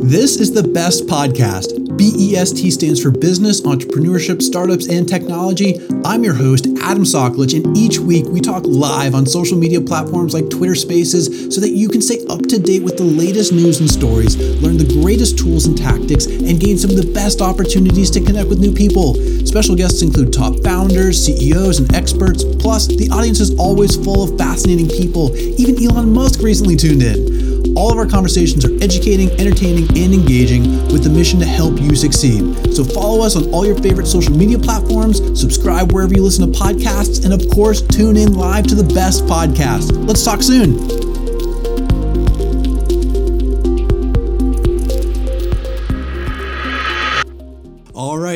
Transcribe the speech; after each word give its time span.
This 0.00 0.36
is 0.36 0.52
the 0.52 0.62
best 0.62 1.06
podcast. 1.06 1.74
BEST 1.98 2.72
stands 2.72 3.02
for 3.02 3.10
Business, 3.10 3.62
Entrepreneurship, 3.62 4.40
Startups, 4.40 4.88
and 4.88 5.08
Technology. 5.08 5.80
I'm 6.04 6.22
your 6.22 6.34
host, 6.34 6.68
Adam 6.80 7.02
Soccolich, 7.02 7.56
and 7.56 7.76
each 7.76 7.98
week 7.98 8.24
we 8.26 8.40
talk 8.40 8.62
live 8.64 9.16
on 9.16 9.26
social 9.26 9.58
media 9.58 9.80
platforms 9.80 10.34
like 10.34 10.48
Twitter 10.50 10.76
Spaces 10.76 11.52
so 11.52 11.60
that 11.60 11.70
you 11.70 11.88
can 11.88 12.00
stay 12.00 12.24
up 12.30 12.42
to 12.42 12.60
date 12.60 12.84
with 12.84 12.96
the 12.96 13.04
latest 13.04 13.52
news 13.52 13.80
and 13.80 13.90
stories, 13.90 14.36
learn 14.62 14.78
the 14.78 15.00
greatest 15.02 15.36
tools 15.36 15.66
and 15.66 15.76
tactics, 15.76 16.26
and 16.26 16.60
gain 16.60 16.78
some 16.78 16.90
of 16.90 16.96
the 16.96 17.12
best 17.12 17.42
opportunities 17.42 18.08
to 18.12 18.20
connect 18.20 18.48
with 18.48 18.60
new 18.60 18.72
people. 18.72 19.14
Special 19.44 19.74
guests 19.74 20.02
include 20.02 20.32
top 20.32 20.54
founders, 20.62 21.26
CEOs, 21.26 21.80
and 21.80 21.92
experts. 21.92 22.44
Plus, 22.44 22.86
the 22.86 23.10
audience 23.10 23.40
is 23.40 23.58
always 23.58 23.96
full 23.96 24.22
of 24.22 24.38
fascinating 24.38 24.88
people. 24.88 25.36
Even 25.58 25.74
Elon 25.84 26.12
Musk 26.12 26.40
recently 26.40 26.76
tuned 26.76 27.02
in. 27.02 27.37
All 27.78 27.92
of 27.92 27.98
our 27.98 28.06
conversations 28.06 28.64
are 28.64 28.74
educating, 28.82 29.30
entertaining, 29.38 29.86
and 29.96 30.12
engaging 30.12 30.62
with 30.88 31.04
the 31.04 31.10
mission 31.10 31.38
to 31.38 31.46
help 31.46 31.80
you 31.80 31.94
succeed. 31.94 32.74
So 32.74 32.82
follow 32.82 33.24
us 33.24 33.36
on 33.36 33.48
all 33.52 33.64
your 33.64 33.76
favorite 33.76 34.08
social 34.08 34.36
media 34.36 34.58
platforms, 34.58 35.18
subscribe 35.40 35.92
wherever 35.92 36.12
you 36.12 36.24
listen 36.24 36.52
to 36.52 36.58
podcasts, 36.58 37.24
and 37.24 37.32
of 37.32 37.48
course, 37.50 37.80
tune 37.80 38.16
in 38.16 38.34
live 38.34 38.66
to 38.66 38.74
the 38.74 38.82
best 38.94 39.26
podcast. 39.26 39.92
Let's 40.08 40.24
talk 40.24 40.42
soon. 40.42 41.07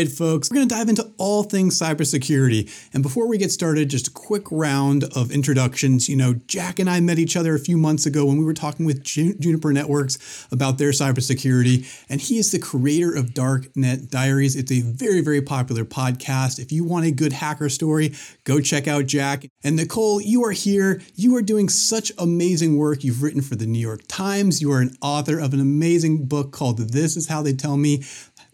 Right, 0.02 0.12
folks, 0.12 0.50
we're 0.50 0.56
going 0.56 0.68
to 0.68 0.74
dive 0.74 0.88
into 0.88 1.12
all 1.16 1.44
things 1.44 1.78
cybersecurity. 1.78 2.68
And 2.92 3.02
before 3.04 3.28
we 3.28 3.38
get 3.38 3.52
started, 3.52 3.88
just 3.88 4.08
a 4.08 4.10
quick 4.10 4.50
round 4.50 5.04
of 5.14 5.30
introductions. 5.30 6.08
You 6.08 6.16
know, 6.16 6.34
Jack 6.46 6.80
and 6.80 6.90
I 6.90 6.98
met 6.98 7.20
each 7.20 7.36
other 7.36 7.54
a 7.54 7.58
few 7.58 7.76
months 7.76 8.04
ago 8.04 8.26
when 8.26 8.38
we 8.38 8.44
were 8.44 8.54
talking 8.54 8.84
with 8.84 9.04
Juniper 9.04 9.72
Networks 9.72 10.48
about 10.50 10.78
their 10.78 10.90
cybersecurity. 10.90 12.04
And 12.08 12.20
he 12.20 12.38
is 12.38 12.50
the 12.50 12.58
creator 12.58 13.14
of 13.14 13.26
Darknet 13.26 14.10
Diaries. 14.10 14.56
It's 14.56 14.72
a 14.72 14.80
very, 14.80 15.20
very 15.20 15.40
popular 15.40 15.84
podcast. 15.84 16.58
If 16.58 16.72
you 16.72 16.84
want 16.84 17.06
a 17.06 17.12
good 17.12 17.32
hacker 17.32 17.68
story, 17.68 18.14
go 18.42 18.60
check 18.60 18.88
out 18.88 19.06
Jack. 19.06 19.46
And 19.62 19.76
Nicole, 19.76 20.20
you 20.20 20.44
are 20.44 20.50
here. 20.50 21.00
You 21.14 21.36
are 21.36 21.42
doing 21.42 21.68
such 21.68 22.10
amazing 22.18 22.76
work. 22.76 23.04
You've 23.04 23.22
written 23.22 23.40
for 23.40 23.54
the 23.54 23.66
New 23.66 23.78
York 23.78 24.00
Times. 24.08 24.60
You 24.60 24.72
are 24.72 24.80
an 24.80 24.96
author 25.00 25.38
of 25.38 25.54
an 25.54 25.60
amazing 25.60 26.26
book 26.26 26.50
called 26.50 26.78
This 26.78 27.16
Is 27.16 27.28
How 27.28 27.42
They 27.42 27.52
Tell 27.52 27.76
Me 27.76 28.02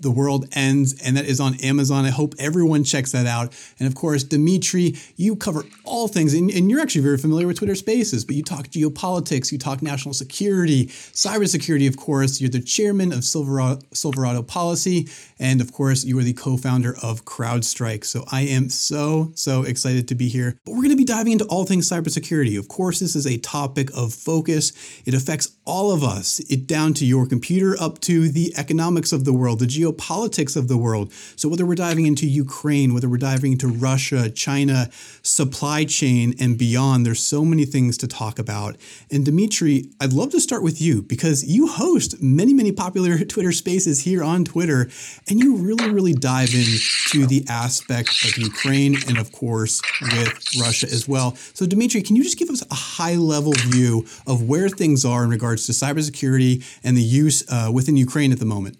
the 0.00 0.10
World 0.10 0.46
Ends, 0.52 1.00
and 1.02 1.16
that 1.16 1.24
is 1.24 1.41
on 1.41 1.54
Amazon. 1.56 2.04
I 2.04 2.10
hope 2.10 2.34
everyone 2.38 2.84
checks 2.84 3.12
that 3.12 3.27
out. 3.27 3.52
And 3.78 3.86
of 3.88 3.94
course, 3.94 4.22
Dmitri, 4.22 4.96
you 5.16 5.34
cover 5.34 5.64
all 5.84 6.08
things, 6.08 6.34
and, 6.34 6.50
and 6.50 6.70
you're 6.70 6.80
actually 6.80 7.02
very 7.02 7.18
familiar 7.18 7.46
with 7.46 7.58
Twitter 7.58 7.74
Spaces, 7.74 8.24
but 8.24 8.36
you 8.36 8.42
talk 8.42 8.69
geopolitics, 8.69 9.50
you 9.50 9.58
talk 9.58 9.82
national 9.82 10.14
security, 10.14 10.86
cybersecurity, 10.86 11.88
of 11.88 11.96
course. 11.96 12.41
You're 12.41 12.50
the 12.50 12.60
chairman 12.60 13.12
of 13.12 13.24
Silverado, 13.24 13.80
Silverado 13.92 14.42
Policy, 14.42 15.08
and 15.38 15.60
of 15.60 15.72
course, 15.72 16.04
you 16.04 16.19
are 16.19 16.22
the 16.22 16.32
co 16.32 16.56
founder 16.56 16.96
of 17.02 17.24
CrowdStrike. 17.24 18.04
So 18.04 18.24
I 18.30 18.42
am 18.42 18.69
so, 18.69 19.32
so 19.34 19.62
excited 19.62 20.06
to 20.08 20.14
be 20.14 20.28
here. 20.28 20.58
But 20.64 20.72
we're 20.72 20.82
going 20.82 20.91
to 20.91 20.96
be 20.96 21.04
diving 21.04 21.32
into 21.32 21.46
all 21.46 21.64
things 21.64 21.88
cybersecurity. 21.88 22.58
Of 22.58 22.69
course, 22.69 23.00
this 23.00 23.16
is 23.16 23.26
a 23.26 23.38
topic 23.38 23.91
of 23.96 24.14
focus, 24.14 24.72
it 25.04 25.14
affects 25.14 25.56
all 25.64 25.92
of 25.92 26.02
us, 26.02 26.41
it 26.48 26.66
down 26.66 26.94
to 26.94 27.04
your 27.04 27.26
computer, 27.26 27.76
up 27.80 28.00
to 28.00 28.28
the 28.28 28.54
economics 28.56 29.12
of 29.12 29.24
the 29.24 29.32
world, 29.32 29.58
the 29.58 29.66
geo 29.66 29.88
geopolitics 29.89 30.56
of 30.56 30.69
the 30.69 30.77
world. 30.77 31.12
So, 31.36 31.48
whether 31.48 31.67
we're 31.67 31.75
diving 31.75 32.06
into 32.06 32.27
Ukraine, 32.27 32.94
whether 32.94 33.08
we're 33.08 33.19
diving 33.19 33.53
into 33.53 33.69
Russia, 33.69 34.31
China, 34.31 34.91
supply 35.22 35.84
chain, 35.84 36.34
and 36.39 36.58
beyond, 36.58 37.06
there's 37.06 37.25
so 37.25 37.44
many 37.44 37.64
things 37.64 37.97
to 37.98 38.09
talk 38.09 38.39
about. 38.39 38.77
And 39.11 39.25
Dmitri, 39.25 39.91
I'd 40.00 40.12
love 40.12 40.31
to 40.31 40.41
start 40.41 40.62
with 40.62 40.81
you 40.81 41.03
because 41.03 41.44
you 41.44 41.66
host 41.66 42.22
many, 42.22 42.53
many 42.53 42.72
popular 42.72 43.19
Twitter 43.25 43.53
spaces 43.53 44.03
here 44.03 44.22
on 44.22 44.44
Twitter, 44.44 44.89
and 45.28 45.41
you 45.41 45.56
really, 45.56 45.91
really 45.91 46.14
dive 46.14 46.50
into 46.55 47.27
the 47.27 47.44
aspect 47.48 48.11
of 48.25 48.36
Ukraine 48.36 48.97
and, 49.06 49.19
of 49.19 49.32
course, 49.32 49.81
with 50.03 50.60
Russia 50.60 50.87
as 50.87 51.09
well. 51.09 51.34
So, 51.54 51.66
Dmitri, 51.66 52.03
can 52.03 52.16
you 52.16 52.22
just 52.22 52.38
give 52.38 52.50
us 52.50 52.62
a 52.71 52.75
high 52.75 53.16
level 53.16 53.53
view 53.53 54.06
of 54.27 54.43
where 54.43 54.69
things 54.69 55.04
are 55.04 55.25
in 55.25 55.31
regards 55.31 55.66
to 55.66 55.72
cybersecurity 55.72 56.65
and 56.84 56.97
the 56.97 57.03
use 57.03 57.44
uh, 57.48 57.71
within 57.72 57.97
Ukraine 57.97 58.32
at 58.32 58.38
the 58.38 58.44
moment? 58.44 58.77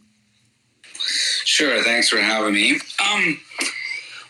Sure. 1.45 1.83
Thanks 1.83 2.09
for 2.09 2.19
having 2.19 2.55
me. 2.55 2.81
Um, 3.01 3.41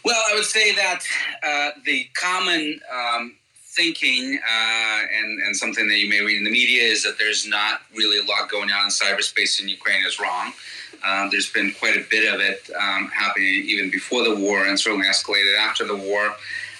well, 0.05 0.23
I 0.31 0.35
would 0.35 0.45
say 0.45 0.75
that 0.75 1.01
uh, 1.43 1.71
the 1.85 2.07
common 2.15 2.81
um, 2.93 3.37
thinking 3.79 4.39
uh, 4.39 5.01
and, 5.15 5.43
and 5.43 5.57
something 5.57 5.89
that 5.89 5.99
you 5.99 6.09
may 6.09 6.21
read 6.21 6.39
in 6.39 6.45
the 6.45 6.51
media 6.51 6.83
is 6.83 7.05
that 7.05 7.19
there's 7.19 7.47
not 7.47 7.83
really 7.95 8.19
a 8.19 8.25
lot 8.25 8.51
going 8.51 8.71
on 8.71 8.85
in 8.85 8.91
cyberspace 8.91 9.61
in 9.61 9.69
Ukraine 9.69 10.05
is 10.07 10.19
wrong. 10.19 10.53
Um, 11.07 11.29
there's 11.31 11.51
been 11.51 11.73
quite 11.79 11.97
a 11.97 12.05
bit 12.11 12.33
of 12.33 12.41
it 12.41 12.69
um, 12.75 13.09
happening 13.09 13.65
even 13.67 13.91
before 13.91 14.25
the 14.25 14.35
war 14.35 14.67
and 14.67 14.79
certainly 14.79 15.07
escalated 15.07 15.57
after 15.57 15.87
the 15.87 15.97
war. 15.97 16.35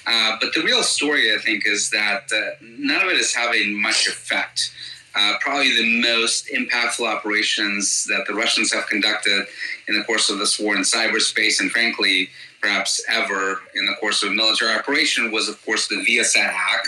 Uh, 0.07 0.37
but 0.41 0.55
the 0.55 0.63
real 0.63 0.83
story, 0.83 1.35
I 1.35 1.39
think, 1.39 1.67
is 1.67 1.91
that 1.91 2.33
uh, 2.35 2.57
none 2.63 3.03
of 3.03 3.09
it 3.09 3.19
is 3.19 3.35
having 3.35 3.81
much 3.81 4.07
effect. 4.09 4.73
Uh, 5.15 5.35
probably 5.41 5.75
the 5.77 6.01
most 6.01 6.49
impactful 6.49 7.07
operations 7.07 8.05
that 8.05 8.27
the 8.27 8.35
Russians 8.35 8.73
have 8.73 8.87
conducted 8.87 9.47
in 9.89 9.99
the 9.99 10.05
course 10.05 10.31
of 10.31 10.39
this 10.39 10.59
war 10.59 10.77
in 10.77 10.83
cyberspace, 10.83 11.61
and 11.61 11.71
frankly, 11.71 12.29
perhaps 12.61 13.03
ever 13.09 13.61
in 13.75 13.87
the 13.87 13.95
course 14.01 14.23
of 14.23 14.31
a 14.31 14.35
military 14.35 14.75
operation, 14.75 15.33
was 15.33 15.49
of 15.49 15.65
course 15.65 15.89
the 15.89 15.97
Viasat 15.97 16.51
hack. 16.51 16.85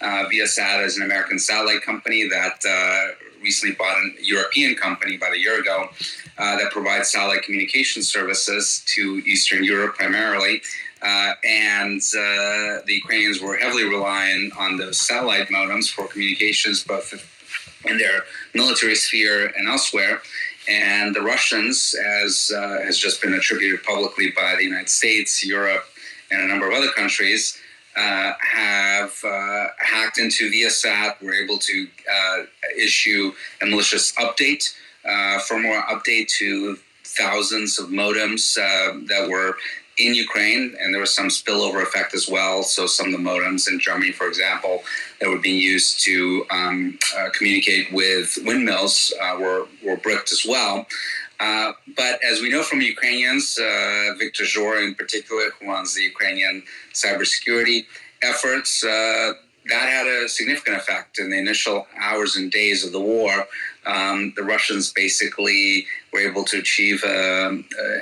Uh, 0.00 0.24
Viasat 0.32 0.84
is 0.84 0.96
an 0.96 1.02
American 1.02 1.38
satellite 1.38 1.82
company 1.82 2.28
that 2.28 2.64
uh, 2.68 3.14
recently 3.42 3.74
bought 3.74 3.96
a 3.96 4.10
European 4.22 4.74
company 4.74 5.16
about 5.16 5.32
a 5.32 5.38
year 5.38 5.60
ago 5.60 5.88
uh, 6.38 6.56
that 6.56 6.70
provides 6.72 7.10
satellite 7.10 7.42
communication 7.42 8.02
services 8.02 8.82
to 8.86 9.22
Eastern 9.26 9.64
Europe 9.64 9.96
primarily. 9.96 10.62
Uh, 11.00 11.32
and 11.44 12.00
uh, 12.16 12.82
the 12.86 12.94
Ukrainians 13.02 13.40
were 13.40 13.56
heavily 13.56 13.84
relying 13.84 14.50
on 14.58 14.76
those 14.76 15.00
satellite 15.00 15.48
modems 15.48 15.88
for 15.88 16.08
communications, 16.08 16.82
both 16.82 17.12
in 17.84 17.98
their 17.98 18.22
military 18.54 18.96
sphere 18.96 19.52
and 19.56 19.68
elsewhere. 19.68 20.20
And 20.68 21.14
the 21.14 21.22
Russians, 21.22 21.94
as 22.22 22.52
uh, 22.54 22.82
has 22.84 22.98
just 22.98 23.22
been 23.22 23.32
attributed 23.32 23.82
publicly 23.82 24.30
by 24.36 24.54
the 24.56 24.64
United 24.64 24.90
States, 24.90 25.44
Europe, 25.44 25.84
and 26.30 26.42
a 26.42 26.46
number 26.46 26.68
of 26.68 26.74
other 26.74 26.90
countries, 26.90 27.58
uh, 27.96 28.32
have 28.40 29.12
uh, 29.24 29.68
hacked 29.78 30.18
into 30.18 30.50
Viasat, 30.50 31.20
were 31.22 31.34
able 31.34 31.58
to 31.58 31.88
uh, 32.12 32.42
issue 32.76 33.32
a 33.62 33.66
malicious 33.66 34.12
update, 34.12 34.74
uh, 35.04 35.38
firmware 35.40 35.84
update 35.86 36.28
to 36.28 36.78
thousands 37.04 37.78
of 37.78 37.88
modems 37.88 38.58
uh, 38.58 39.00
that 39.06 39.28
were 39.28 39.56
in 39.98 40.14
Ukraine, 40.14 40.76
and 40.80 40.92
there 40.92 41.00
was 41.00 41.14
some 41.14 41.28
spillover 41.28 41.82
effect 41.82 42.14
as 42.14 42.28
well. 42.28 42.62
So 42.62 42.86
some 42.86 43.06
of 43.06 43.12
the 43.12 43.18
modems 43.18 43.68
in 43.68 43.80
Germany, 43.80 44.12
for 44.12 44.26
example, 44.26 44.82
that 45.20 45.28
were 45.28 45.38
being 45.38 45.60
used 45.60 46.04
to 46.04 46.46
um, 46.50 46.98
uh, 47.16 47.28
communicate 47.36 47.92
with 47.92 48.38
windmills 48.44 49.12
uh, 49.20 49.36
were 49.38 49.66
were 49.84 49.96
bricked 49.96 50.32
as 50.32 50.44
well. 50.48 50.86
Uh, 51.40 51.72
but 51.96 52.22
as 52.24 52.40
we 52.40 52.50
know 52.50 52.62
from 52.62 52.80
Ukrainians, 52.80 53.58
uh, 53.58 54.14
Victor 54.18 54.44
Zhor 54.44 54.84
in 54.84 54.94
particular, 54.94 55.50
who 55.60 55.68
runs 55.68 55.94
the 55.94 56.02
Ukrainian 56.02 56.64
cybersecurity 56.92 57.86
efforts, 58.22 58.82
uh, 58.82 59.34
that 59.68 59.88
had 59.88 60.06
a 60.06 60.28
significant 60.28 60.76
effect 60.76 61.18
in 61.18 61.30
the 61.30 61.38
initial 61.38 61.86
hours 62.00 62.36
and 62.36 62.50
days 62.50 62.84
of 62.84 62.92
the 62.92 63.00
war. 63.00 63.46
Um, 63.86 64.32
the 64.34 64.42
Russians 64.42 64.92
basically 64.92 65.86
were 66.12 66.20
able 66.20 66.44
to 66.44 66.58
achieve, 66.58 67.04
um, 67.04 67.64
uh, 67.78 67.98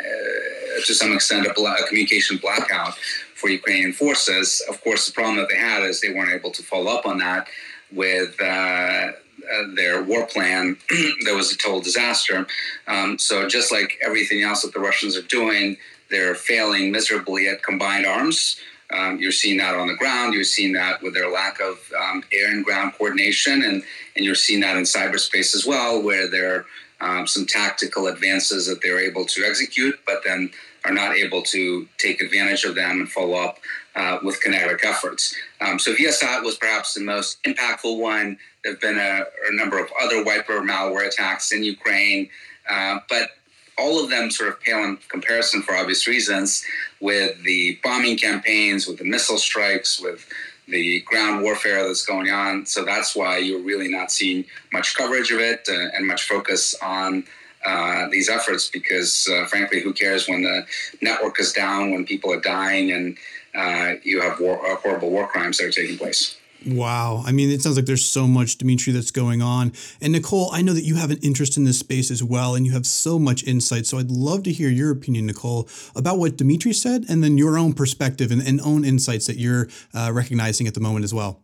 to 0.85 0.95
some 0.95 1.13
extent, 1.13 1.47
a, 1.47 1.51
a, 1.51 1.87
communication 1.89 2.37
blackout 2.39 2.95
for 3.35 3.49
Ukrainian 3.49 3.93
forces. 3.93 4.63
Of 4.69 4.83
course, 4.83 5.07
the 5.07 5.13
problem 5.13 5.37
that 5.37 5.49
they 5.49 5.57
had 5.57 5.83
is 5.83 6.01
they 6.01 6.13
weren't 6.13 6.33
able 6.33 6.51
to 6.53 6.63
follow 6.63 6.91
up 6.93 7.07
on 7.07 7.19
that 7.19 7.49
with. 7.93 8.41
Uh, 8.41 9.13
uh, 9.53 9.75
their 9.77 10.03
war 10.03 10.27
plan 10.27 10.77
that 11.25 11.35
was 11.35 11.53
a 11.53 11.57
total 11.57 11.81
disaster. 11.81 12.47
Um, 12.89 13.17
so, 13.17 13.47
just 13.47 13.71
like 13.71 13.97
everything 14.03 14.43
else 14.43 14.63
that 14.63 14.73
the 14.73 14.81
Russians 14.81 15.17
are 15.17 15.23
doing, 15.23 15.77
they're 16.11 16.35
failing 16.35 16.91
miserably 16.91 17.47
at 17.47 17.63
combined 17.63 18.07
arms. 18.07 18.59
Um, 18.91 19.19
you're 19.19 19.33
seeing 19.33 19.59
that 19.59 19.75
on 19.75 19.89
the 19.89 19.95
ground. 19.95 20.35
You're 20.35 20.45
seeing 20.45 20.73
that 20.75 21.03
with 21.03 21.15
their 21.15 21.31
lack 21.31 21.61
of 21.61 21.79
um, 22.01 22.23
air 22.33 22.51
and 22.51 22.65
ground 22.65 22.95
coordination, 22.97 23.63
and 23.63 23.83
and 24.15 24.25
you're 24.25 24.35
seeing 24.35 24.61
that 24.61 24.77
in 24.77 24.85
cyberspace 24.85 25.55
as 25.55 25.67
well, 25.67 26.03
where 26.03 26.29
there 26.29 26.55
are 26.55 26.67
um, 27.01 27.27
some 27.27 27.47
tactical 27.47 28.07
advances 28.07 28.67
that 28.67 28.81
they're 28.83 29.01
able 29.01 29.25
to 29.27 29.45
execute, 29.45 29.99
but 30.07 30.23
then 30.25 30.51
are 30.85 30.93
not 30.93 31.17
able 31.17 31.43
to 31.43 31.89
take 31.99 32.23
advantage 32.23 32.65
of 32.65 32.75
them 32.75 33.01
and 33.01 33.11
follow 33.11 33.35
up 33.35 33.59
uh, 33.97 34.19
with 34.23 34.41
kinetic 34.41 34.85
efforts. 34.85 35.35
Um, 35.61 35.79
so 35.79 35.95
Viasat 35.95 36.45
was 36.45 36.57
perhaps 36.57 36.95
the 36.95 37.03
most 37.03 37.43
impactful 37.45 37.99
one. 37.99 38.39
There 38.63 38.73
have 38.73 38.81
been 38.81 38.99
a, 38.99 39.25
a 39.49 39.55
number 39.55 39.79
of 39.79 39.91
other 40.01 40.23
wiper 40.23 40.61
malware 40.61 41.07
attacks 41.07 41.53
in 41.53 41.65
Ukraine, 41.65 42.29
uh, 42.69 43.01
but 43.09 43.31
all 43.79 44.03
of 44.03 44.11
them 44.11 44.31
sort 44.31 44.49
of 44.49 44.61
pale 44.61 44.83
in 44.85 44.99
comparison 45.09 45.63
for 45.63 45.75
obvious 45.75 46.07
reasons 46.07 46.65
with 47.01 47.43
the 47.43 47.79
bombing 47.83 48.17
campaigns, 48.17 48.87
with 48.87 48.99
the 48.99 49.05
missile 49.05 49.39
strikes, 49.39 50.01
with 50.01 50.27
the 50.69 51.01
ground 51.01 51.43
warfare 51.43 51.87
that's 51.87 52.05
going 52.05 52.31
on. 52.31 52.67
So 52.67 52.85
that's 52.85 53.15
why 53.15 53.39
you're 53.39 53.63
really 53.63 53.89
not 53.89 54.11
seeing 54.11 54.45
much 54.73 54.97
coverage 54.97 55.31
of 55.31 55.41
it 55.41 55.69
uh, 55.69 55.89
and 55.95 56.07
much 56.07 56.29
focus 56.29 56.75
on 56.83 57.25
uh, 57.65 58.09
these 58.11 58.29
efforts 58.29 58.69
because, 58.69 59.29
uh, 59.33 59.45
frankly, 59.47 59.81
who 59.81 59.93
cares 59.93 60.29
when 60.29 60.43
the 60.43 60.67
network 61.01 61.41
is 61.41 61.53
down, 61.53 61.91
when 61.91 62.05
people 62.05 62.33
are 62.33 62.41
dying, 62.41 62.93
and 62.93 63.17
uh, 63.55 63.95
you 64.03 64.21
have 64.21 64.39
war, 64.39 64.65
uh, 64.71 64.77
horrible 64.77 65.11
war 65.11 65.27
crimes 65.27 65.59
that 65.59 65.67
are 65.67 65.73
taking 65.73 65.99
place. 65.99 66.37
Wow. 66.65 67.23
I 67.25 67.33
mean, 67.33 67.51
it 67.51 67.61
sounds 67.63 67.77
like 67.77 67.87
there's 67.87 68.05
so 68.05 68.27
much, 68.27 68.59
Dmitri, 68.59 68.93
that's 68.93 69.11
going 69.11 69.43
on. 69.43 69.73
And 70.01 70.13
Nicole, 70.13 70.51
I 70.53 70.63
know 70.63 70.73
that 70.73 70.85
you 70.85 70.97
have 70.97 71.11
an 71.11 71.19
interest 71.19 71.57
in 71.57 71.65
this 71.65 71.79
space 71.79 72.11
as 72.11 72.23
well, 72.23 72.55
and 72.55 72.67
you 72.67 72.73
have 72.73 72.87
so 72.87 73.19
much 73.19 73.45
insight. 73.45 73.87
So 73.87 73.99
I'd 73.99 74.11
love 74.11 74.43
to 74.45 74.53
hear 74.53 74.69
your 74.69 74.91
opinion, 74.91 75.27
Nicole, 75.27 75.69
about 75.95 76.19
what 76.19 76.37
Dmitri 76.37 76.73
said 76.73 77.05
and 77.09 77.23
then 77.23 77.39
your 77.39 77.59
own 77.59 77.73
perspective 77.73 78.31
and, 78.31 78.43
and 78.43 78.61
own 78.63 78.85
insights 78.85 79.27
that 79.27 79.37
you're 79.37 79.69
uh, 79.95 80.11
recognizing 80.13 80.67
at 80.67 80.75
the 80.75 80.81
moment 80.81 81.05
as 81.05 81.15
well. 81.15 81.43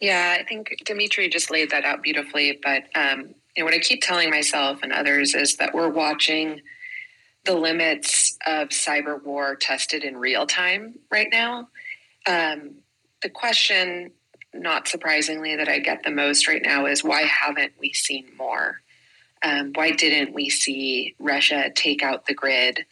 Yeah, 0.00 0.36
I 0.38 0.44
think 0.44 0.82
Dmitri 0.84 1.28
just 1.28 1.50
laid 1.50 1.70
that 1.70 1.84
out 1.84 2.02
beautifully. 2.02 2.58
But 2.62 2.84
um, 2.94 3.34
you 3.56 3.62
know, 3.62 3.64
what 3.64 3.74
I 3.74 3.78
keep 3.78 4.02
telling 4.02 4.30
myself 4.30 4.80
and 4.82 4.92
others 4.92 5.34
is 5.34 5.56
that 5.56 5.74
we're 5.74 5.88
watching 5.88 6.60
the 7.44 7.54
limits 7.54 8.36
of 8.46 8.68
cyber 8.68 9.22
war 9.22 9.54
tested 9.56 10.04
in 10.04 10.16
real 10.16 10.46
time 10.46 10.96
right 11.10 11.28
now. 11.30 11.68
Um, 12.26 12.82
the 13.26 13.30
question, 13.30 14.12
not 14.54 14.86
surprisingly, 14.86 15.56
that 15.56 15.68
I 15.68 15.80
get 15.80 16.04
the 16.04 16.12
most 16.12 16.46
right 16.46 16.62
now 16.62 16.86
is 16.86 17.02
why 17.02 17.22
haven't 17.22 17.72
we 17.80 17.92
seen 17.92 18.28
more? 18.38 18.82
Um, 19.42 19.72
why 19.74 19.90
didn't 19.90 20.32
we 20.32 20.48
see 20.48 21.16
Russia 21.18 21.72
take 21.74 22.04
out 22.04 22.26
the 22.26 22.34
grid 22.34 22.86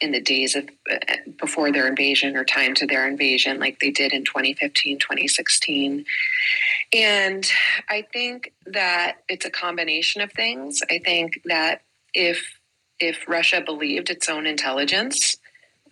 in 0.00 0.10
the 0.10 0.20
days 0.20 0.56
of 0.56 0.68
uh, 0.90 0.98
before 1.38 1.70
their 1.70 1.86
invasion 1.86 2.36
or 2.36 2.44
time 2.44 2.74
to 2.74 2.86
their 2.88 3.06
invasion, 3.06 3.60
like 3.60 3.78
they 3.78 3.92
did 3.92 4.12
in 4.12 4.24
2015, 4.24 4.98
2016? 4.98 6.04
And 6.92 7.48
I 7.88 8.04
think 8.12 8.52
that 8.66 9.18
it's 9.28 9.46
a 9.46 9.50
combination 9.50 10.20
of 10.20 10.32
things. 10.32 10.82
I 10.90 10.98
think 10.98 11.42
that 11.44 11.82
if 12.12 12.58
if 12.98 13.28
Russia 13.28 13.62
believed 13.64 14.10
its 14.10 14.28
own 14.28 14.48
intelligence, 14.48 15.36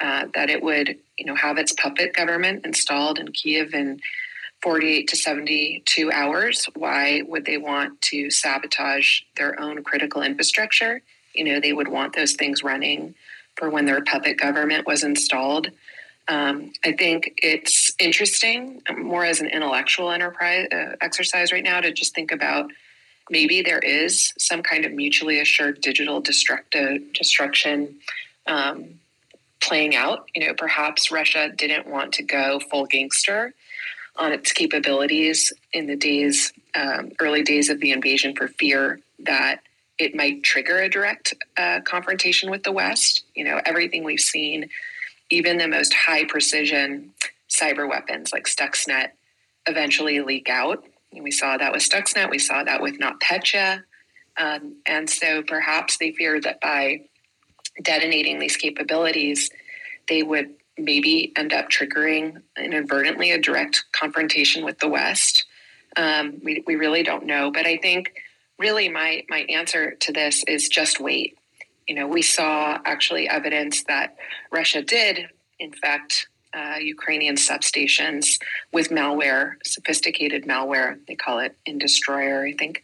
uh, 0.00 0.26
that 0.34 0.50
it 0.50 0.62
would, 0.62 0.98
you 1.18 1.26
know, 1.26 1.34
have 1.34 1.58
its 1.58 1.72
puppet 1.72 2.14
government 2.14 2.64
installed 2.64 3.18
in 3.18 3.32
Kiev 3.32 3.74
in 3.74 4.00
48 4.62 5.08
to 5.08 5.16
72 5.16 6.10
hours. 6.10 6.68
Why 6.74 7.22
would 7.26 7.44
they 7.44 7.58
want 7.58 8.00
to 8.02 8.30
sabotage 8.30 9.20
their 9.36 9.60
own 9.60 9.84
critical 9.84 10.22
infrastructure? 10.22 11.02
You 11.34 11.44
know, 11.44 11.60
they 11.60 11.72
would 11.72 11.88
want 11.88 12.14
those 12.14 12.32
things 12.32 12.62
running 12.62 13.14
for 13.56 13.70
when 13.70 13.84
their 13.84 14.02
puppet 14.02 14.38
government 14.38 14.86
was 14.86 15.04
installed. 15.04 15.70
Um, 16.28 16.72
I 16.84 16.92
think 16.92 17.34
it's 17.36 17.92
interesting, 17.98 18.80
more 18.96 19.24
as 19.24 19.40
an 19.40 19.48
intellectual 19.48 20.10
enterprise 20.10 20.68
uh, 20.72 20.96
exercise 21.00 21.52
right 21.52 21.62
now, 21.62 21.80
to 21.80 21.92
just 21.92 22.14
think 22.14 22.32
about 22.32 22.70
maybe 23.30 23.62
there 23.62 23.78
is 23.78 24.32
some 24.38 24.62
kind 24.62 24.84
of 24.84 24.92
mutually 24.92 25.40
assured 25.40 25.80
digital 25.80 26.20
destructive 26.20 27.12
destruction 27.12 27.96
um, 28.46 29.00
playing 29.66 29.94
out. 29.94 30.28
You 30.34 30.46
know, 30.46 30.54
perhaps 30.54 31.10
Russia 31.10 31.50
didn't 31.54 31.86
want 31.86 32.12
to 32.14 32.22
go 32.22 32.60
full 32.70 32.86
gangster 32.86 33.54
on 34.16 34.32
its 34.32 34.52
capabilities 34.52 35.52
in 35.72 35.86
the 35.86 35.96
days, 35.96 36.52
um, 36.74 37.12
early 37.20 37.42
days 37.42 37.68
of 37.68 37.80
the 37.80 37.90
invasion, 37.90 38.34
for 38.36 38.48
fear 38.48 39.00
that 39.20 39.60
it 39.98 40.14
might 40.14 40.42
trigger 40.42 40.78
a 40.78 40.88
direct 40.88 41.34
uh, 41.56 41.80
confrontation 41.84 42.50
with 42.50 42.62
the 42.62 42.72
West. 42.72 43.24
You 43.34 43.44
know, 43.44 43.60
everything 43.64 44.04
we've 44.04 44.20
seen, 44.20 44.68
even 45.30 45.58
the 45.58 45.68
most 45.68 45.94
high 45.94 46.24
precision 46.24 47.12
cyber 47.48 47.88
weapons 47.88 48.32
like 48.32 48.44
Stuxnet, 48.44 49.10
eventually 49.66 50.20
leak 50.20 50.48
out. 50.48 50.84
And 51.12 51.22
we 51.22 51.30
saw 51.30 51.56
that 51.56 51.72
with 51.72 51.88
Stuxnet. 51.88 52.30
We 52.30 52.38
saw 52.38 52.64
that 52.64 52.82
with 52.82 52.98
NotPetya. 52.98 53.82
Um, 54.36 54.76
and 54.86 55.08
so 55.08 55.42
perhaps 55.42 55.96
they 55.98 56.12
feared 56.12 56.42
that 56.42 56.60
by 56.60 57.02
detonating 57.82 58.38
these 58.38 58.56
capabilities, 58.56 59.50
they 60.08 60.22
would 60.22 60.54
maybe 60.76 61.32
end 61.36 61.52
up 61.52 61.68
triggering 61.70 62.42
inadvertently 62.56 63.30
a 63.30 63.38
direct 63.38 63.84
confrontation 63.92 64.64
with 64.64 64.78
the 64.78 64.88
West. 64.88 65.44
Um, 65.96 66.40
we, 66.42 66.64
we 66.66 66.76
really 66.76 67.02
don't 67.02 67.26
know. 67.26 67.50
But 67.52 67.66
I 67.66 67.76
think 67.76 68.12
really 68.58 68.88
my, 68.88 69.24
my 69.28 69.40
answer 69.48 69.94
to 70.00 70.12
this 70.12 70.42
is 70.48 70.68
just 70.68 71.00
wait. 71.00 71.38
You 71.86 71.94
know, 71.94 72.06
we 72.06 72.22
saw 72.22 72.78
actually 72.84 73.28
evidence 73.28 73.84
that 73.84 74.16
Russia 74.50 74.82
did, 74.82 75.28
in 75.58 75.72
fact, 75.72 76.28
uh, 76.54 76.76
Ukrainian 76.78 77.36
substations 77.36 78.38
with 78.72 78.90
malware, 78.90 79.54
sophisticated 79.64 80.44
malware, 80.44 80.98
they 81.06 81.14
call 81.14 81.38
it 81.40 81.56
Industroyer, 81.66 82.48
I 82.48 82.52
think, 82.52 82.82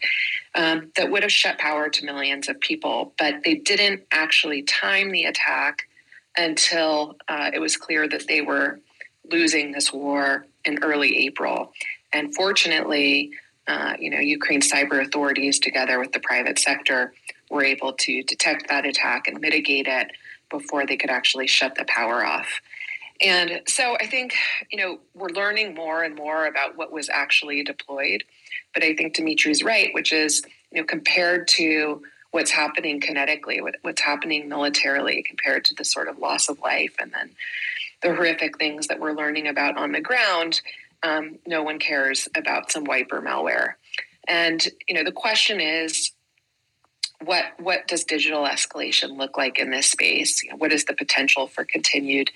um, 0.55 0.91
that 0.97 1.11
would 1.11 1.23
have 1.23 1.33
shut 1.33 1.59
power 1.59 1.89
to 1.89 2.05
millions 2.05 2.49
of 2.49 2.61
people. 2.61 3.13
But 3.19 3.45
they 3.45 3.55
didn't 3.55 4.03
actually 4.11 4.63
time 4.63 5.11
the 5.13 5.25
attack 5.25 5.89
until 6.37 7.17
uh, 7.29 7.51
it 7.53 7.61
was 7.61 7.77
clear 7.77 8.09
that 8.09 8.27
they 8.27 8.41
were 8.41 8.81
losing 9.31 9.73
this 9.73 9.93
war 9.93 10.47
in 10.65 10.83
early 10.83 11.27
April. 11.27 11.73
And 12.13 12.35
fortunately, 12.35 13.31
uh, 13.69 13.95
you 13.99 14.11
know, 14.11 14.19
Ukraine 14.19 14.61
cyber 14.61 15.01
authorities, 15.01 15.59
together 15.61 15.99
with 16.01 16.13
the 16.13 16.21
private 16.21 16.59
sector, 16.59 17.13
were 17.51 17.65
able 17.65 17.93
to 17.93 18.23
detect 18.25 18.69
that 18.69 18.85
attack 18.85 19.29
and 19.29 19.41
mitigate 19.41 19.87
it 19.87 20.11
before 20.51 20.87
they 20.87 20.97
could 20.97 21.11
actually 21.11 21.47
shut 21.47 21.75
the 21.77 21.85
power 21.85 22.25
off. 22.25 22.61
And 23.21 23.61
so 23.67 23.97
I 24.01 24.07
think, 24.07 24.35
you 24.71 24.79
know, 24.79 24.99
we're 25.15 25.29
learning 25.29 25.75
more 25.75 26.03
and 26.03 26.15
more 26.15 26.47
about 26.47 26.77
what 26.77 26.91
was 26.93 27.09
actually 27.11 27.63
deployed. 27.63 28.25
But 28.73 28.83
I 28.83 28.95
think 28.95 29.15
Dmitri's 29.15 29.63
right, 29.63 29.93
which 29.93 30.13
is, 30.13 30.43
you 30.73 30.81
know, 30.81 30.87
compared 30.87 31.49
to 31.49 32.03
what's 32.31 32.51
happening 32.51 33.01
kinetically, 33.01 33.61
what's 33.83 34.01
happening 34.01 34.49
militarily, 34.49 35.23
compared 35.23 35.65
to 35.67 35.75
the 35.75 35.85
sort 35.85 36.09
of 36.09 36.19
loss 36.19 36.49
of 36.49 36.61
life 36.61 36.95
and 37.01 37.13
then 37.13 37.31
the 38.03 38.15
horrific 38.15 38.57
things 38.59 38.87
that 38.87 39.01
we're 39.01 39.13
learning 39.13 39.49
about 39.49 39.77
on 39.77 39.93
the 39.93 40.01
ground, 40.01 40.61
um, 41.03 41.39
no 41.47 41.63
one 41.63 41.79
cares 41.79 42.29
about 42.35 42.71
some 42.71 42.85
wiper 42.85 43.21
malware. 43.21 43.75
And, 44.27 44.65
you 44.89 44.95
know, 44.95 45.05
the 45.05 45.13
question 45.13 45.61
is, 45.61 46.13
what 47.23 47.45
what 47.59 47.87
does 47.87 48.05
digital 48.05 48.45
escalation 48.45 49.19
look 49.19 49.37
like 49.37 49.59
in 49.59 49.71
this 49.71 49.89
space? 49.89 50.43
You 50.43 50.51
know, 50.51 50.57
what 50.57 50.73
is 50.73 50.87
the 50.87 50.95
potential 50.95 51.47
for 51.47 51.65
continued 51.65 52.31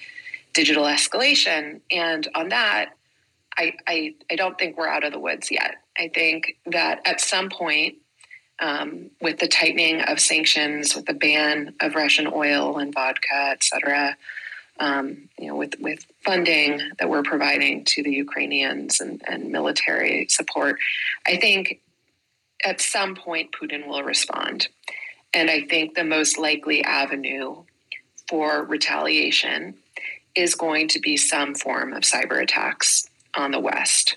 digital 0.55 0.85
escalation. 0.85 1.81
And 1.91 2.27
on 2.35 2.49
that, 2.49 2.91
I, 3.57 3.75
I, 3.87 4.15
I 4.31 4.37
don't 4.37 4.59
think 4.59 4.77
we're 4.77 4.89
out 4.89 5.05
of 5.05 5.13
the 5.13 5.19
woods 5.19 5.51
yet. 5.51 5.77
I 5.99 6.09
think 6.09 6.57
that 6.67 7.01
at 7.05 7.21
some 7.21 7.51
point, 7.51 7.97
um, 8.61 9.11
with 9.21 9.39
the 9.39 9.49
tightening 9.49 10.01
of 10.01 10.19
sanctions, 10.21 10.95
with 10.95 11.07
the 11.07 11.15
ban 11.15 11.75
of 11.81 11.95
Russian 11.95 12.29
oil 12.33 12.79
and 12.79 12.95
vodka, 12.95 13.51
et 13.51 13.63
cetera, 13.63 14.17
um, 14.81 15.29
you 15.39 15.49
know, 15.49 15.57
with, 15.57 15.75
with 15.81 16.07
funding 16.25 16.81
that 16.99 17.09
we're 17.09 17.23
providing 17.23 17.85
to 17.85 18.03
the 18.03 18.11
Ukrainians 18.11 19.01
and, 19.01 19.23
and 19.27 19.51
military 19.51 20.27
support, 20.29 20.79
I 21.27 21.37
think 21.37 21.81
at 22.65 22.81
some 22.81 23.15
point 23.15 23.53
Putin 23.53 23.87
will 23.87 24.03
respond. 24.03 24.69
And 25.33 25.51
I 25.51 25.63
think 25.63 25.95
the 25.95 26.05
most 26.05 26.39
likely 26.39 26.83
avenue 26.83 27.63
for 28.29 28.65
retaliation 28.65 29.75
is 30.35 30.55
going 30.55 30.89
to 30.89 31.01
be 31.01 31.17
some 31.17 31.55
form 31.55 31.93
of 31.93 32.03
cyber 32.03 32.43
attacks 32.43 33.09
on 33.37 33.51
the 33.51 33.61
West. 33.61 34.17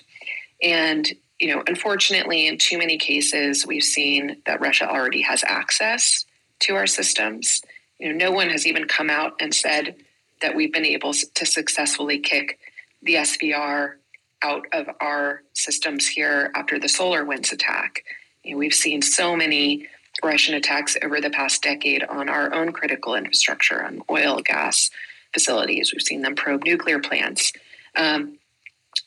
And, 0.62 1.08
you 1.38 1.54
know, 1.54 1.62
unfortunately, 1.66 2.46
in 2.46 2.58
too 2.58 2.78
many 2.78 2.98
cases, 2.98 3.66
we've 3.66 3.84
seen 3.84 4.42
that 4.46 4.60
Russia 4.60 4.88
already 4.88 5.22
has 5.22 5.44
access 5.46 6.24
to 6.60 6.74
our 6.74 6.86
systems. 6.86 7.62
You 7.98 8.12
know, 8.12 8.26
no 8.26 8.32
one 8.32 8.50
has 8.50 8.66
even 8.66 8.86
come 8.86 9.10
out 9.10 9.34
and 9.40 9.54
said 9.54 9.96
that 10.40 10.54
we've 10.54 10.72
been 10.72 10.84
able 10.84 11.12
to 11.12 11.46
successfully 11.46 12.18
kick 12.18 12.58
the 13.02 13.14
SVR 13.14 13.94
out 14.42 14.66
of 14.72 14.88
our 15.00 15.42
systems 15.52 16.06
here 16.06 16.50
after 16.54 16.78
the 16.78 16.86
SolarWinds 16.86 17.52
attack. 17.52 18.04
You 18.44 18.52
know, 18.52 18.58
we've 18.58 18.74
seen 18.74 19.02
so 19.02 19.36
many 19.36 19.88
Russian 20.22 20.54
attacks 20.54 20.96
over 21.02 21.20
the 21.20 21.30
past 21.30 21.62
decade 21.62 22.02
on 22.04 22.28
our 22.28 22.52
own 22.54 22.72
critical 22.72 23.14
infrastructure, 23.14 23.84
on 23.84 24.02
oil, 24.10 24.40
gas, 24.44 24.90
facilities. 25.38 25.92
We've 25.92 26.02
seen 26.02 26.22
them 26.22 26.34
probe 26.34 26.64
nuclear 26.64 26.98
plants. 26.98 27.52
Um, 27.94 28.38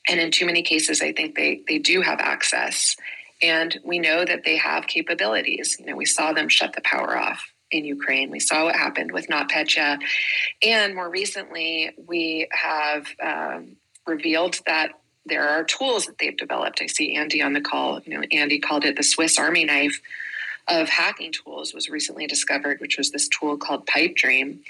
and 0.08 0.20
in 0.20 0.32
too 0.32 0.46
many 0.46 0.64
cases, 0.64 1.02
I 1.02 1.12
think 1.12 1.36
they, 1.36 1.62
they 1.68 1.78
do 1.78 2.02
have 2.02 2.20
access. 2.20 2.96
And 3.42 3.78
we 3.84 4.00
know 4.00 4.24
that 4.24 4.44
they 4.46 4.58
have 4.58 4.88
capabilities. 4.88 5.76
You 5.78 5.88
know, 5.88 5.96
we 5.98 6.06
saw 6.06 6.32
them 6.32 6.48
shut 6.48 6.74
the 6.74 6.82
power 6.82 7.18
off 7.18 7.44
in 7.70 7.84
Ukraine. 7.84 8.32
We 8.32 8.40
saw 8.40 8.66
what 8.66 8.76
happened 8.76 9.12
with 9.12 9.28
NotPetya. 9.28 10.00
And 10.64 10.96
more 10.96 11.10
recently, 11.10 11.92
we 12.08 12.48
have 12.52 13.08
um, 13.22 13.76
revealed 14.08 14.60
that 14.66 14.92
there 15.26 15.48
are 15.48 15.64
tools 15.66 16.06
that 16.06 16.18
they've 16.18 16.38
developed. 16.38 16.82
I 16.82 16.88
see 16.88 17.16
Andy 17.16 17.42
on 17.42 17.54
the 17.54 17.62
call. 17.62 18.00
You 18.06 18.18
know, 18.18 18.26
Andy 18.32 18.60
called 18.60 18.86
it 18.86 18.96
the 18.96 19.04
Swiss 19.04 19.38
Army 19.38 19.66
knife 19.66 20.00
of 20.68 20.88
hacking 20.88 21.34
tools 21.34 21.74
was 21.74 21.90
recently 21.90 22.26
discovered, 22.26 22.80
which 22.80 22.98
was 22.98 23.12
this 23.12 23.28
tool 23.28 23.58
called 23.58 23.86
Pipe 23.86 24.16
Dream 24.16 24.62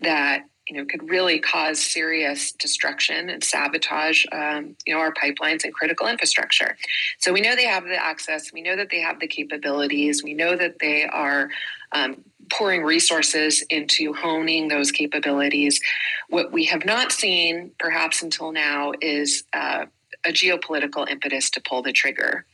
that 0.00 0.44
you 0.68 0.76
know 0.76 0.84
could 0.84 1.08
really 1.08 1.38
cause 1.38 1.80
serious 1.80 2.52
destruction 2.52 3.30
and 3.30 3.42
sabotage 3.42 4.24
um, 4.32 4.76
you 4.86 4.94
know 4.94 5.00
our 5.00 5.12
pipelines 5.12 5.64
and 5.64 5.72
critical 5.72 6.06
infrastructure. 6.06 6.76
So 7.18 7.32
we 7.32 7.40
know 7.40 7.56
they 7.56 7.66
have 7.66 7.84
the 7.84 8.02
access 8.02 8.52
we 8.52 8.62
know 8.62 8.76
that 8.76 8.90
they 8.90 9.00
have 9.00 9.20
the 9.20 9.26
capabilities 9.26 10.22
we 10.22 10.34
know 10.34 10.56
that 10.56 10.78
they 10.80 11.04
are 11.04 11.48
um, 11.92 12.22
pouring 12.50 12.82
resources 12.82 13.62
into 13.70 14.12
honing 14.14 14.68
those 14.68 14.92
capabilities. 14.92 15.80
What 16.28 16.52
we 16.52 16.64
have 16.66 16.84
not 16.84 17.12
seen 17.12 17.72
perhaps 17.78 18.22
until 18.22 18.52
now 18.52 18.92
is 19.00 19.44
uh, 19.52 19.86
a 20.24 20.30
geopolitical 20.30 21.08
impetus 21.08 21.50
to 21.50 21.60
pull 21.60 21.82
the 21.82 21.92
trigger. 21.92 22.44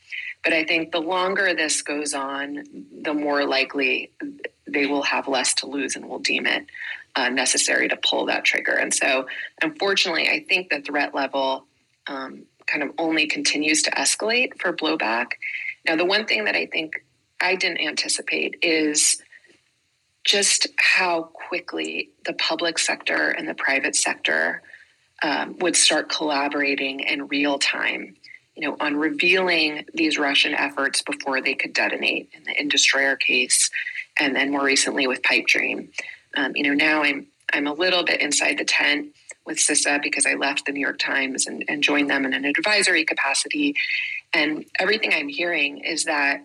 But 0.43 0.53
I 0.53 0.63
think 0.63 0.91
the 0.91 1.01
longer 1.01 1.55
this 1.55 1.81
goes 1.81 2.13
on, 2.13 2.63
the 3.01 3.13
more 3.13 3.45
likely 3.45 4.11
they 4.67 4.85
will 4.85 5.01
have 5.03 5.27
less 5.27 5.53
to 5.55 5.65
lose 5.65 5.95
and 5.95 6.07
will 6.07 6.19
deem 6.19 6.45
it 6.45 6.67
uh, 7.15 7.29
necessary 7.29 7.87
to 7.87 7.97
pull 7.97 8.25
that 8.25 8.43
trigger. 8.43 8.73
And 8.73 8.93
so, 8.93 9.27
unfortunately, 9.61 10.29
I 10.29 10.45
think 10.47 10.69
the 10.69 10.81
threat 10.81 11.15
level 11.15 11.65
um, 12.07 12.43
kind 12.67 12.83
of 12.83 12.91
only 12.97 13.27
continues 13.27 13.83
to 13.83 13.91
escalate 13.91 14.59
for 14.59 14.73
blowback. 14.73 15.33
Now, 15.85 15.95
the 15.95 16.05
one 16.05 16.25
thing 16.25 16.45
that 16.45 16.55
I 16.55 16.65
think 16.65 17.05
I 17.41 17.55
didn't 17.55 17.79
anticipate 17.79 18.57
is 18.61 19.21
just 20.23 20.67
how 20.77 21.29
quickly 21.33 22.09
the 22.25 22.33
public 22.33 22.79
sector 22.79 23.29
and 23.29 23.47
the 23.47 23.53
private 23.53 23.95
sector 23.95 24.61
um, 25.21 25.57
would 25.59 25.75
start 25.75 26.09
collaborating 26.09 27.01
in 27.01 27.27
real 27.27 27.59
time 27.59 28.15
you 28.55 28.67
know, 28.67 28.77
on 28.79 28.95
revealing 28.95 29.85
these 29.93 30.17
Russian 30.17 30.53
efforts 30.53 31.01
before 31.01 31.41
they 31.41 31.55
could 31.55 31.73
detonate 31.73 32.29
in 32.33 32.43
the 32.43 32.55
Industroyer 32.55 33.19
case, 33.19 33.69
and 34.17 34.35
then 34.35 34.51
more 34.51 34.63
recently 34.63 35.07
with 35.07 35.21
Pipe 35.23 35.45
Dream. 35.45 35.89
Um, 36.35 36.55
you 36.55 36.63
know, 36.63 36.73
now 36.73 37.03
I'm 37.03 37.27
I'm 37.53 37.67
a 37.67 37.73
little 37.73 38.03
bit 38.03 38.21
inside 38.21 38.57
the 38.57 38.65
tent 38.65 39.13
with 39.45 39.57
CISA 39.57 40.01
because 40.01 40.25
I 40.25 40.33
left 40.33 40.65
the 40.65 40.71
New 40.71 40.79
York 40.79 40.97
Times 40.97 41.45
and, 41.45 41.63
and 41.67 41.83
joined 41.83 42.09
them 42.09 42.25
in 42.25 42.33
an 42.33 42.45
advisory 42.45 43.05
capacity. 43.05 43.75
And 44.33 44.65
everything 44.79 45.13
I'm 45.13 45.29
hearing 45.29 45.77
is 45.79 46.05
that 46.05 46.41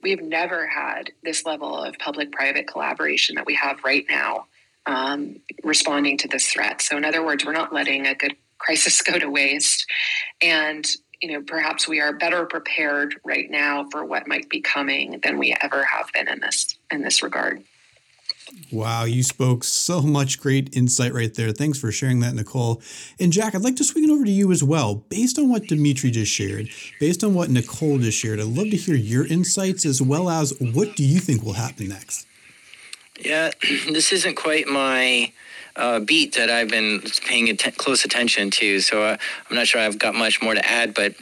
we've 0.00 0.22
never 0.22 0.66
had 0.66 1.10
this 1.24 1.44
level 1.44 1.76
of 1.76 1.98
public-private 1.98 2.68
collaboration 2.68 3.34
that 3.34 3.46
we 3.46 3.54
have 3.56 3.82
right 3.84 4.06
now 4.08 4.46
um, 4.86 5.40
responding 5.64 6.16
to 6.18 6.28
this 6.28 6.46
threat. 6.46 6.82
So, 6.82 6.96
in 6.96 7.04
other 7.04 7.24
words, 7.24 7.44
we're 7.44 7.52
not 7.52 7.72
letting 7.72 8.06
a 8.06 8.14
good 8.14 8.36
crisis 8.58 9.02
go 9.02 9.18
to 9.18 9.28
waste. 9.28 9.86
And 10.40 10.86
you 11.22 11.32
know, 11.32 11.42
perhaps 11.42 11.88
we 11.88 12.00
are 12.00 12.12
better 12.12 12.44
prepared 12.44 13.18
right 13.24 13.50
now 13.50 13.88
for 13.90 14.04
what 14.04 14.28
might 14.28 14.48
be 14.50 14.60
coming 14.60 15.20
than 15.22 15.38
we 15.38 15.56
ever 15.62 15.82
have 15.84 16.12
been 16.12 16.28
in 16.28 16.40
this 16.40 16.76
in 16.90 17.02
this 17.02 17.22
regard. 17.22 17.64
Wow, 18.72 19.04
you 19.04 19.22
spoke 19.22 19.62
so 19.62 20.02
much 20.02 20.40
great 20.40 20.74
insight 20.74 21.12
right 21.12 21.32
there. 21.32 21.52
Thanks 21.52 21.78
for 21.78 21.92
sharing 21.92 22.20
that, 22.20 22.34
Nicole. 22.34 22.82
And 23.20 23.32
Jack, 23.32 23.54
I'd 23.54 23.62
like 23.62 23.76
to 23.76 23.84
swing 23.84 24.04
it 24.04 24.10
over 24.10 24.24
to 24.24 24.30
you 24.30 24.50
as 24.50 24.64
well. 24.64 24.96
Based 24.96 25.38
on 25.38 25.48
what 25.48 25.68
Dmitri 25.68 26.10
just 26.10 26.32
shared, 26.32 26.68
based 26.98 27.22
on 27.22 27.34
what 27.34 27.50
Nicole 27.50 27.98
just 27.98 28.18
shared, 28.18 28.40
I'd 28.40 28.46
love 28.46 28.70
to 28.70 28.76
hear 28.76 28.96
your 28.96 29.26
insights 29.26 29.86
as 29.86 30.02
well 30.02 30.28
as 30.28 30.52
what 30.60 30.96
do 30.96 31.04
you 31.04 31.20
think 31.20 31.42
will 31.42 31.52
happen 31.52 31.88
next? 31.88 32.26
Yeah, 33.20 33.50
this 33.90 34.12
isn't 34.12 34.34
quite 34.34 34.66
my 34.66 35.32
uh, 35.76 36.00
beat 36.00 36.34
that 36.34 36.50
I've 36.50 36.68
been 36.68 37.02
paying 37.26 37.48
att- 37.50 37.76
close 37.76 38.04
attention 38.04 38.50
to. 38.52 38.80
So 38.80 39.02
uh, 39.02 39.16
I'm 39.50 39.56
not 39.56 39.66
sure 39.66 39.80
I've 39.80 39.98
got 39.98 40.14
much 40.14 40.40
more 40.42 40.54
to 40.54 40.64
add. 40.68 40.94
But 40.94 41.14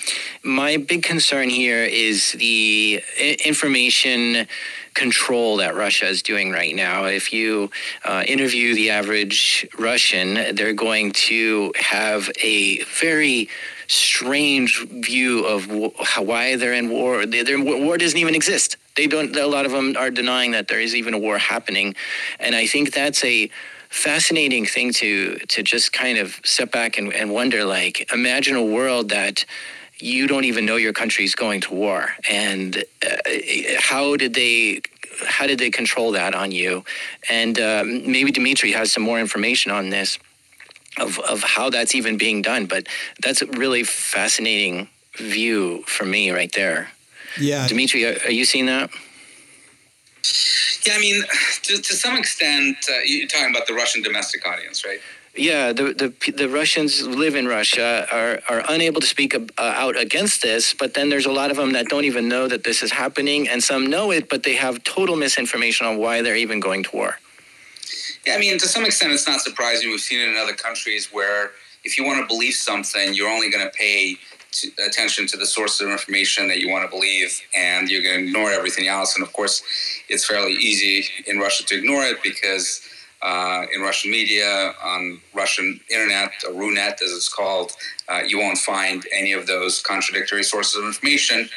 my 0.42 0.76
big 0.76 1.02
concern 1.02 1.49
here 1.49 1.82
is 1.85 2.32
the 2.32 3.02
I- 3.18 3.37
information 3.44 4.47
control 4.94 5.56
that 5.56 5.75
Russia 5.75 6.06
is 6.06 6.23
doing 6.23 6.50
right 6.50 6.75
now. 6.75 7.06
If 7.06 7.32
you 7.32 7.71
uh, 8.04 8.25
interview 8.26 8.75
the 8.75 8.90
average 8.90 9.66
Russian, 9.78 10.54
they're 10.54 10.75
going 10.75 11.12
to 11.12 11.73
have 11.76 12.30
a 12.42 12.82
very 12.85 13.49
strange 13.87 14.87
view 14.87 15.44
of 15.44 15.64
wh- 15.64 16.04
how, 16.04 16.23
why 16.23 16.56
they're 16.56 16.75
in 16.75 16.90
war. 16.90 17.25
They, 17.26 17.42
war 17.56 17.97
doesn't 17.97 18.18
even 18.18 18.35
exist. 18.35 18.76
They 18.97 19.06
don't. 19.06 19.35
A 19.35 19.47
lot 19.47 19.64
of 19.64 19.73
them 19.73 19.97
are 19.97 20.11
denying 20.11 20.50
that 20.50 20.68
there 20.68 20.80
is 20.80 20.94
even 20.94 21.14
a 21.14 21.18
war 21.18 21.38
happening, 21.38 21.94
and 22.38 22.54
I 22.54 22.66
think 22.66 22.92
that's 22.92 23.25
a 23.25 23.50
fascinating 23.92 24.64
thing 24.64 24.90
to 24.90 25.37
to 25.49 25.62
just 25.62 25.92
kind 25.92 26.16
of 26.16 26.40
step 26.44 26.72
back 26.72 26.96
and, 26.96 27.12
and 27.12 27.30
wonder 27.30 27.62
like 27.62 28.11
imagine 28.11 28.56
a 28.56 28.64
world 28.64 29.11
that 29.11 29.44
you 29.99 30.26
don't 30.26 30.44
even 30.44 30.64
know 30.64 30.76
your 30.76 30.94
country's 30.94 31.34
going 31.34 31.61
to 31.61 31.75
war. 31.75 32.08
And 32.28 32.84
uh, 33.06 33.16
how 33.78 34.16
did 34.16 34.32
they 34.32 34.80
how 35.26 35.46
did 35.46 35.58
they 35.58 35.70
control 35.70 36.12
that 36.12 36.34
on 36.34 36.52
you? 36.52 36.84
And 37.28 37.61
um, 37.61 38.11
maybe 38.11 38.32
dmitri 38.32 38.72
has 38.72 38.90
some 38.90 39.02
more 39.02 39.20
information 39.20 39.70
on 39.70 39.90
this 39.90 40.18
of, 40.99 41.18
of 41.20 41.42
how 41.42 41.68
that's 41.68 41.94
even 41.94 42.16
being 42.16 42.42
done 42.42 42.66
but 42.66 42.87
that's 43.22 43.40
a 43.42 43.46
really 43.46 43.82
fascinating 43.82 44.88
view 45.16 45.82
for 45.87 46.06
me 46.06 46.30
right 46.30 46.52
there. 46.52 46.90
Yeah. 47.38 47.68
Dmitri 47.68 48.06
are, 48.06 48.18
are 48.25 48.30
you 48.30 48.46
seeing 48.46 48.66
that 48.66 48.90
yeah, 50.87 50.95
I 50.95 50.99
mean, 50.99 51.23
to, 51.62 51.76
to 51.76 51.95
some 51.95 52.17
extent, 52.17 52.76
uh, 52.88 52.99
you're 53.05 53.29
talking 53.29 53.50
about 53.50 53.67
the 53.67 53.75
Russian 53.75 54.02
domestic 54.02 54.47
audience, 54.47 54.85
right? 54.85 55.00
Yeah, 55.35 55.73
the, 55.73 55.95
the 55.95 56.33
the 56.33 56.47
Russians 56.47 57.00
who 57.00 57.09
live 57.09 57.35
in 57.37 57.49
Russia 57.49 58.07
are, 58.12 58.41
are 58.50 58.62
unable 58.69 59.00
to 59.00 59.07
speak 59.07 59.35
uh, 59.35 59.41
out 59.59 59.99
against 59.99 60.43
this, 60.43 60.75
but 60.75 60.93
then 60.93 61.09
there's 61.09 61.25
a 61.25 61.33
lot 61.33 61.50
of 61.50 61.57
them 61.57 61.73
that 61.73 61.87
don't 61.87 62.05
even 62.05 62.29
know 62.29 62.49
that 62.49 62.64
this 62.64 62.83
is 62.83 62.93
happening, 62.93 63.49
and 63.49 63.64
some 63.64 63.88
know 63.88 64.11
it, 64.11 64.29
but 64.29 64.43
they 64.43 64.55
have 64.57 64.85
total 64.85 65.17
misinformation 65.17 65.87
on 65.87 65.97
why 65.97 66.21
they're 66.21 66.37
even 66.37 66.61
going 66.61 66.83
to 66.83 66.91
war. 66.95 67.19
Yeah, 68.26 68.35
I 68.35 68.38
mean, 68.38 68.59
to 68.59 68.69
some 68.69 68.85
extent, 68.85 69.12
it's 69.12 69.26
not 69.26 69.41
surprising. 69.41 69.88
We've 69.88 70.00
seen 70.00 70.21
it 70.21 70.29
in 70.29 70.37
other 70.37 70.52
countries 70.52 71.09
where 71.11 71.52
if 71.83 71.97
you 71.97 72.05
want 72.05 72.21
to 72.21 72.26
believe 72.26 72.55
something, 72.55 73.14
you're 73.14 73.31
only 73.31 73.50
going 73.50 73.64
to 73.64 73.73
pay 73.73 74.17
to, 74.52 74.71
attention 74.87 75.26
to 75.28 75.37
the 75.37 75.47
source 75.47 75.80
of 75.80 75.88
information 75.88 76.49
that 76.49 76.61
you 76.61 76.71
want 76.71 76.85
to 76.85 76.90
believe, 76.90 77.40
and 77.56 77.88
going 77.88 78.02
to 78.02 78.26
ignore 78.26 78.50
everything 78.50 78.88
else. 78.88 79.16
And 79.16 79.25
of 79.25 79.32
course, 79.32 79.62
it's 80.09 80.26
fairly 80.26 80.52
easy 80.52 81.06
in 81.26 81.38
Russia 81.38 81.64
to 81.64 81.78
ignore 81.78 82.04
it 82.04 82.23
because 82.23 82.82
uh, 83.23 83.66
in 83.75 83.80
Russian 83.82 84.11
media, 84.11 84.75
on 84.82 85.21
Russian 85.32 85.80
internet, 85.90 86.32
or 86.47 86.54
Runet 86.54 87.00
as 87.02 87.12
it's 87.12 87.28
called, 87.28 87.73
uh, 88.09 88.23
you 88.26 88.38
won't 88.38 88.59
find 88.59 89.06
any 89.12 89.32
of 89.32 89.47
those 89.47 89.80
contradictory 89.80 90.42
sources 90.42 90.76
of 90.76 90.85
information. 90.85 91.49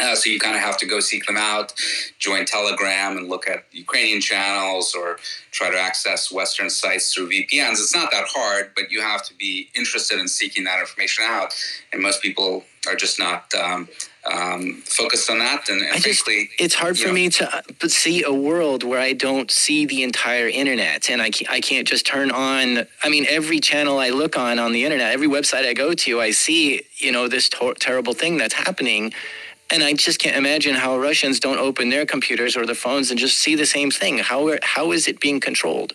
Uh, 0.00 0.14
so 0.14 0.28
you 0.28 0.40
kind 0.40 0.56
of 0.56 0.62
have 0.62 0.76
to 0.78 0.86
go 0.86 0.98
seek 0.98 1.24
them 1.26 1.36
out, 1.36 1.72
join 2.18 2.44
Telegram 2.44 3.16
and 3.16 3.28
look 3.28 3.46
at 3.46 3.64
Ukrainian 3.70 4.20
channels 4.20 4.94
or 4.94 5.18
try 5.52 5.70
to 5.70 5.78
access 5.78 6.32
Western 6.32 6.68
sites 6.68 7.14
through 7.14 7.28
VPNs. 7.28 7.72
It's 7.72 7.94
not 7.94 8.10
that 8.10 8.26
hard, 8.28 8.72
but 8.74 8.90
you 8.90 9.02
have 9.02 9.22
to 9.24 9.34
be 9.34 9.68
interested 9.74 10.18
in 10.18 10.26
seeking 10.26 10.64
that 10.64 10.80
information 10.80 11.24
out. 11.26 11.54
And 11.92 12.02
most 12.02 12.22
people 12.22 12.64
are 12.88 12.96
just 12.96 13.18
not 13.18 13.54
um, 13.54 13.88
um, 14.30 14.82
focused 14.84 15.30
on 15.30 15.38
that. 15.38 15.68
And, 15.68 15.82
and 15.82 16.02
just, 16.02 16.24
it's 16.26 16.74
hard 16.74 16.98
for 16.98 17.08
know, 17.08 17.14
me 17.14 17.28
to 17.30 17.56
uh, 17.56 17.88
see 17.88 18.24
a 18.24 18.32
world 18.32 18.82
where 18.82 19.00
I 19.00 19.12
don't 19.12 19.50
see 19.50 19.86
the 19.86 20.02
entire 20.02 20.48
internet 20.48 21.08
and 21.08 21.22
I 21.22 21.30
can't, 21.30 21.50
I 21.50 21.60
can't 21.60 21.86
just 21.86 22.04
turn 22.04 22.30
on. 22.32 22.86
I 23.02 23.08
mean, 23.08 23.26
every 23.28 23.60
channel 23.60 23.98
I 23.98 24.10
look 24.10 24.36
on 24.36 24.58
on 24.58 24.72
the 24.72 24.84
internet, 24.84 25.12
every 25.12 25.28
website 25.28 25.66
I 25.66 25.72
go 25.72 25.94
to, 25.94 26.20
I 26.20 26.32
see, 26.32 26.82
you 26.96 27.12
know, 27.12 27.28
this 27.28 27.48
to- 27.50 27.74
terrible 27.78 28.12
thing 28.12 28.38
that's 28.38 28.54
happening 28.54 29.12
and 29.74 29.82
I 29.82 29.92
just 29.92 30.20
can't 30.20 30.36
imagine 30.36 30.76
how 30.76 30.96
Russians 30.96 31.40
don't 31.40 31.58
open 31.58 31.90
their 31.90 32.06
computers 32.06 32.56
or 32.56 32.64
their 32.64 32.76
phones 32.76 33.10
and 33.10 33.18
just 33.18 33.38
see 33.38 33.56
the 33.56 33.66
same 33.66 33.90
thing. 33.90 34.18
How 34.18 34.56
how 34.62 34.92
is 34.92 35.08
it 35.08 35.18
being 35.18 35.40
controlled? 35.40 35.94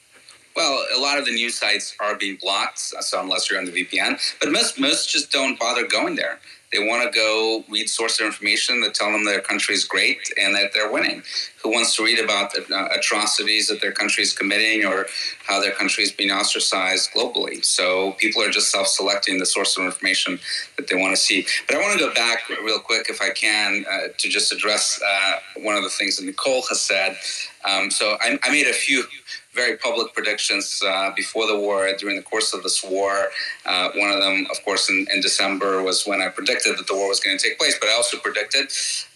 Well, 0.53 0.85
a 0.93 0.99
lot 0.99 1.17
of 1.17 1.25
the 1.25 1.31
news 1.31 1.57
sites 1.57 1.95
are 2.01 2.15
being 2.15 2.37
blocked, 2.41 2.79
so 2.79 3.21
unless 3.21 3.49
you're 3.49 3.57
on 3.57 3.63
the 3.63 3.71
VPN, 3.71 4.19
but 4.41 4.51
most 4.51 4.77
most 4.77 5.09
just 5.09 5.31
don't 5.31 5.57
bother 5.57 5.87
going 5.87 6.15
there. 6.15 6.39
They 6.71 6.79
want 6.79 7.11
to 7.11 7.17
go 7.17 7.63
read 7.69 7.89
source 7.89 8.19
of 8.19 8.27
information 8.27 8.81
that 8.81 8.93
tell 8.93 9.11
them 9.11 9.25
their 9.25 9.41
country 9.41 9.73
is 9.73 9.85
great 9.85 10.19
and 10.39 10.53
that 10.55 10.71
they're 10.73 10.91
winning. 10.91 11.23
Who 11.63 11.71
wants 11.71 11.95
to 11.95 12.03
read 12.03 12.19
about 12.19 12.53
the 12.53 12.65
uh, 12.73 12.89
atrocities 12.97 13.67
that 13.67 13.81
their 13.81 13.91
country 13.91 14.23
is 14.23 14.33
committing 14.33 14.85
or 14.85 15.07
how 15.45 15.59
their 15.59 15.71
country 15.71 16.03
is 16.03 16.11
being 16.11 16.31
ostracized 16.31 17.11
globally? 17.11 17.65
So 17.65 18.13
people 18.13 18.41
are 18.43 18.51
just 18.51 18.71
self-selecting 18.71 19.39
the 19.39 19.45
source 19.45 19.77
of 19.77 19.85
information 19.85 20.39
that 20.77 20.87
they 20.87 20.95
want 20.95 21.15
to 21.15 21.21
see. 21.21 21.45
But 21.67 21.77
I 21.77 21.79
want 21.79 21.99
to 21.99 22.05
go 22.05 22.13
back 22.13 22.47
real 22.49 22.79
quick, 22.79 23.07
if 23.09 23.21
I 23.21 23.31
can, 23.31 23.85
uh, 23.91 24.09
to 24.17 24.29
just 24.29 24.51
address 24.51 25.01
uh, 25.05 25.39
one 25.61 25.75
of 25.75 25.83
the 25.83 25.89
things 25.89 26.17
that 26.17 26.25
Nicole 26.25 26.61
has 26.69 26.79
said. 26.79 27.17
Um, 27.67 27.91
so 27.91 28.15
I, 28.21 28.37
I 28.43 28.51
made 28.51 28.67
a 28.67 28.73
few 28.73 29.03
very 29.59 29.75
public 29.75 30.13
predictions 30.13 30.81
uh, 30.85 31.11
before 31.15 31.45
the 31.45 31.57
war, 31.57 31.91
during 31.97 32.15
the 32.15 32.23
course 32.23 32.53
of 32.53 32.63
this 32.63 32.81
war. 32.81 33.27
Uh, 33.65 33.89
one 33.95 34.09
of 34.09 34.19
them, 34.21 34.47
of 34.49 34.63
course, 34.63 34.89
in, 34.89 35.05
in, 35.13 35.19
December 35.19 35.83
was 35.83 36.05
when 36.05 36.21
I 36.21 36.29
predicted 36.29 36.77
that 36.77 36.87
the 36.87 36.95
war 36.95 37.09
was 37.09 37.19
going 37.19 37.37
to 37.37 37.43
take 37.43 37.57
place, 37.59 37.77
but 37.79 37.89
I 37.89 37.93
also 37.93 38.17
predicted 38.17 38.65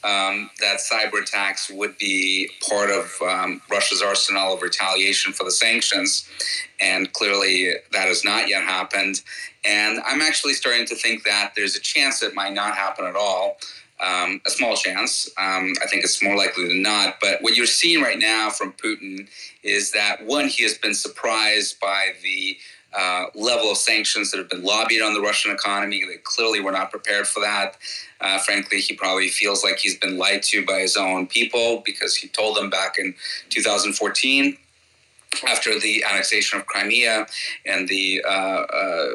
um, 0.03 0.49
that 0.59 0.79
cyber 0.79 1.21
attacks 1.21 1.71
would 1.71 1.97
be 1.97 2.49
part 2.69 2.89
of 2.89 3.05
um, 3.21 3.61
Russia's 3.71 4.01
arsenal 4.01 4.55
of 4.55 4.61
retaliation 4.61 5.31
for 5.31 5.45
the 5.45 5.51
sanctions. 5.51 6.27
And 6.81 7.11
clearly, 7.13 7.73
that 7.93 8.07
has 8.07 8.25
not 8.25 8.49
yet 8.49 8.63
happened. 8.63 9.21
And 9.63 10.01
I'm 10.05 10.21
actually 10.21 10.53
starting 10.53 10.85
to 10.87 10.95
think 10.95 11.23
that 11.23 11.53
there's 11.55 11.77
a 11.77 11.79
chance 11.79 12.21
it 12.21 12.35
might 12.35 12.53
not 12.53 12.75
happen 12.75 13.05
at 13.05 13.15
all. 13.15 13.57
Um, 13.99 14.41
a 14.45 14.49
small 14.49 14.75
chance. 14.75 15.29
Um, 15.37 15.73
I 15.81 15.87
think 15.87 16.03
it's 16.03 16.21
more 16.21 16.35
likely 16.35 16.67
than 16.67 16.81
not. 16.81 17.15
But 17.21 17.41
what 17.41 17.55
you're 17.55 17.65
seeing 17.65 18.01
right 18.01 18.19
now 18.19 18.49
from 18.49 18.73
Putin 18.73 19.27
is 19.61 19.91
that 19.91 20.25
one, 20.25 20.47
he 20.47 20.63
has 20.63 20.77
been 20.77 20.93
surprised 20.93 21.79
by 21.79 22.13
the 22.21 22.57
uh, 22.93 23.25
level 23.33 23.71
of 23.71 23.77
sanctions 23.77 24.31
that 24.31 24.37
have 24.37 24.49
been 24.49 24.63
lobbied 24.63 25.01
on 25.01 25.13
the 25.13 25.21
Russian 25.21 25.51
economy. 25.51 26.03
They 26.07 26.17
clearly 26.17 26.59
were 26.59 26.71
not 26.71 26.91
prepared 26.91 27.27
for 27.27 27.39
that. 27.39 27.77
Uh, 28.21 28.39
frankly, 28.39 28.79
he 28.79 28.93
probably 28.93 29.29
feels 29.29 29.63
like 29.63 29.79
he's 29.79 29.97
been 29.97 30.17
lied 30.17 30.43
to 30.43 30.65
by 30.65 30.79
his 30.79 30.95
own 30.95 31.27
people 31.27 31.81
because 31.85 32.15
he 32.15 32.27
told 32.27 32.57
them 32.57 32.69
back 32.69 32.97
in 32.97 33.15
2014 33.49 34.57
after 35.47 35.79
the 35.79 36.03
annexation 36.03 36.59
of 36.59 36.65
Crimea 36.67 37.25
and 37.65 37.87
the 37.87 38.23
uh, 38.23 38.29
uh, 38.29 39.07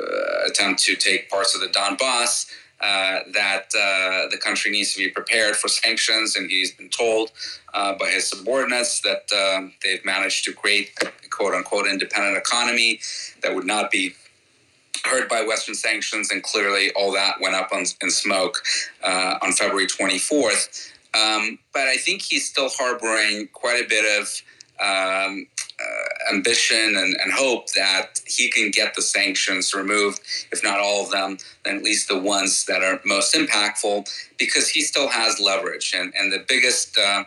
attempt 0.49 0.83
to 0.83 0.97
take 0.97 1.31
parts 1.31 1.55
of 1.55 1.61
the 1.61 1.69
Donbass, 1.69 2.51
uh, 2.81 3.21
that 3.33 3.67
uh, 3.75 4.29
the 4.31 4.39
country 4.43 4.71
needs 4.71 4.95
to 4.95 4.99
be 4.99 5.11
prepared 5.11 5.57
for 5.57 5.69
sanctions, 5.69 6.37
and 6.37 6.51
he's 6.51 6.73
been 6.73 6.89
told 6.89 7.33
uh, 7.75 7.95
by 7.99 8.09
his 8.09 8.29
subordinates 8.29 9.01
that 9.01 9.31
uh, 9.35 9.69
they've 9.83 10.05
managed 10.05 10.45
to 10.45 10.53
create 10.53 10.91
a 11.03 11.29
quote 11.29 11.55
unquote 11.55 11.87
independent 11.87 12.37
economy 12.37 13.01
that 13.43 13.55
would 13.55 13.67
not 13.67 13.91
be 13.91 14.15
hurt 15.05 15.29
by 15.29 15.43
Western 15.43 15.75
sanctions, 15.75 16.31
and 16.31 16.43
clearly 16.43 16.91
all 16.93 17.13
that 17.13 17.41
went 17.41 17.55
up 17.55 17.71
on, 17.73 17.85
in 18.03 18.11
smoke 18.11 18.63
uh, 19.03 19.39
on 19.43 19.53
February 19.53 19.87
24th. 19.87 20.93
Um, 21.15 21.59
but 21.73 21.83
I 21.83 21.97
think 21.97 22.23
he's 22.23 22.49
still 22.49 22.69
harboring 22.69 23.49
quite 23.53 23.85
a 23.85 23.89
bit 23.89 24.21
of 24.21 24.43
um, 24.81 25.47
uh, 25.81 26.35
ambition 26.35 26.97
and, 26.97 27.17
and, 27.23 27.33
hope 27.33 27.71
that 27.73 28.21
he 28.27 28.51
can 28.51 28.71
get 28.71 28.95
the 28.95 29.03
sanctions 29.03 29.75
removed, 29.75 30.21
if 30.51 30.63
not 30.65 30.81
all 30.81 31.05
of 31.05 31.11
them, 31.11 31.39
then 31.65 31.77
at 31.77 31.83
least 31.85 32.09
the 32.09 32.19
ones 32.19 32.65
that 32.65 32.83
are 32.83 33.01
most 33.05 33.35
impactful, 33.35 34.09
because 34.39 34.69
he 34.69 34.81
still 34.81 35.09
has 35.09 35.39
leverage. 35.39 35.95
And, 35.97 36.13
and 36.19 36.33
the 36.33 36.45
biggest 36.49 36.99
uh, 36.99 37.25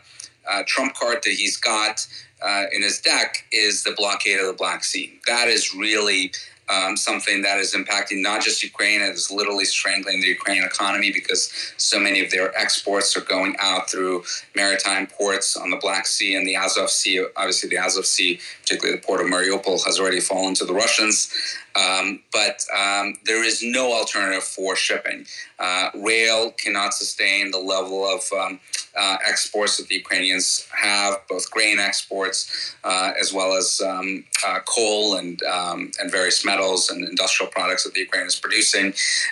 uh, 0.50 0.63
trump 0.67 0.96
card 0.96 1.20
that 1.24 1.31
he's 1.31 1.55
got 1.58 2.05
uh, 2.46 2.65
in 2.74 2.81
his 2.81 3.00
deck 3.00 3.46
is 3.51 3.84
the 3.84 3.93
blockade 3.93 4.39
of 4.39 4.48
the 4.48 4.53
Black 4.53 4.84
Sea. 4.84 5.20
That 5.27 5.48
is 5.48 5.74
really 5.74 6.34
um, 6.72 6.96
something 6.96 7.42
that 7.42 7.58
is 7.58 7.74
impacting 7.75 8.22
not 8.22 8.42
just 8.42 8.63
Ukraine, 8.63 9.01
it 9.01 9.13
is 9.13 9.30
literally 9.30 9.66
strangling 9.66 10.22
the 10.22 10.28
Ukrainian 10.28 10.66
economy 10.66 11.12
because 11.12 11.51
so 11.78 12.00
many 12.00 12.24
of 12.24 12.32
their 12.32 12.56
exports 12.58 13.16
are 13.18 13.22
going 13.22 13.56
out 13.60 13.90
through 13.90 14.24
maritime 14.56 15.08
ports 15.08 15.58
on 15.58 15.70
the 15.70 15.78
Black 15.78 16.08
Sea 16.08 16.36
and 16.36 16.48
the 16.48 16.56
Azov 16.56 16.90
Sea. 16.90 17.25
Obviously, 17.36 17.70
the 17.70 17.78
Azov 17.78 18.06
Sea, 18.06 18.40
particularly 18.62 18.98
the 18.98 19.06
port 19.06 19.22
of 19.22 19.28
Mariupol, 19.28 19.84
has 19.86 20.00
already 20.00 20.22
fallen 20.22 20.54
to 20.56 20.66
the 20.66 20.74
Russians. 20.74 21.34
Um, 21.75 22.22
but 22.32 22.63
um, 22.78 23.16
there 23.25 23.44
is 23.44 23.63
no 23.63 23.94
alternative 23.94 24.44
for 24.44 24.75
shipping. 24.75 25.25
Uh, 25.60 25.90
rail 25.96 26.51
cannot 26.51 26.94
sustain 26.94 27.51
the 27.51 27.60
level 27.60 28.06
of 28.06 28.22
um, 28.38 28.60
uh, 28.98 29.18
exports 29.28 29.78
that 29.78 29.88
the 29.88 29.96
Ukrainians 29.96 30.68
have, 30.75 31.16
both 31.30 31.50
grain 31.50 31.80
exports 31.80 32.75
uh, 32.84 33.12
as 33.20 33.32
well 33.34 33.54
as 33.54 33.82
um, 33.82 34.25
uh, 34.46 34.60
coal 34.66 35.16
and 35.16 35.42
um, 35.44 35.92
and 36.00 36.12
various 36.12 36.44
metals 36.46 36.90
and 36.90 37.08
industrial 37.08 37.50
products 37.51 37.84
that 37.84 37.94
the 37.94 38.01
Ukraine 38.01 38.25
is 38.25 38.36
producing, 38.36 38.88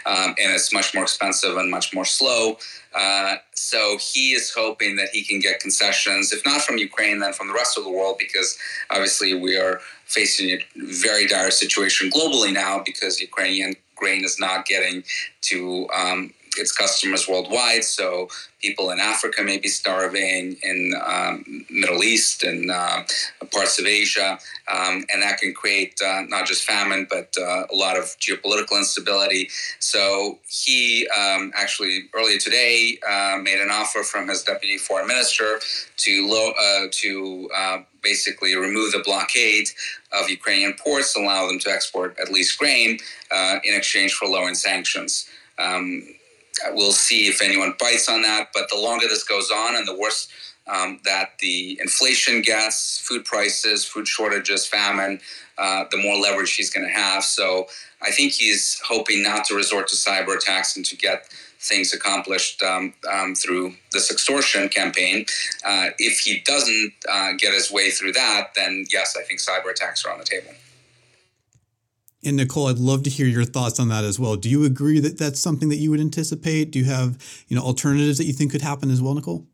um, 0.06 0.36
and 0.40 0.54
it's 0.54 0.74
much 0.74 0.94
more 0.94 1.04
expensive 1.04 1.58
and 1.58 1.70
much 1.70 1.94
more 1.94 2.06
slow. 2.06 2.58
Uh, 2.94 3.36
so 3.54 3.98
he 4.00 4.32
is 4.32 4.52
hoping 4.52 4.96
that 4.96 5.10
he 5.10 5.24
can 5.24 5.40
get 5.40 5.60
concessions, 5.60 6.32
if 6.32 6.44
not 6.46 6.62
from 6.62 6.78
Ukraine, 6.78 7.20
then 7.20 7.34
from 7.34 7.48
the 7.48 7.54
rest 7.54 7.78
of 7.78 7.84
the 7.84 7.90
world, 7.90 8.18
because 8.18 8.58
obviously 8.90 9.34
we 9.36 9.58
are 9.58 9.82
facing 10.10 10.50
a 10.50 10.60
very 10.76 11.28
dire 11.28 11.52
situation 11.52 12.10
globally 12.10 12.52
now 12.52 12.82
because 12.84 13.22
Ukrainian 13.22 13.76
grain 13.96 14.24
is 14.26 14.40
not 14.40 14.66
getting 14.66 15.04
to 15.42 15.88
um, 15.96 16.34
its 16.58 16.72
customers 16.72 17.28
worldwide. 17.28 17.84
So 17.84 18.30
people 18.62 18.92
in 18.92 19.00
Africa 19.00 19.42
may 19.42 19.58
be 19.58 19.70
starving, 19.70 20.58
in 20.64 20.94
um, 21.06 21.66
Middle 21.70 22.04
East 22.04 22.44
and 22.44 22.70
uh, 22.70 23.04
parts 23.52 23.80
of 23.80 23.86
Asia, 23.86 24.38
um, 24.68 25.06
and 25.12 25.22
that 25.22 25.40
can 25.40 25.54
create 25.54 26.00
uh, 26.06 26.24
not 26.28 26.46
just 26.46 26.64
famine 26.64 27.08
but 27.10 27.34
uh, 27.40 27.64
a 27.72 27.76
lot 27.76 27.98
of 27.98 28.04
geopolitical 28.20 28.78
instability. 28.78 29.50
So 29.80 30.40
he 30.48 31.08
um, 31.10 31.52
actually 31.56 32.04
earlier 32.14 32.38
today 32.38 33.00
uh, 33.10 33.40
made 33.42 33.60
an 33.60 33.70
offer 33.72 34.04
from 34.04 34.28
his 34.28 34.44
deputy 34.44 34.78
foreign 34.78 35.08
minister 35.08 35.60
to 35.98 36.54
uh, 36.60 36.88
to 36.92 37.50
uh, 37.56 37.78
basically 38.02 38.56
remove 38.56 38.92
the 38.92 39.04
blockade 39.06 39.70
of 40.14 40.30
Ukrainian 40.30 40.74
ports, 40.74 41.16
allow 41.16 41.48
them 41.48 41.60
to 41.60 41.70
export 41.70 42.18
at 42.20 42.32
least 42.32 42.58
grain 42.58 42.98
in 43.64 43.74
exchange 43.76 44.14
for 44.14 44.28
lowering 44.28 44.56
sanctions. 44.56 45.30
Um, 45.58 46.08
we'll 46.74 46.92
see 46.92 47.28
if 47.28 47.42
anyone 47.42 47.76
bites 47.80 48.10
on 48.10 48.22
that. 48.24 48.50
But 48.54 48.70
the 48.70 48.78
longer 48.78 49.08
this 49.08 49.24
goes 49.24 49.52
on, 49.52 49.76
and 49.76 49.88
the 49.88 49.96
worse 49.96 50.28
um, 50.68 51.00
that 51.04 51.38
the 51.40 51.78
inflation 51.82 52.42
gets, 52.42 53.00
food 53.00 53.26
prices, 53.26 53.86
food 53.86 54.08
shortages, 54.08 54.68
famine, 54.68 55.20
uh, 55.58 55.86
the 55.92 55.98
more 55.98 56.16
leverage 56.16 56.56
he's 56.56 56.70
going 56.70 56.88
to 56.88 56.94
have. 56.94 57.24
So 57.24 57.68
I 58.02 58.12
think 58.12 58.34
he's 58.34 58.80
hoping 58.86 59.24
not 59.24 59.46
to 59.46 59.56
resort 59.56 59.88
to 59.90 59.96
cyber 59.96 60.36
attacks 60.36 60.76
and 60.76 60.86
to 60.86 60.96
get 60.96 61.28
things 61.60 61.94
accomplished 61.94 62.64
um, 62.64 62.94
um, 63.12 63.36
through 63.36 63.74
this 63.92 64.12
extortion 64.12 64.70
campaign. 64.70 65.26
Uh, 65.66 65.90
if 65.98 66.20
he 66.20 66.42
doesn't 66.46 66.94
uh, 67.10 67.34
get 67.38 67.54
his 67.54 67.72
way 67.72 67.92
through 67.92 68.14
that, 68.14 68.52
then 68.56 68.86
yes, 68.92 69.18
I 69.20 69.24
think 69.24 69.42
cyber 69.42 69.72
attacks 69.72 70.06
are 70.06 70.14
on 70.14 70.20
the 70.20 70.26
table. 70.26 70.52
And 72.24 72.36
Nicole, 72.36 72.68
I'd 72.68 72.80
love 72.80 73.04
to 73.04 73.10
hear 73.10 73.28
your 73.28 73.46
thoughts 73.46 73.80
on 73.80 73.88
that 73.90 74.04
as 74.04 74.20
well. 74.20 74.36
Do 74.36 74.50
you 74.50 74.66
agree 74.66 75.00
that 75.00 75.18
that's 75.18 75.40
something 75.40 75.70
that 75.70 75.78
you 75.78 75.90
would 75.92 76.02
anticipate? 76.02 76.72
Do 76.72 76.80
you 76.80 76.86
have, 76.86 77.18
you 77.48 77.56
know, 77.56 77.64
alternatives 77.64 78.18
that 78.18 78.26
you 78.26 78.34
think 78.34 78.52
could 78.52 78.62
happen 78.62 78.92
as 78.92 79.02
well, 79.02 79.14
Nicole? 79.14 79.48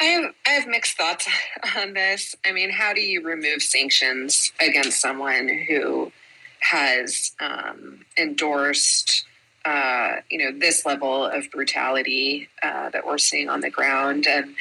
I 0.00 0.04
have 0.04 0.34
I 0.46 0.50
have 0.50 0.68
mixed 0.68 0.96
thoughts 0.96 1.28
on 1.76 1.94
this. 1.94 2.34
I 2.44 2.52
mean, 2.52 2.70
how 2.70 2.92
do 2.92 3.00
you 3.00 3.22
remove 3.22 3.62
sanctions 3.62 4.52
against 4.60 5.00
someone 5.00 5.48
who 5.68 6.12
has 6.60 7.32
um, 7.40 8.00
endorsed, 8.18 9.24
uh, 9.64 10.16
you 10.30 10.38
know, 10.38 10.58
this 10.58 10.84
level 10.84 11.24
of 11.24 11.50
brutality 11.50 12.48
uh, 12.62 12.90
that 12.90 13.06
we're 13.06 13.18
seeing 13.18 13.48
on 13.48 13.60
the 13.60 13.70
ground 13.70 14.26
and 14.26 14.54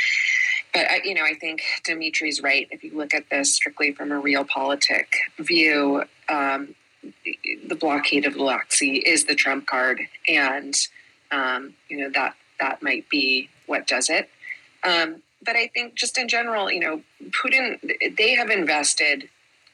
but 0.76 0.92
I, 0.92 1.02
you 1.06 1.14
know, 1.14 1.24
I 1.24 1.34
think 1.34 1.64
Dmitri's 1.84 2.42
right. 2.42 2.68
If 2.70 2.84
you 2.84 2.96
look 2.96 3.14
at 3.14 3.30
this 3.30 3.54
strictly 3.54 3.94
from 3.94 4.12
a 4.12 4.22
realpolitik 4.22 5.06
view, 5.40 6.04
um, 6.28 6.76
the 7.68 7.76
blockade 7.76 8.26
of 8.26 8.34
Black 8.34 8.70
is 8.82 9.24
the 9.26 9.36
trump 9.36 9.68
card, 9.68 10.02
and 10.28 10.76
um, 11.32 11.74
you 11.88 12.00
know 12.00 12.10
that 12.14 12.36
that 12.60 12.84
might 12.84 13.08
be 13.10 13.50
what 13.68 13.88
does 13.88 14.10
it. 14.10 14.30
Um, 14.84 15.22
but 15.44 15.56
I 15.56 15.68
think 15.68 15.96
just 15.96 16.18
in 16.18 16.28
general, 16.28 16.70
you 16.70 16.82
know, 16.82 17.02
Putin 17.30 17.80
they 18.18 18.36
have 18.36 18.50
invested 18.50 19.30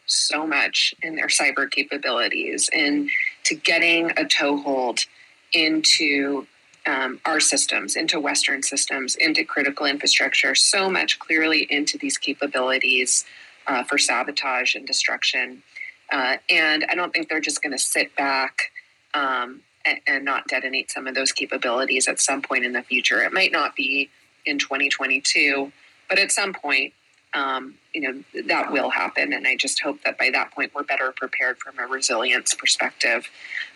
so 0.05 0.45
much 0.45 0.93
in 1.01 1.15
their 1.15 1.27
cyber 1.27 1.69
capabilities 1.69 2.69
and 2.73 3.09
to 3.45 3.55
getting 3.55 4.11
a 4.17 4.25
toehold 4.25 4.99
into 5.53 6.45
um, 6.85 7.19
our 7.25 7.39
systems, 7.39 7.95
into 7.95 8.19
Western 8.19 8.63
systems, 8.63 9.15
into 9.15 9.43
critical 9.43 9.85
infrastructure, 9.85 10.55
so 10.55 10.89
much 10.89 11.19
clearly 11.19 11.67
into 11.69 11.97
these 11.97 12.17
capabilities 12.17 13.25
uh, 13.67 13.83
for 13.83 13.97
sabotage 13.97 14.75
and 14.75 14.87
destruction. 14.87 15.63
Uh, 16.11 16.37
and 16.49 16.85
I 16.89 16.95
don't 16.95 17.13
think 17.13 17.29
they're 17.29 17.39
just 17.39 17.61
going 17.61 17.71
to 17.71 17.79
sit 17.79 18.15
back 18.15 18.71
um, 19.13 19.61
and, 19.85 19.99
and, 20.07 20.25
not 20.25 20.47
detonate 20.47 20.91
some 20.91 21.07
of 21.07 21.15
those 21.15 21.31
capabilities 21.31 22.07
at 22.07 22.19
some 22.19 22.41
point 22.41 22.65
in 22.65 22.73
the 22.73 22.81
future. 22.81 23.21
It 23.21 23.33
might 23.33 23.51
not 23.51 23.75
be 23.75 24.09
in 24.45 24.57
2022, 24.57 25.71
but 26.09 26.19
at 26.19 26.31
some 26.31 26.53
point, 26.53 26.93
um, 27.33 27.75
you 27.93 28.01
know, 28.01 28.23
that 28.47 28.71
will 28.71 28.89
happen. 28.89 29.33
And 29.33 29.47
I 29.47 29.55
just 29.55 29.81
hope 29.81 30.03
that 30.03 30.17
by 30.17 30.29
that 30.31 30.51
point, 30.51 30.73
we're 30.75 30.83
better 30.83 31.13
prepared 31.15 31.59
from 31.59 31.79
a 31.79 31.87
resilience 31.87 32.53
perspective 32.53 33.29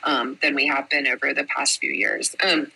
um, 0.03 0.37
than 0.41 0.55
we 0.55 0.67
have 0.67 0.89
been 0.89 1.07
over 1.07 1.33
the 1.33 1.45
past 1.45 1.79
few 1.79 1.91
years. 1.91 2.35
Um, 2.43 2.71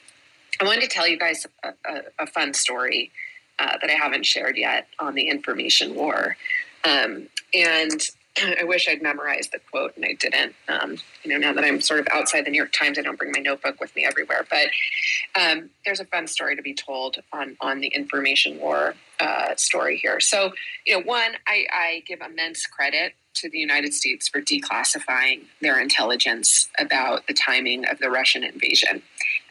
I 0.60 0.66
wanted 0.66 0.82
to 0.82 0.88
tell 0.88 1.08
you 1.08 1.18
guys 1.18 1.46
a, 1.64 1.70
a, 1.86 2.02
a 2.20 2.28
fun 2.28 2.54
story 2.54 3.12
uh, 3.60 3.78
that 3.82 3.90
I 3.90 3.94
haven't 3.94 4.26
shared 4.26 4.58
yet 4.58 4.88
on 5.00 5.16
the 5.16 5.30
information 5.30 5.96
war. 5.96 6.38
Um, 6.84 7.28
and 7.54 8.02
I 8.60 8.64
wish 8.64 8.88
I'd 8.88 9.02
memorized 9.02 9.52
the 9.52 9.60
quote 9.72 9.96
and 9.96 10.06
I 10.06 10.14
didn't. 10.14 10.56
Um, 10.68 10.98
you 11.24 11.32
know, 11.32 11.38
now 11.38 11.54
that 11.54 11.64
I'm 11.64 11.82
sort 11.82 12.00
of 12.00 12.08
outside 12.12 12.46
the 12.46 12.52
New 12.52 12.58
York 12.58 12.72
Times, 12.72 12.98
I 12.98 13.02
don't 13.02 13.18
bring 13.18 13.32
my 13.32 13.40
notebook 13.40 13.80
with 13.80 13.96
me 13.96 14.06
everywhere. 14.06 14.46
But 14.50 14.70
um, 15.40 15.70
there's 15.86 16.00
a 16.00 16.06
fun 16.06 16.28
story 16.28 16.56
to 16.56 16.62
be 16.62 16.74
told 16.74 17.18
on 17.34 17.58
on 17.62 17.80
the 17.80 17.88
information 17.88 18.60
war 18.60 18.96
uh, 19.20 19.56
story 19.56 19.98
here. 19.98 20.20
So, 20.20 20.54
you 20.86 20.98
know, 20.98 21.04
one, 21.04 21.32
I, 21.46 21.66
I 21.72 22.04
give 22.08 22.22
immense 22.22 22.66
credit 22.66 23.14
to 23.36 23.50
the 23.50 23.58
United 23.58 23.94
States 23.94 24.28
for 24.28 24.42
declassifying 24.42 25.44
their 25.62 25.80
intelligence 25.80 26.68
about 26.80 27.28
the 27.28 27.34
timing 27.34 27.86
of 27.88 28.00
the 28.00 28.10
Russian 28.10 28.44
invasion. 28.44 29.02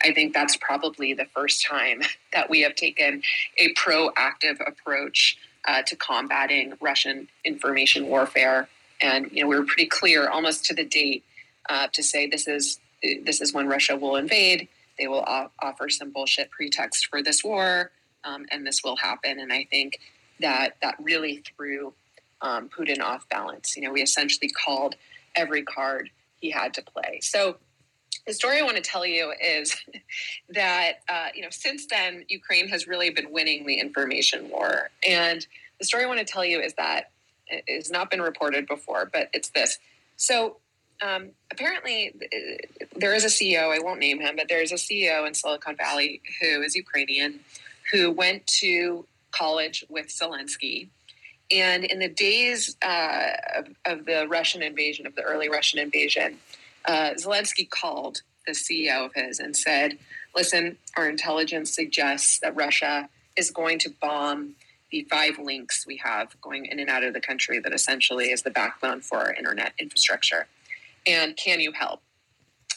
I 0.02 0.12
think 0.12 0.34
that's 0.34 0.56
probably 0.56 1.14
the 1.14 1.26
first 1.34 1.64
time 1.64 2.02
that 2.32 2.50
we 2.50 2.62
have 2.62 2.74
taken 2.74 3.22
a 3.58 3.72
proactive 3.74 4.58
approach 4.66 5.38
uh, 5.66 5.82
to 5.82 5.96
combating 5.96 6.74
Russian 6.80 7.28
information 7.44 8.08
warfare. 8.08 8.68
And 9.00 9.30
you 9.32 9.42
know, 9.42 9.48
we 9.48 9.56
were 9.56 9.64
pretty 9.64 9.86
clear, 9.86 10.28
almost 10.28 10.64
to 10.66 10.74
the 10.74 10.84
date, 10.84 11.24
uh, 11.68 11.88
to 11.92 12.02
say 12.02 12.26
this 12.26 12.48
is 12.48 12.80
this 13.02 13.40
is 13.40 13.52
when 13.54 13.68
Russia 13.68 13.96
will 13.96 14.16
invade. 14.16 14.68
they 14.98 15.06
will 15.06 15.24
offer 15.60 15.88
some 15.88 16.10
bullshit 16.10 16.50
pretext 16.50 17.06
for 17.06 17.22
this 17.22 17.44
war, 17.44 17.92
um, 18.24 18.46
and 18.50 18.66
this 18.66 18.82
will 18.82 18.96
happen. 18.96 19.38
And 19.38 19.52
I 19.52 19.64
think 19.70 20.00
that 20.40 20.76
that 20.82 20.96
really 21.00 21.42
threw 21.56 21.92
um, 22.40 22.68
Putin 22.68 23.00
off 23.00 23.28
balance. 23.28 23.76
You 23.76 23.84
know, 23.84 23.92
we 23.92 24.02
essentially 24.02 24.50
called 24.50 24.96
every 25.36 25.62
card 25.62 26.10
he 26.40 26.50
had 26.50 26.74
to 26.74 26.82
play. 26.82 27.20
So 27.22 27.56
the 28.26 28.32
story 28.32 28.58
I 28.58 28.62
want 28.62 28.76
to 28.76 28.82
tell 28.82 29.06
you 29.06 29.32
is 29.42 29.74
that 30.50 30.98
uh, 31.08 31.28
you 31.34 31.42
know 31.42 31.48
since 31.50 31.86
then 31.86 32.24
Ukraine 32.28 32.68
has 32.68 32.86
really 32.86 33.10
been 33.10 33.32
winning 33.32 33.66
the 33.66 33.74
information 33.74 34.50
war, 34.50 34.90
and 35.06 35.46
the 35.78 35.84
story 35.84 36.04
I 36.04 36.06
want 36.06 36.20
to 36.20 36.24
tell 36.24 36.44
you 36.44 36.60
is 36.60 36.74
that 36.74 37.10
it 37.48 37.64
has 37.68 37.90
not 37.90 38.10
been 38.10 38.22
reported 38.22 38.66
before, 38.66 39.08
but 39.12 39.28
it's 39.32 39.50
this. 39.50 39.78
So 40.16 40.56
um, 41.00 41.30
apparently, 41.52 42.14
there 42.96 43.14
is 43.14 43.24
a 43.24 43.28
CEO. 43.28 43.74
I 43.74 43.78
won't 43.78 44.00
name 44.00 44.20
him, 44.20 44.36
but 44.36 44.48
there 44.48 44.62
is 44.62 44.72
a 44.72 44.76
CEO 44.76 45.26
in 45.26 45.34
Silicon 45.34 45.76
Valley 45.76 46.20
who 46.40 46.62
is 46.62 46.74
Ukrainian, 46.74 47.40
who 47.92 48.10
went 48.10 48.46
to 48.58 49.06
college 49.30 49.84
with 49.88 50.08
Zelensky. 50.08 50.88
And 51.50 51.84
in 51.84 51.98
the 51.98 52.08
days 52.08 52.76
uh, 52.82 53.28
of, 53.56 53.68
of, 53.86 54.04
the 54.04 54.26
Russian 54.28 54.62
invasion, 54.62 55.06
of 55.06 55.14
the 55.14 55.22
early 55.22 55.48
Russian 55.48 55.78
invasion, 55.78 56.38
uh, 56.84 57.10
Zelensky 57.16 57.68
called 57.68 58.22
the 58.46 58.52
CEO 58.52 59.06
of 59.06 59.14
his 59.14 59.38
and 59.38 59.56
said, 59.56 59.98
Listen, 60.34 60.76
our 60.96 61.08
intelligence 61.08 61.74
suggests 61.74 62.38
that 62.40 62.54
Russia 62.54 63.08
is 63.36 63.50
going 63.50 63.78
to 63.78 63.90
bomb 64.00 64.54
the 64.90 65.06
five 65.10 65.38
links 65.38 65.86
we 65.86 65.96
have 65.98 66.40
going 66.40 66.66
in 66.66 66.78
and 66.78 66.88
out 66.88 67.04
of 67.04 67.14
the 67.14 67.20
country 67.20 67.58
that 67.58 67.72
essentially 67.72 68.30
is 68.30 68.42
the 68.42 68.50
backbone 68.50 69.00
for 69.00 69.18
our 69.18 69.32
internet 69.32 69.72
infrastructure. 69.78 70.46
And 71.06 71.36
can 71.36 71.60
you 71.60 71.72
help? 71.72 72.00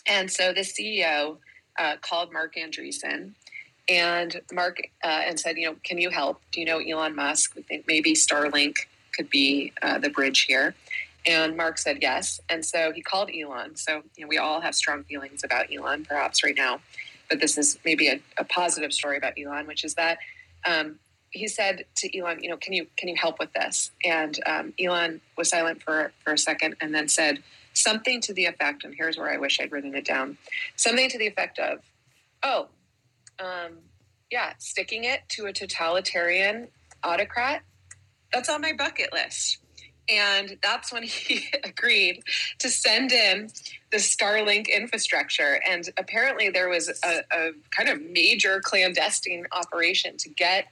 And 0.07 0.31
so 0.31 0.53
the 0.53 0.61
CEO 0.61 1.37
uh, 1.79 1.95
called 2.01 2.33
Marc 2.33 2.55
Andreessen 2.55 3.33
and 3.87 4.41
Marc 4.51 4.79
uh, 5.03 5.07
and 5.07 5.39
said, 5.39 5.57
you 5.57 5.67
know, 5.67 5.75
can 5.83 5.97
you 5.97 6.09
help? 6.09 6.41
Do 6.51 6.59
you 6.59 6.65
know 6.65 6.79
Elon 6.79 7.15
Musk? 7.15 7.55
We 7.55 7.61
think 7.61 7.85
maybe 7.87 8.13
Starlink 8.13 8.75
could 9.15 9.29
be 9.29 9.73
uh, 9.81 9.99
the 9.99 10.09
bridge 10.09 10.41
here. 10.41 10.75
And 11.25 11.55
Marc 11.55 11.77
said 11.77 11.99
yes. 12.01 12.39
And 12.49 12.65
so 12.65 12.91
he 12.91 13.01
called 13.01 13.29
Elon. 13.29 13.75
So 13.75 14.01
you 14.15 14.23
know, 14.23 14.27
we 14.27 14.37
all 14.37 14.61
have 14.61 14.73
strong 14.75 15.03
feelings 15.03 15.43
about 15.43 15.67
Elon, 15.71 16.05
perhaps 16.05 16.43
right 16.43 16.55
now. 16.55 16.79
But 17.29 17.39
this 17.39 17.57
is 17.57 17.77
maybe 17.85 18.07
a, 18.07 18.19
a 18.37 18.43
positive 18.43 18.91
story 18.91 19.17
about 19.17 19.33
Elon, 19.37 19.67
which 19.67 19.83
is 19.83 19.93
that 19.95 20.17
um, 20.65 20.99
he 21.31 21.47
said 21.47 21.85
to 21.95 22.17
Elon, 22.17 22.43
you 22.43 22.49
know, 22.49 22.57
can 22.57 22.73
you 22.73 22.85
can 22.97 23.09
you 23.09 23.15
help 23.15 23.39
with 23.39 23.51
this? 23.53 23.91
And 24.05 24.37
um, 24.45 24.73
Elon 24.79 25.21
was 25.37 25.49
silent 25.49 25.81
for 25.81 26.11
for 26.23 26.33
a 26.33 26.37
second, 26.37 26.75
and 26.81 26.93
then 26.93 27.07
said 27.07 27.41
something 27.73 28.21
to 28.21 28.33
the 28.33 28.45
effect. 28.45 28.83
And 28.83 28.93
here's 28.95 29.17
where 29.17 29.31
I 29.31 29.37
wish 29.37 29.59
I'd 29.59 29.71
written 29.71 29.95
it 29.95 30.05
down. 30.05 30.37
Something 30.75 31.09
to 31.09 31.17
the 31.17 31.27
effect 31.27 31.57
of, 31.57 31.79
"Oh, 32.43 32.67
um, 33.39 33.77
yeah, 34.29 34.53
sticking 34.59 35.05
it 35.05 35.21
to 35.29 35.45
a 35.45 35.53
totalitarian 35.53 36.67
autocrat. 37.03 37.63
That's 38.33 38.49
on 38.49 38.61
my 38.61 38.73
bucket 38.73 39.13
list." 39.13 39.57
And 40.09 40.57
that's 40.61 40.91
when 40.91 41.03
he 41.03 41.45
agreed 41.63 42.23
to 42.59 42.69
send 42.69 43.13
in 43.13 43.49
the 43.91 43.97
Starlink 43.97 44.67
infrastructure. 44.67 45.61
And 45.65 45.89
apparently, 45.97 46.49
there 46.49 46.67
was 46.67 46.89
a, 47.05 47.21
a 47.31 47.51
kind 47.69 47.87
of 47.87 48.01
major 48.01 48.59
clandestine 48.59 49.47
operation 49.53 50.17
to 50.17 50.29
get 50.29 50.65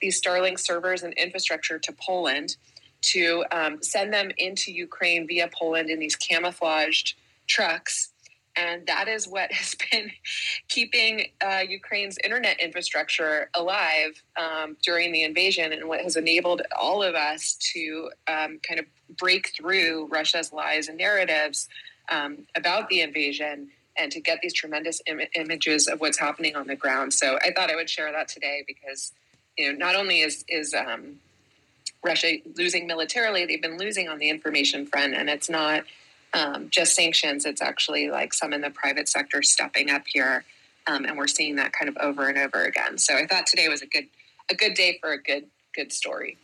these 0.00 0.20
Starlink 0.20 0.58
servers 0.58 1.02
and 1.02 1.12
infrastructure 1.14 1.78
to 1.78 1.92
Poland 1.92 2.56
to 3.02 3.44
um, 3.52 3.82
send 3.82 4.12
them 4.12 4.30
into 4.38 4.72
Ukraine 4.72 5.26
via 5.26 5.48
Poland 5.48 5.90
in 5.90 5.98
these 5.98 6.16
camouflaged 6.16 7.14
trucks. 7.46 8.12
And 8.56 8.86
that 8.86 9.08
is 9.08 9.28
what 9.28 9.52
has 9.52 9.74
been 9.90 10.10
keeping 10.68 11.26
uh, 11.44 11.62
Ukraine's 11.68 12.18
internet 12.24 12.60
infrastructure 12.60 13.50
alive 13.54 14.22
um, 14.36 14.76
during 14.82 15.12
the 15.12 15.22
invasion 15.22 15.72
and 15.72 15.88
what 15.88 16.00
has 16.00 16.16
enabled 16.16 16.62
all 16.78 17.02
of 17.02 17.14
us 17.14 17.56
to 17.74 18.10
um, 18.26 18.58
kind 18.66 18.80
of 18.80 18.86
break 19.16 19.52
through 19.56 20.06
Russia's 20.06 20.52
lies 20.52 20.88
and 20.88 20.98
narratives 20.98 21.68
um, 22.08 22.46
about 22.56 22.88
the 22.88 23.00
invasion 23.00 23.70
and 23.96 24.10
to 24.12 24.20
get 24.20 24.40
these 24.42 24.52
tremendous 24.52 25.00
Im- 25.06 25.20
images 25.36 25.86
of 25.86 26.00
what's 26.00 26.18
happening 26.18 26.56
on 26.56 26.66
the 26.66 26.74
ground. 26.74 27.12
So 27.12 27.38
I 27.44 27.52
thought 27.52 27.70
I 27.70 27.76
would 27.76 27.88
share 27.88 28.10
that 28.12 28.28
today 28.28 28.64
because 28.66 29.12
you 29.56 29.72
know, 29.72 29.78
not 29.78 29.94
only 29.94 30.20
is 30.20 30.44
is 30.48 30.74
um, 30.74 31.20
Russia 32.04 32.38
losing 32.56 32.86
militarily, 32.86 33.46
they've 33.46 33.62
been 33.62 33.78
losing 33.78 34.08
on 34.08 34.18
the 34.18 34.28
information 34.28 34.86
front, 34.86 35.14
and 35.14 35.28
it's 35.28 35.48
not 35.48 35.84
um, 36.32 36.68
just 36.70 36.94
sanctions. 36.94 37.44
It's 37.44 37.62
actually 37.62 38.10
like 38.10 38.34
some 38.34 38.52
in 38.52 38.60
the 38.60 38.70
private 38.70 39.08
sector 39.08 39.42
stepping 39.42 39.90
up 39.90 40.02
here, 40.06 40.44
um, 40.86 41.04
and 41.04 41.16
we're 41.16 41.26
seeing 41.26 41.56
that 41.56 41.72
kind 41.72 41.88
of 41.88 41.96
over 41.98 42.28
and 42.28 42.38
over 42.38 42.64
again. 42.64 42.98
So 42.98 43.16
I 43.16 43.26
thought 43.26 43.46
today 43.46 43.68
was 43.68 43.82
a 43.82 43.86
good 43.86 44.06
a 44.50 44.54
good 44.54 44.74
day 44.74 44.98
for 45.00 45.12
a 45.12 45.22
good 45.22 45.46
good 45.74 45.92
story. 45.92 46.36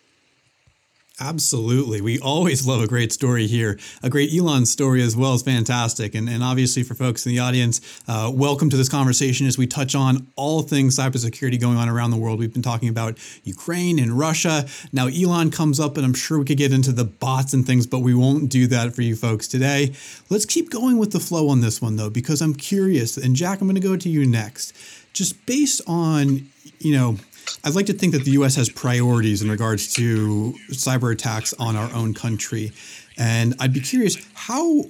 Absolutely. 1.22 2.00
We 2.00 2.18
always 2.18 2.66
love 2.66 2.82
a 2.82 2.86
great 2.86 3.12
story 3.12 3.46
here. 3.46 3.78
A 4.02 4.08
great 4.08 4.32
Elon 4.32 4.64
story 4.64 5.02
as 5.02 5.14
well 5.14 5.34
is 5.34 5.42
fantastic. 5.42 6.14
And, 6.14 6.30
and 6.30 6.42
obviously, 6.42 6.82
for 6.82 6.94
folks 6.94 7.26
in 7.26 7.32
the 7.32 7.38
audience, 7.40 7.82
uh, 8.08 8.32
welcome 8.32 8.70
to 8.70 8.76
this 8.78 8.88
conversation 8.88 9.46
as 9.46 9.58
we 9.58 9.66
touch 9.66 9.94
on 9.94 10.28
all 10.34 10.62
things 10.62 10.96
cybersecurity 10.96 11.60
going 11.60 11.76
on 11.76 11.90
around 11.90 12.10
the 12.10 12.16
world. 12.16 12.38
We've 12.38 12.50
been 12.52 12.62
talking 12.62 12.88
about 12.88 13.18
Ukraine 13.44 13.98
and 13.98 14.18
Russia. 14.18 14.64
Now, 14.94 15.08
Elon 15.08 15.50
comes 15.50 15.78
up, 15.78 15.98
and 15.98 16.06
I'm 16.06 16.14
sure 16.14 16.38
we 16.38 16.46
could 16.46 16.56
get 16.56 16.72
into 16.72 16.90
the 16.90 17.04
bots 17.04 17.52
and 17.52 17.66
things, 17.66 17.86
but 17.86 17.98
we 17.98 18.14
won't 18.14 18.48
do 18.48 18.66
that 18.68 18.94
for 18.94 19.02
you 19.02 19.14
folks 19.14 19.46
today. 19.46 19.92
Let's 20.30 20.46
keep 20.46 20.70
going 20.70 20.96
with 20.96 21.12
the 21.12 21.20
flow 21.20 21.50
on 21.50 21.60
this 21.60 21.82
one, 21.82 21.96
though, 21.96 22.10
because 22.10 22.40
I'm 22.40 22.54
curious. 22.54 23.18
And 23.18 23.36
Jack, 23.36 23.60
I'm 23.60 23.66
going 23.66 23.74
to 23.74 23.86
go 23.86 23.94
to 23.94 24.08
you 24.08 24.24
next. 24.24 24.72
Just 25.12 25.44
based 25.44 25.82
on, 25.86 26.48
you 26.78 26.96
know, 26.96 27.18
I'd 27.64 27.74
like 27.74 27.86
to 27.86 27.92
think 27.92 28.12
that 28.12 28.24
the 28.24 28.32
U.S. 28.32 28.56
has 28.56 28.68
priorities 28.68 29.42
in 29.42 29.50
regards 29.50 29.92
to 29.94 30.54
cyber 30.70 31.12
attacks 31.12 31.52
on 31.58 31.76
our 31.76 31.92
own 31.92 32.14
country, 32.14 32.72
and 33.18 33.54
I'd 33.58 33.72
be 33.72 33.80
curious 33.80 34.16
how 34.34 34.84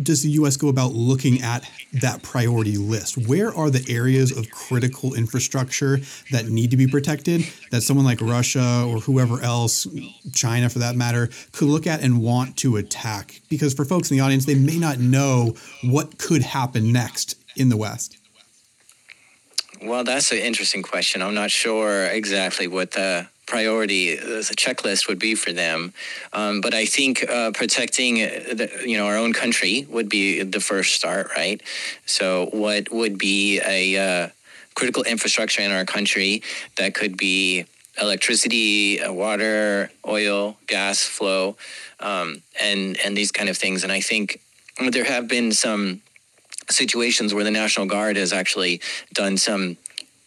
does 0.00 0.22
the 0.22 0.30
U.S. 0.30 0.56
go 0.56 0.68
about 0.68 0.92
looking 0.92 1.42
at 1.42 1.68
that 2.00 2.22
priority 2.22 2.76
list? 2.76 3.18
Where 3.28 3.54
are 3.54 3.70
the 3.70 3.84
areas 3.92 4.36
of 4.36 4.50
critical 4.50 5.14
infrastructure 5.14 6.00
that 6.30 6.48
need 6.48 6.70
to 6.70 6.76
be 6.76 6.86
protected 6.86 7.42
that 7.70 7.82
someone 7.82 8.06
like 8.06 8.20
Russia 8.20 8.84
or 8.88 9.00
whoever 9.00 9.40
else, 9.42 9.86
China 10.32 10.68
for 10.68 10.78
that 10.78 10.96
matter, 10.96 11.28
could 11.52 11.68
look 11.68 11.86
at 11.86 12.02
and 12.02 12.22
want 12.22 12.56
to 12.58 12.76
attack? 12.76 13.40
Because 13.50 13.74
for 13.74 13.84
folks 13.84 14.10
in 14.10 14.16
the 14.16 14.22
audience, 14.22 14.46
they 14.46 14.54
may 14.54 14.78
not 14.78 14.98
know 14.98 15.54
what 15.84 16.18
could 16.18 16.42
happen 16.42 16.92
next 16.92 17.36
in 17.56 17.68
the 17.68 17.76
West. 17.76 18.16
Well, 19.84 20.04
that's 20.04 20.30
an 20.30 20.38
interesting 20.38 20.82
question. 20.82 21.22
I'm 21.22 21.34
not 21.34 21.50
sure 21.50 22.06
exactly 22.06 22.68
what 22.68 22.92
the 22.92 23.26
priority 23.46 24.16
uh, 24.16 24.24
the 24.24 24.54
checklist 24.56 25.08
would 25.08 25.18
be 25.18 25.34
for 25.34 25.52
them, 25.52 25.92
um, 26.32 26.60
but 26.60 26.72
I 26.72 26.86
think 26.86 27.28
uh, 27.28 27.50
protecting 27.50 28.14
the, 28.14 28.70
you 28.86 28.96
know 28.96 29.06
our 29.06 29.16
own 29.16 29.32
country 29.32 29.86
would 29.90 30.08
be 30.08 30.42
the 30.44 30.60
first 30.60 30.94
start, 30.94 31.30
right? 31.36 31.60
So, 32.06 32.46
what 32.52 32.92
would 32.92 33.18
be 33.18 33.60
a 33.60 33.96
uh, 33.96 34.28
critical 34.76 35.02
infrastructure 35.02 35.62
in 35.62 35.72
our 35.72 35.84
country 35.84 36.42
that 36.76 36.94
could 36.94 37.16
be 37.16 37.66
electricity, 38.00 39.02
uh, 39.02 39.12
water, 39.12 39.90
oil, 40.06 40.56
gas 40.68 41.02
flow, 41.02 41.56
um, 41.98 42.42
and 42.60 42.96
and 43.04 43.16
these 43.16 43.32
kind 43.32 43.48
of 43.48 43.56
things. 43.56 43.82
And 43.82 43.90
I 43.90 44.00
think 44.00 44.40
there 44.90 45.04
have 45.04 45.26
been 45.26 45.50
some 45.50 46.02
situations 46.72 47.34
where 47.34 47.44
the 47.44 47.50
National 47.50 47.86
Guard 47.86 48.16
has 48.16 48.32
actually 48.32 48.80
done 49.12 49.36
some 49.36 49.76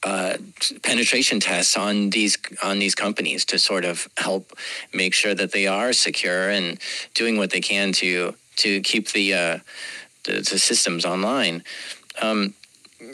uh, 0.06 0.38
penetration 0.84 1.40
tests 1.40 1.76
on 1.76 2.12
these 2.12 2.38
on 2.64 2.78
these 2.78 2.94
companies 2.94 3.44
to 3.46 3.58
sort 3.58 3.84
of 3.84 4.08
help 4.18 4.54
make 4.94 5.14
sure 5.14 5.34
that 5.34 5.52
they 5.52 5.66
are 5.66 5.94
secure 5.94 6.50
and 6.50 6.80
doing 7.16 7.38
what 7.38 7.50
they 7.50 7.60
can 7.60 7.92
to 7.92 8.36
to 8.58 8.82
keep 8.82 9.12
the 9.14 9.34
uh, 9.34 9.60
the, 10.24 10.34
the, 10.34 10.60
systems 10.60 11.06
online. 11.06 11.64
Um, 12.22 12.54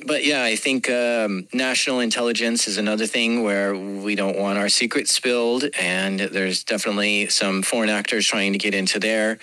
but 0.05 0.25
yeah, 0.25 0.43
I 0.43 0.55
think 0.55 0.89
um, 0.89 1.47
national 1.53 2.01
intelligence 2.01 2.67
is 2.67 2.77
another 2.77 3.07
thing 3.07 3.41
where 3.41 3.75
we 3.75 4.15
don't 4.15 4.37
want 4.37 4.57
our 4.57 4.69
secrets 4.69 5.11
spilled, 5.11 5.65
and 5.79 6.19
there's 6.19 6.63
definitely 6.63 7.27
some 7.27 7.61
foreign 7.63 7.89
actors 7.89 8.27
trying 8.27 8.51
to 8.51 8.59
get 8.59 8.73
into 8.73 8.99
there 8.99 9.39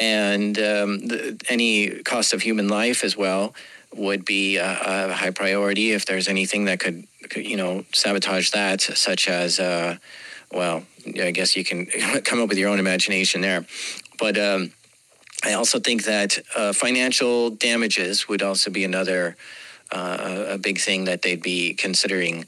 and 0.00 0.58
um, 0.58 1.06
the, 1.06 1.40
any 1.48 2.02
cost 2.02 2.32
of 2.32 2.42
human 2.42 2.68
life 2.68 3.04
as 3.04 3.16
well 3.16 3.54
would 3.94 4.24
be 4.24 4.56
a, 4.56 5.08
a, 5.08 5.12
high 5.12 5.30
priority 5.30 5.92
if 5.92 6.06
there's 6.06 6.28
anything 6.28 6.66
that 6.66 6.80
could, 6.80 7.06
could 7.30 7.46
you 7.46 7.56
know, 7.56 7.84
sabotage 7.94 8.50
that, 8.50 8.80
such 8.80 9.28
as, 9.28 9.58
uh, 9.58 9.96
well, 10.52 10.84
I 11.20 11.30
guess 11.30 11.56
you 11.56 11.64
can 11.64 11.86
come 12.24 12.40
up 12.40 12.48
with 12.48 12.58
your 12.58 12.68
own 12.68 12.78
imagination 12.78 13.40
there. 13.40 13.64
But 14.18 14.38
um, 14.38 14.72
I 15.44 15.54
also 15.54 15.78
think 15.78 16.04
that 16.04 16.38
uh, 16.54 16.72
financial 16.72 17.50
damages 17.50 18.28
would 18.28 18.42
also 18.42 18.70
be 18.70 18.84
another 18.84 19.36
uh, 19.92 20.46
a 20.48 20.58
big 20.58 20.78
thing 20.78 21.04
that 21.04 21.22
they'd 21.22 21.42
be 21.42 21.74
considering 21.74 22.44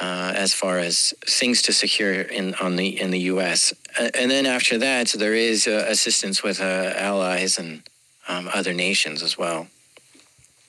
uh, 0.00 0.32
as 0.34 0.52
far 0.52 0.78
as 0.78 1.14
things 1.26 1.62
to 1.62 1.72
secure 1.72 2.22
in 2.22 2.54
on 2.56 2.76
the 2.76 3.00
in 3.00 3.10
the 3.10 3.20
U.S. 3.20 3.72
and 3.98 4.30
then 4.30 4.46
after 4.46 4.78
that, 4.78 5.08
there 5.08 5.34
is 5.34 5.66
uh, 5.66 5.86
assistance 5.88 6.42
with 6.42 6.60
uh, 6.60 6.92
allies 6.96 7.58
and 7.58 7.82
um, 8.28 8.48
other 8.52 8.72
nations 8.72 9.22
as 9.22 9.36
well. 9.38 9.68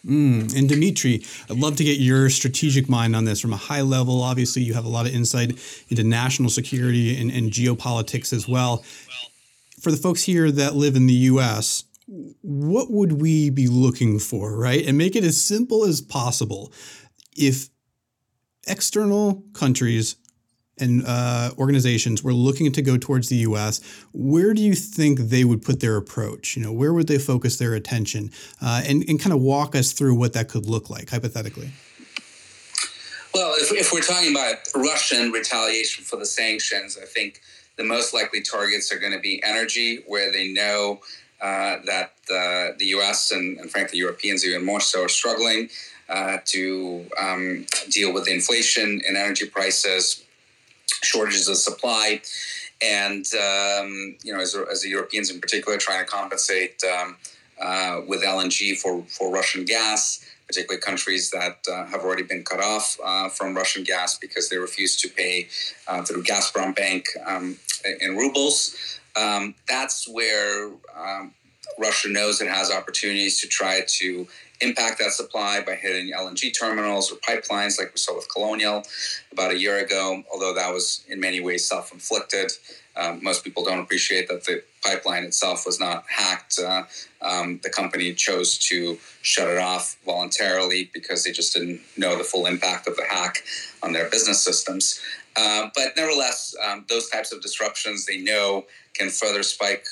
Mm, 0.06 0.56
and 0.56 0.70
Dmitri, 0.70 1.24
I'd 1.50 1.58
love 1.58 1.78
to 1.78 1.84
get 1.84 2.00
your 2.00 2.30
strategic 2.30 2.88
mind 2.88 3.16
on 3.16 3.26
this 3.26 3.42
from 3.42 3.54
a 3.54 3.58
high 3.58 3.82
level. 3.82 4.22
Obviously, 4.22 4.62
you 4.62 4.76
have 4.76 4.86
a 4.86 4.90
lot 4.90 5.08
of 5.08 5.16
insight 5.16 5.58
into 5.90 6.04
national 6.04 6.52
security 6.52 7.20
and, 7.20 7.32
and 7.32 7.52
geopolitics 7.52 8.32
as 8.32 8.48
well. 8.48 8.84
For 9.80 9.90
the 9.90 9.98
folks 9.98 10.24
here 10.24 10.52
that 10.52 10.76
live 10.76 10.96
in 10.96 11.08
the 11.08 11.14
US, 11.14 11.86
what 12.42 12.92
would 12.92 13.14
we 13.20 13.50
be 13.50 13.68
looking 13.68 14.20
for, 14.20 14.56
right? 14.56 14.86
And 14.86 14.96
make 14.96 15.16
it 15.16 15.24
as 15.24 15.42
simple 15.42 15.86
as 15.86 16.02
possible. 16.02 16.72
If 17.36 17.70
external 18.68 19.44
countries 19.54 20.16
and 20.78 21.04
uh, 21.06 21.52
organizations 21.58 22.24
were 22.24 22.34
looking 22.34 22.72
to 22.72 22.82
go 22.82 22.98
towards 22.98 23.30
the 23.30 23.38
U.S., 23.38 23.80
where 24.14 24.54
do 24.54 24.62
you 24.62 24.76
think 24.76 25.20
they 25.20 25.46
would 25.46 25.62
put 25.62 25.80
their 25.80 25.96
approach? 25.96 26.58
You 26.58 26.64
know, 26.64 26.74
where 26.74 26.94
would 26.94 27.08
they 27.08 27.18
focus 27.18 27.58
their 27.58 27.74
attention, 27.74 28.32
uh, 28.62 28.84
and 28.86 29.08
and 29.08 29.20
kind 29.20 29.34
of 29.34 29.42
walk 29.42 29.76
us 29.76 29.94
through 29.94 30.16
what 30.16 30.34
that 30.34 30.50
could 30.50 30.66
look 30.66 30.90
like 30.90 31.10
hypothetically. 31.10 31.72
Well, 33.34 33.54
if, 33.58 33.72
if 33.72 33.92
we're 33.92 34.02
talking 34.02 34.32
about 34.32 34.56
Russian 34.74 35.32
retaliation 35.32 36.06
for 36.06 36.16
the 36.16 36.26
sanctions, 36.26 36.98
I 37.02 37.06
think 37.06 37.42
the 37.78 37.84
most 37.84 38.14
likely 38.14 38.42
targets 38.42 38.94
are 38.94 39.00
going 39.00 39.12
to 39.12 39.20
be 39.20 39.44
energy, 39.44 40.04
where 40.08 40.32
they 40.32 40.54
know 40.54 41.02
uh, 41.42 41.78
that 41.86 42.14
uh, 42.32 42.76
the 42.78 42.86
U.S. 42.88 43.32
And, 43.32 43.60
and, 43.60 43.70
frankly 43.70 44.00
Europeans 44.00 44.46
even 44.46 44.66
more 44.66 44.80
so 44.80 45.04
are 45.04 45.10
struggling 45.10 45.70
uh, 46.10 46.38
to 46.46 47.06
um, 47.22 47.66
deal 47.90 48.14
with 48.14 48.28
inflation 48.28 49.02
and 49.08 49.18
energy 49.18 49.48
prices, 49.48 50.24
shortages 51.04 51.48
of 51.48 51.58
supply, 51.58 52.22
and 52.82 53.26
um, 53.36 54.16
you 54.24 54.34
know 54.34 54.40
as, 54.40 54.56
as, 54.72 54.82
the 54.82 54.90
Europeans 54.90 55.32
in 55.32 55.40
particular 55.40 55.78
trying 55.78 56.04
to 56.04 56.10
compensate 56.10 56.84
um, 56.84 57.18
uh, 57.62 58.02
with 58.08 58.22
LNG 58.22 58.78
for 58.78 59.04
for 59.04 59.32
Russian 59.32 59.66
gas. 59.66 60.26
Particularly 60.48 60.80
countries 60.80 61.32
that 61.32 61.58
uh, 61.68 61.88
have 61.88 62.02
already 62.02 62.22
been 62.22 62.44
cut 62.44 62.60
off 62.60 63.00
from 63.36 63.56
Russian 63.56 63.84
gas 63.84 64.16
because 64.16 64.48
they 64.48 64.58
refuse 64.58 64.96
to 64.98 65.10
pay 65.10 65.48
through 66.06 66.22
Gazprom 66.22 66.76
Bank 66.76 67.08
um, 67.26 67.58
in 68.00 68.16
rubles 68.16 69.00
um, 69.16 69.56
that's 69.68 70.08
where 70.08 70.72
um, 70.96 71.34
Russia 71.78 72.10
knows 72.10 72.42
it 72.42 72.48
has 72.48 72.72
opportunities 72.72 73.40
to 73.42 73.48
try 73.48 73.82
to 73.88 74.28
impact 74.62 75.00
that 75.00 75.12
supply 75.12 75.62
by 75.62 75.76
hitting 75.76 76.14
LNG 76.14 76.58
terminals 76.58 77.12
or 77.12 77.16
pipelines, 77.16 77.78
like 77.78 77.92
we 77.94 77.98
saw 77.98 78.16
with 78.16 78.32
Colonial 78.32 78.84
about 79.32 79.52
a 79.52 79.58
year 79.58 79.80
ago, 79.84 80.24
although 80.32 80.54
that 80.54 80.72
was 80.72 81.04
in 81.10 81.20
many 81.20 81.40
ways 81.40 81.68
self 81.68 81.92
inflicted. 81.92 82.52
Um, 82.98 83.22
most 83.22 83.44
people 83.44 83.64
don't 83.66 83.80
appreciate 83.80 84.30
that 84.30 84.46
the 84.46 84.64
pipeline 84.82 85.24
itself 85.24 85.66
was 85.66 85.80
not 85.80 86.06
hacked. 86.08 86.60
Uh, 86.60 86.84
um, 87.22 87.60
the 87.62 87.70
company 87.70 88.14
chose 88.14 88.58
to 88.70 88.98
shut 89.22 89.50
it 89.50 89.58
off 89.58 89.98
voluntarily 90.06 90.90
because 90.94 91.24
they 91.24 91.32
just 91.32 91.54
didn't 91.54 91.82
know 91.98 92.18
the 92.18 92.24
full 92.24 92.46
impact 92.46 92.88
of 92.88 92.96
the 92.96 93.04
hack 93.04 93.44
on 93.84 93.92
their 93.92 94.10
business 94.10 94.42
systems. 94.42 95.02
Uh, 95.36 95.68
but 95.76 95.88
nevertheless, 95.98 96.56
um, 96.66 96.86
those 96.88 97.10
types 97.10 97.34
of 97.34 97.42
disruptions 97.42 98.06
they 98.06 98.18
know 98.18 98.66
can 98.94 99.10
further 99.10 99.44
spike 99.44 99.86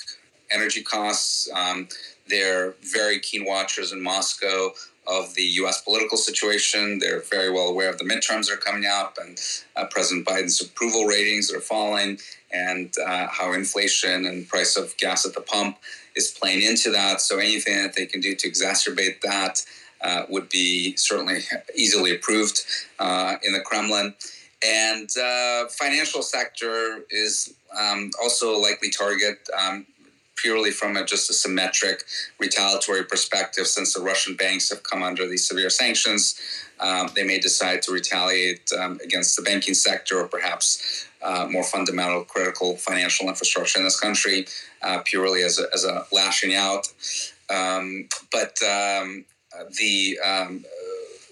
energy 0.51 0.81
costs. 0.81 1.49
Um, 1.53 1.87
they're 2.27 2.75
very 2.81 3.19
keen 3.19 3.45
watchers 3.45 3.91
in 3.91 4.01
Moscow 4.01 4.71
of 5.05 5.33
the 5.35 5.43
U.S. 5.43 5.81
political 5.81 6.17
situation. 6.17 6.99
They're 6.99 7.21
very 7.21 7.51
well 7.51 7.67
aware 7.67 7.89
of 7.89 7.97
the 7.97 8.05
midterms 8.05 8.47
that 8.47 8.53
are 8.53 8.57
coming 8.57 8.85
up 8.85 9.17
and 9.21 9.39
uh, 9.75 9.85
President 9.85 10.25
Biden's 10.25 10.61
approval 10.61 11.05
ratings 11.05 11.51
are 11.51 11.59
falling, 11.59 12.19
and 12.51 12.93
uh, 13.05 13.27
how 13.27 13.53
inflation 13.53 14.25
and 14.25 14.47
price 14.47 14.77
of 14.77 14.95
gas 14.97 15.25
at 15.25 15.33
the 15.33 15.41
pump 15.41 15.77
is 16.15 16.31
playing 16.31 16.61
into 16.63 16.91
that. 16.91 17.19
So 17.19 17.39
anything 17.39 17.75
that 17.81 17.95
they 17.95 18.05
can 18.05 18.21
do 18.21 18.35
to 18.35 18.49
exacerbate 18.49 19.21
that 19.21 19.65
uh, 20.01 20.25
would 20.29 20.49
be 20.49 20.95
certainly 20.97 21.39
easily 21.75 22.15
approved 22.15 22.61
uh, 22.99 23.35
in 23.43 23.53
the 23.53 23.61
Kremlin. 23.61 24.13
And 24.65 25.09
uh, 25.17 25.67
financial 25.67 26.21
sector 26.21 27.03
is 27.09 27.53
um, 27.77 28.11
also 28.21 28.55
a 28.55 28.59
likely 28.59 28.89
target 28.89 29.49
um, 29.59 29.85
purely 30.43 30.71
from 30.71 30.97
a, 30.97 31.05
just 31.05 31.29
a 31.29 31.33
symmetric 31.33 32.03
retaliatory 32.37 33.03
perspective. 33.05 33.65
Since 33.65 33.93
the 33.93 34.01
Russian 34.01 34.35
banks 34.35 34.69
have 34.69 34.83
come 34.83 35.01
under 35.01 35.25
these 35.25 35.47
severe 35.47 35.69
sanctions, 35.69 36.39
um, 36.81 37.09
they 37.15 37.23
may 37.23 37.39
decide 37.39 37.81
to 37.83 37.93
retaliate 37.93 38.69
um, 38.77 38.99
against 39.01 39.37
the 39.37 39.41
banking 39.41 39.73
sector 39.73 40.19
or 40.19 40.27
perhaps 40.27 41.07
uh, 41.21 41.47
more 41.49 41.63
fundamental 41.63 42.25
critical 42.25 42.75
financial 42.75 43.29
infrastructure 43.29 43.79
in 43.79 43.85
this 43.85 43.99
country 43.99 44.45
uh, 44.81 44.99
purely 45.05 45.41
as 45.43 45.57
a, 45.57 45.65
as 45.73 45.85
a 45.85 46.05
lashing 46.11 46.53
out. 46.53 46.85
Um, 47.49 48.09
but 48.31 48.61
um, 48.63 49.23
the 49.79 50.19
um, 50.19 50.65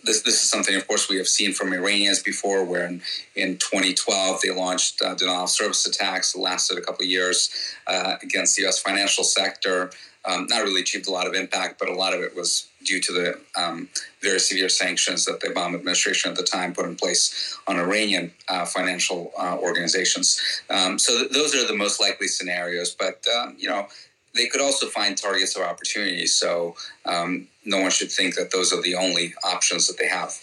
this, 0.04 0.22
this 0.22 0.36
is 0.36 0.50
something, 0.50 0.76
of 0.76 0.88
course, 0.88 1.10
we 1.10 1.18
have 1.18 1.28
seen 1.28 1.54
from 1.54 1.74
Iranians 1.74 2.22
before, 2.22 2.64
where 2.64 2.86
in, 2.86 3.02
in 3.36 3.58
2012 3.58 4.42
they 4.42 4.52
launched 4.52 5.02
uh, 5.02 5.14
denial 5.16 5.44
of 5.44 5.50
service 5.50 5.86
attacks 5.86 6.36
lasted 6.36 6.78
a 6.78 6.82
couple 6.82 7.04
of 7.04 7.10
years 7.10 7.76
uh, 7.88 8.16
against 8.22 8.56
the 8.56 8.64
U.S. 8.64 8.80
financial 8.80 9.24
sector. 9.24 9.92
Um, 10.24 10.46
not 10.50 10.64
really 10.64 10.82
achieved 10.82 11.08
a 11.08 11.12
lot 11.12 11.26
of 11.26 11.34
impact, 11.34 11.80
but 11.80 11.90
a 11.90 11.96
lot 11.96 12.14
of 12.14 12.22
it 12.22 12.36
was 12.36 12.68
due 12.84 13.00
to 13.02 13.12
the 13.12 13.40
um, 13.56 13.90
very 14.22 14.40
severe 14.40 14.70
sanctions 14.70 15.26
that 15.26 15.40
the 15.40 15.48
Obama 15.48 15.76
administration 15.76 16.30
at 16.30 16.38
the 16.38 16.44
time 16.44 16.74
put 16.74 16.86
in 16.86 16.96
place 16.96 17.58
on 17.68 17.78
Iranian 17.78 18.32
uh, 18.48 18.66
financial 18.66 19.32
uh, 19.38 19.58
organizations. 19.58 20.40
Um, 20.70 21.00
so 21.00 21.18
th- 21.18 21.32
those 21.32 21.56
are 21.56 21.66
the 21.66 21.76
most 21.76 22.00
likely 22.00 22.28
scenarios. 22.28 22.96
But 22.96 23.26
um, 23.36 23.56
you 23.58 23.68
know, 23.68 23.88
they 24.36 24.48
could 24.48 24.62
also 24.62 24.88
find 24.88 25.18
targets 25.18 25.56
of 25.56 25.64
opportunity. 25.64 26.26
So 26.28 26.76
um, 27.06 27.48
no 27.66 27.82
one 27.82 27.92
should 27.92 28.12
think 28.12 28.36
that 28.36 28.52
those 28.52 28.72
are 28.74 28.82
the 28.82 28.96
only 28.96 29.34
options 29.44 29.88
that 29.88 29.98
they 29.98 30.08
have. 30.08 30.34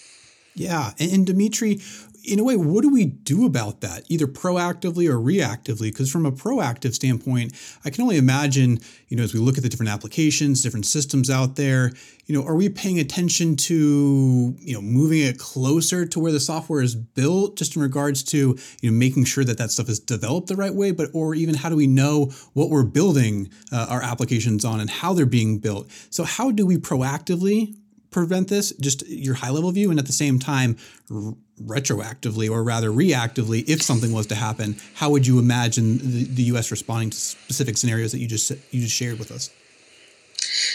Yeah, 0.54 0.92
and, 0.98 1.12
and 1.12 1.26
Dmitri, 1.26 1.80
in 2.28 2.38
a 2.38 2.44
way, 2.44 2.56
what 2.56 2.82
do 2.82 2.90
we 2.90 3.06
do 3.06 3.46
about 3.46 3.80
that, 3.80 4.04
either 4.08 4.26
proactively 4.26 5.08
or 5.08 5.16
reactively? 5.16 5.90
Because 5.90 6.10
from 6.10 6.26
a 6.26 6.32
proactive 6.32 6.94
standpoint, 6.94 7.54
I 7.84 7.90
can 7.90 8.02
only 8.02 8.18
imagine, 8.18 8.80
you 9.08 9.16
know, 9.16 9.22
as 9.22 9.32
we 9.32 9.40
look 9.40 9.56
at 9.56 9.62
the 9.62 9.68
different 9.68 9.90
applications, 9.90 10.60
different 10.60 10.86
systems 10.86 11.30
out 11.30 11.56
there, 11.56 11.92
you 12.26 12.34
know, 12.34 12.46
are 12.46 12.54
we 12.54 12.68
paying 12.68 12.98
attention 12.98 13.56
to, 13.56 14.54
you 14.58 14.74
know, 14.74 14.82
moving 14.82 15.20
it 15.20 15.38
closer 15.38 16.04
to 16.04 16.20
where 16.20 16.30
the 16.30 16.40
software 16.40 16.82
is 16.82 16.94
built, 16.94 17.56
just 17.56 17.74
in 17.74 17.82
regards 17.82 18.22
to, 18.24 18.58
you 18.82 18.90
know, 18.90 18.96
making 18.96 19.24
sure 19.24 19.44
that 19.44 19.56
that 19.56 19.70
stuff 19.70 19.88
is 19.88 19.98
developed 19.98 20.48
the 20.48 20.56
right 20.56 20.74
way, 20.74 20.90
but 20.90 21.08
or 21.14 21.34
even 21.34 21.54
how 21.54 21.70
do 21.70 21.76
we 21.76 21.86
know 21.86 22.26
what 22.52 22.68
we're 22.68 22.84
building 22.84 23.48
uh, 23.72 23.86
our 23.88 24.02
applications 24.02 24.64
on 24.64 24.80
and 24.80 24.90
how 24.90 25.14
they're 25.14 25.24
being 25.24 25.58
built? 25.58 25.90
So 26.10 26.24
how 26.24 26.50
do 26.50 26.66
we 26.66 26.76
proactively 26.76 27.74
prevent 28.10 28.48
this? 28.48 28.72
Just 28.72 29.06
your 29.08 29.34
high 29.34 29.50
level 29.50 29.70
view, 29.70 29.90
and 29.90 29.98
at 29.98 30.06
the 30.06 30.12
same 30.12 30.38
time, 30.38 30.76
r- 31.10 31.34
retroactively 31.62 32.50
or 32.50 32.62
rather 32.62 32.90
reactively, 32.90 33.68
if 33.68 33.82
something 33.82 34.12
was 34.12 34.26
to 34.28 34.34
happen, 34.34 34.76
how 34.94 35.10
would 35.10 35.26
you 35.26 35.38
imagine 35.38 35.98
the, 35.98 36.24
the 36.24 36.42
U.S. 36.44 36.70
responding 36.70 37.10
to 37.10 37.16
specific 37.16 37.76
scenarios 37.76 38.12
that 38.12 38.18
you 38.18 38.26
just 38.26 38.50
you 38.50 38.82
just 38.82 38.94
shared 38.94 39.18
with 39.18 39.30
us? 39.30 39.50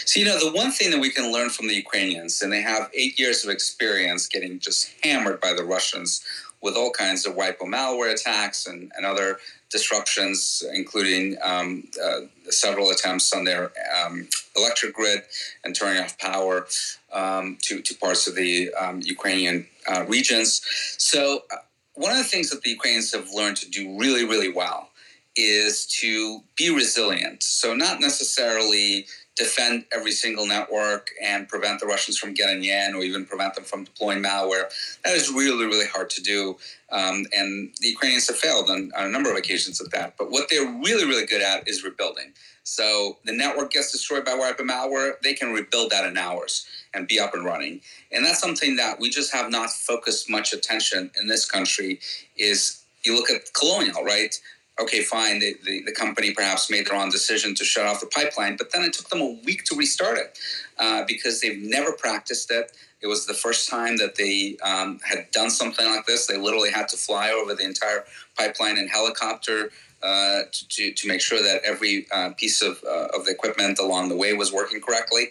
So 0.04 0.20
you 0.20 0.26
know 0.26 0.38
the 0.38 0.56
one 0.56 0.70
thing 0.70 0.90
that 0.90 1.00
we 1.00 1.10
can 1.10 1.32
learn 1.32 1.50
from 1.50 1.68
the 1.68 1.74
Ukrainians, 1.74 2.42
and 2.42 2.52
they 2.52 2.62
have 2.62 2.90
eight 2.94 3.18
years 3.18 3.44
of 3.44 3.50
experience 3.50 4.28
getting 4.28 4.58
just 4.58 4.92
hammered 5.02 5.40
by 5.40 5.52
the 5.52 5.64
Russians 5.64 6.24
with 6.64 6.76
all 6.76 6.90
kinds 6.90 7.26
of 7.26 7.34
wiper 7.34 7.66
malware 7.66 8.10
attacks 8.12 8.66
and, 8.66 8.90
and 8.96 9.04
other 9.04 9.38
disruptions, 9.70 10.64
including 10.72 11.36
um, 11.42 11.84
uh, 12.02 12.20
several 12.48 12.88
attempts 12.90 13.34
on 13.34 13.44
their 13.44 13.70
um, 14.02 14.26
electric 14.56 14.94
grid 14.94 15.22
and 15.64 15.76
turning 15.76 16.02
off 16.02 16.16
power 16.18 16.66
um, 17.14 17.58
to, 17.62 17.80
to 17.80 17.94
parts 17.96 18.26
of 18.26 18.34
the 18.34 18.72
um, 18.74 19.00
Ukrainian 19.02 19.66
uh, 19.90 20.04
regions. 20.06 20.60
So, 20.98 21.42
uh, 21.50 21.56
one 21.94 22.10
of 22.10 22.18
the 22.18 22.24
things 22.24 22.50
that 22.50 22.62
the 22.62 22.70
Ukrainians 22.70 23.12
have 23.12 23.28
learned 23.32 23.56
to 23.58 23.70
do 23.70 23.96
really, 23.96 24.24
really 24.24 24.52
well 24.52 24.90
is 25.36 25.86
to 26.00 26.42
be 26.56 26.74
resilient. 26.74 27.42
So, 27.42 27.74
not 27.74 28.00
necessarily 28.00 29.06
defend 29.36 29.84
every 29.92 30.12
single 30.12 30.46
network 30.46 31.10
and 31.22 31.48
prevent 31.48 31.80
the 31.80 31.86
Russians 31.86 32.16
from 32.16 32.34
getting 32.34 32.64
in 32.64 32.94
or 32.94 33.02
even 33.02 33.26
prevent 33.26 33.54
them 33.54 33.64
from 33.64 33.84
deploying 33.84 34.22
malware. 34.22 34.70
That 35.04 35.14
is 35.14 35.30
really, 35.30 35.66
really 35.66 35.86
hard 35.86 36.10
to 36.10 36.22
do. 36.22 36.56
Um, 36.90 37.26
and 37.34 37.74
the 37.80 37.88
Ukrainians 37.88 38.28
have 38.28 38.36
failed 38.36 38.70
on, 38.70 38.92
on, 38.96 39.06
a 39.06 39.10
number 39.10 39.30
of 39.30 39.36
occasions 39.36 39.80
at 39.80 39.90
that. 39.90 40.16
But 40.16 40.30
what 40.30 40.48
they're 40.48 40.66
really, 40.84 41.04
really 41.04 41.26
good 41.26 41.42
at 41.42 41.66
is 41.68 41.82
rebuilding. 41.82 42.32
So 42.62 43.18
the 43.24 43.32
network 43.32 43.72
gets 43.72 43.90
destroyed 43.90 44.24
by 44.24 44.34
wiper 44.34 44.62
malware, 44.62 45.20
they 45.22 45.34
can 45.34 45.52
rebuild 45.52 45.90
that 45.90 46.06
in 46.06 46.16
hours 46.16 46.66
and 46.94 47.08
be 47.08 47.18
up 47.18 47.34
and 47.34 47.44
running. 47.44 47.80
And 48.12 48.24
that's 48.24 48.40
something 48.40 48.76
that 48.76 49.00
we 49.00 49.10
just 49.10 49.32
have 49.34 49.50
not 49.50 49.70
focused 49.70 50.30
much 50.30 50.52
attention 50.52 51.10
in 51.20 51.26
this 51.26 51.44
country 51.44 52.00
is 52.38 52.84
you 53.04 53.16
look 53.16 53.30
at 53.30 53.52
Colonial, 53.52 54.02
right? 54.02 54.34
Okay, 54.80 55.02
fine, 55.02 55.38
the, 55.38 55.54
the, 55.64 55.82
the, 55.82 55.92
company 55.92 56.32
perhaps 56.32 56.70
made 56.70 56.86
the 56.86 56.90
wrong 56.90 57.10
decision 57.10 57.54
to 57.54 57.64
shut 57.64 57.86
off 57.86 58.00
the 58.00 58.06
pipeline, 58.06 58.56
but 58.56 58.72
then 58.72 58.82
it 58.82 58.92
took 58.92 59.08
them 59.08 59.20
a 59.20 59.38
week 59.44 59.64
to 59.64 59.76
restart 59.76 60.18
it 60.18 60.38
uh, 60.78 61.04
because 61.06 61.40
they've 61.40 61.62
never 61.62 61.92
practiced 61.92 62.50
it. 62.50 62.72
It 63.00 63.06
was 63.06 63.26
the 63.26 63.34
first 63.34 63.68
time 63.68 63.96
that 63.98 64.16
they 64.16 64.56
um, 64.62 64.98
had 65.04 65.30
done 65.30 65.50
something 65.50 65.86
like 65.86 66.06
this. 66.06 66.26
They 66.26 66.38
literally 66.38 66.70
had 66.70 66.88
to 66.88 66.96
fly 66.96 67.30
over 67.30 67.54
the 67.54 67.64
entire 67.64 68.04
pipeline 68.36 68.78
in 68.78 68.88
helicopter 68.88 69.70
uh, 70.02 70.42
to, 70.70 70.92
to 70.92 71.08
make 71.08 71.20
sure 71.20 71.42
that 71.42 71.62
every 71.64 72.06
uh, 72.12 72.30
piece 72.36 72.60
of, 72.60 72.82
uh, 72.84 73.08
of 73.16 73.26
the 73.26 73.30
equipment 73.30 73.78
along 73.78 74.08
the 74.08 74.16
way 74.16 74.32
was 74.32 74.52
working 74.52 74.80
correctly. 74.80 75.28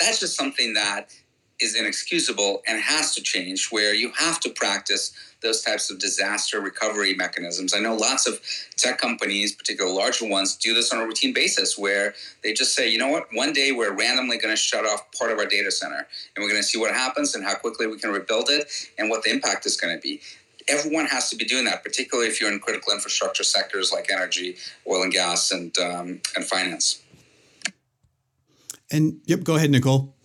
That's 0.00 0.20
just 0.20 0.36
something 0.36 0.74
that 0.74 1.12
is 1.60 1.74
inexcusable 1.74 2.62
and 2.66 2.80
has 2.80 3.14
to 3.14 3.22
change 3.22 3.68
where 3.70 3.94
you 3.94 4.12
have 4.18 4.38
to 4.40 4.50
practice 4.50 5.12
those 5.42 5.62
types 5.62 5.90
of 5.90 5.98
disaster 5.98 6.60
recovery 6.60 7.14
mechanisms. 7.14 7.72
I 7.74 7.78
know 7.78 7.94
lots 7.94 8.26
of 8.26 8.40
tech 8.76 8.98
companies, 8.98 9.54
particularly 9.54 9.96
larger 9.96 10.28
ones, 10.28 10.56
do 10.56 10.74
this 10.74 10.92
on 10.92 11.00
a 11.00 11.06
routine 11.06 11.32
basis 11.32 11.78
where 11.78 12.14
they 12.42 12.52
just 12.52 12.74
say, 12.74 12.88
you 12.88 12.98
know 12.98 13.08
what, 13.08 13.26
one 13.32 13.52
day 13.52 13.72
we're 13.72 13.92
randomly 13.92 14.38
going 14.38 14.52
to 14.52 14.60
shut 14.60 14.84
off 14.84 15.10
part 15.18 15.30
of 15.30 15.38
our 15.38 15.46
data 15.46 15.70
center 15.70 16.06
and 16.34 16.42
we're 16.42 16.50
going 16.50 16.60
to 16.60 16.66
see 16.66 16.78
what 16.78 16.92
happens 16.92 17.34
and 17.34 17.44
how 17.44 17.54
quickly 17.54 17.86
we 17.86 17.98
can 17.98 18.10
rebuild 18.10 18.48
it 18.50 18.70
and 18.98 19.08
what 19.08 19.22
the 19.22 19.30
impact 19.30 19.66
is 19.66 19.76
going 19.76 19.94
to 19.94 20.00
be. 20.00 20.20
Everyone 20.68 21.06
has 21.06 21.30
to 21.30 21.36
be 21.36 21.44
doing 21.44 21.64
that, 21.66 21.84
particularly 21.84 22.28
if 22.28 22.40
you're 22.40 22.52
in 22.52 22.58
critical 22.58 22.92
infrastructure 22.92 23.44
sectors 23.44 23.92
like 23.92 24.10
energy, 24.10 24.56
oil 24.88 25.04
and 25.04 25.12
gas, 25.12 25.52
and 25.52 25.76
um, 25.78 26.20
and 26.34 26.44
finance. 26.44 27.04
And 28.90 29.20
yep, 29.26 29.44
go 29.44 29.54
ahead, 29.54 29.70
Nicole. 29.70 30.15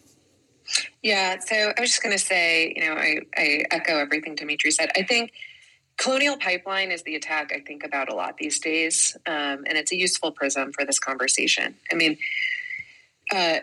Yeah, 1.02 1.40
so 1.40 1.74
I 1.78 1.82
was 1.82 1.90
just 1.90 2.04
going 2.04 2.18
to 2.18 2.24
say, 2.24 2.74
you 2.76 2.86
know, 2.86 2.94
I, 2.94 3.20
I 3.36 3.66
echo 3.72 3.98
everything 3.98 4.36
Dmitri 4.36 4.72
said. 4.72 4.92
I 4.96 5.04
think 5.04 5.32
Colonial 5.98 6.38
Pipeline 6.38 6.92
is 6.92 7.04
the 7.04 7.16
attack 7.16 7.52
I 7.54 7.60
think 7.60 7.84
about 7.84 8.12
a 8.12 8.16
lot 8.16 8.38
these 8.38 8.60
days, 8.60 9.16
um, 9.28 9.66
and 9.68 9.78
it's 9.78 9.92
a 9.92 9.98
useful 9.98 10.32
prism 10.32 10.72
for 10.74 10.86
this 10.86 11.00
conversation. 11.00 11.76
I 11.92 11.96
mean, 11.96 12.18
uh, 13.34 13.60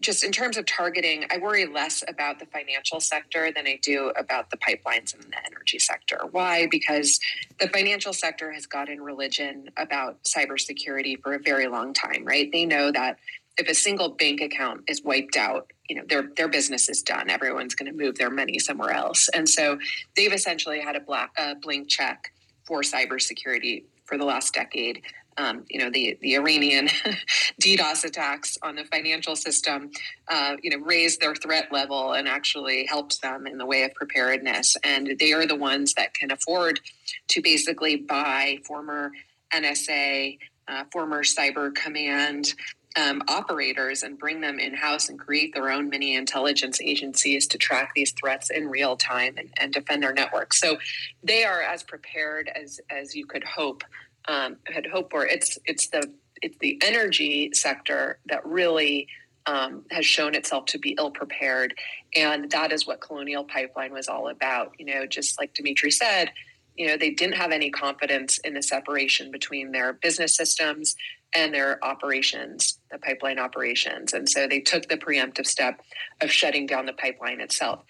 just 0.00 0.24
in 0.24 0.32
terms 0.32 0.56
of 0.56 0.66
targeting, 0.66 1.24
I 1.30 1.38
worry 1.38 1.66
less 1.66 2.02
about 2.06 2.38
the 2.38 2.46
financial 2.46 3.00
sector 3.00 3.50
than 3.54 3.66
I 3.66 3.78
do 3.82 4.10
about 4.16 4.50
the 4.50 4.56
pipelines 4.56 5.14
and 5.14 5.22
the 5.24 5.46
energy 5.46 5.78
sector. 5.78 6.20
Why? 6.30 6.66
Because 6.70 7.20
the 7.60 7.68
financial 7.68 8.12
sector 8.12 8.52
has 8.52 8.66
gotten 8.66 9.00
religion 9.00 9.70
about 9.76 10.22
cybersecurity 10.24 11.22
for 11.22 11.34
a 11.34 11.38
very 11.38 11.68
long 11.68 11.94
time, 11.94 12.24
right? 12.24 12.50
They 12.52 12.66
know 12.66 12.90
that 12.92 13.18
if 13.56 13.68
a 13.68 13.74
single 13.74 14.10
bank 14.10 14.40
account 14.40 14.82
is 14.88 15.02
wiped 15.02 15.36
out, 15.36 15.70
you 15.88 15.96
know 15.96 16.02
their 16.08 16.28
their 16.36 16.48
business 16.48 16.88
is 16.88 17.02
done. 17.02 17.30
Everyone's 17.30 17.74
going 17.74 17.90
to 17.90 17.96
move 17.96 18.16
their 18.16 18.30
money 18.30 18.58
somewhere 18.58 18.92
else, 18.92 19.28
and 19.34 19.48
so 19.48 19.78
they've 20.16 20.32
essentially 20.32 20.80
had 20.80 20.96
a 20.96 21.00
black 21.00 21.32
a 21.38 21.54
blank 21.54 21.88
check 21.88 22.32
for 22.64 22.80
cybersecurity 22.80 23.84
for 24.04 24.16
the 24.18 24.24
last 24.24 24.54
decade. 24.54 25.02
Um, 25.36 25.64
you 25.68 25.80
know 25.80 25.90
the 25.90 26.16
the 26.22 26.36
Iranian 26.36 26.88
DDoS 27.60 28.04
attacks 28.04 28.56
on 28.62 28.76
the 28.76 28.84
financial 28.84 29.36
system, 29.36 29.90
uh, 30.28 30.56
you 30.62 30.70
know, 30.70 30.84
raised 30.84 31.20
their 31.20 31.34
threat 31.34 31.70
level 31.70 32.12
and 32.12 32.28
actually 32.28 32.86
helped 32.86 33.20
them 33.20 33.46
in 33.46 33.58
the 33.58 33.66
way 33.66 33.82
of 33.82 33.92
preparedness. 33.94 34.76
And 34.84 35.16
they 35.18 35.32
are 35.32 35.46
the 35.46 35.56
ones 35.56 35.94
that 35.94 36.14
can 36.14 36.30
afford 36.30 36.80
to 37.28 37.42
basically 37.42 37.96
buy 37.96 38.58
former 38.64 39.10
NSA, 39.52 40.38
uh, 40.68 40.84
former 40.92 41.22
Cyber 41.22 41.74
Command, 41.74 42.54
um, 42.96 43.22
operators 43.28 44.02
and 44.02 44.18
bring 44.18 44.40
them 44.40 44.58
in 44.58 44.74
house 44.74 45.08
and 45.08 45.18
create 45.18 45.52
their 45.54 45.70
own 45.70 45.88
mini 45.88 46.14
intelligence 46.14 46.80
agencies 46.80 47.46
to 47.48 47.58
track 47.58 47.92
these 47.94 48.12
threats 48.12 48.50
in 48.50 48.68
real 48.68 48.96
time 48.96 49.34
and, 49.36 49.52
and 49.58 49.72
defend 49.72 50.02
their 50.02 50.12
networks. 50.12 50.60
So 50.60 50.78
they 51.22 51.44
are 51.44 51.60
as 51.60 51.82
prepared 51.82 52.50
as 52.54 52.80
as 52.90 53.14
you 53.14 53.26
could 53.26 53.44
hope 53.44 53.82
um, 54.26 54.56
had 54.66 54.86
hoped 54.86 55.10
for. 55.10 55.26
It's 55.26 55.58
it's 55.64 55.88
the 55.88 56.12
it's 56.42 56.58
the 56.58 56.78
energy 56.84 57.50
sector 57.52 58.18
that 58.26 58.44
really 58.46 59.08
um, 59.46 59.84
has 59.90 60.06
shown 60.06 60.34
itself 60.34 60.66
to 60.66 60.78
be 60.78 60.94
ill 60.98 61.10
prepared, 61.10 61.74
and 62.14 62.50
that 62.50 62.72
is 62.72 62.86
what 62.86 63.00
Colonial 63.00 63.44
Pipeline 63.44 63.92
was 63.92 64.08
all 64.08 64.28
about. 64.28 64.72
You 64.78 64.86
know, 64.86 65.06
just 65.06 65.38
like 65.38 65.52
Dmitri 65.54 65.90
said, 65.90 66.30
you 66.76 66.86
know 66.86 66.96
they 66.96 67.10
didn't 67.10 67.36
have 67.36 67.50
any 67.50 67.70
confidence 67.70 68.38
in 68.38 68.54
the 68.54 68.62
separation 68.62 69.30
between 69.30 69.72
their 69.72 69.92
business 69.92 70.36
systems 70.36 70.96
and 71.34 71.52
their 71.52 71.84
operations, 71.84 72.78
the 72.90 72.98
pipeline 72.98 73.38
operations. 73.38 74.12
And 74.12 74.28
so 74.28 74.46
they 74.46 74.60
took 74.60 74.88
the 74.88 74.96
preemptive 74.96 75.46
step 75.46 75.80
of 76.20 76.30
shutting 76.30 76.66
down 76.66 76.86
the 76.86 76.92
pipeline 76.92 77.40
itself. 77.40 77.82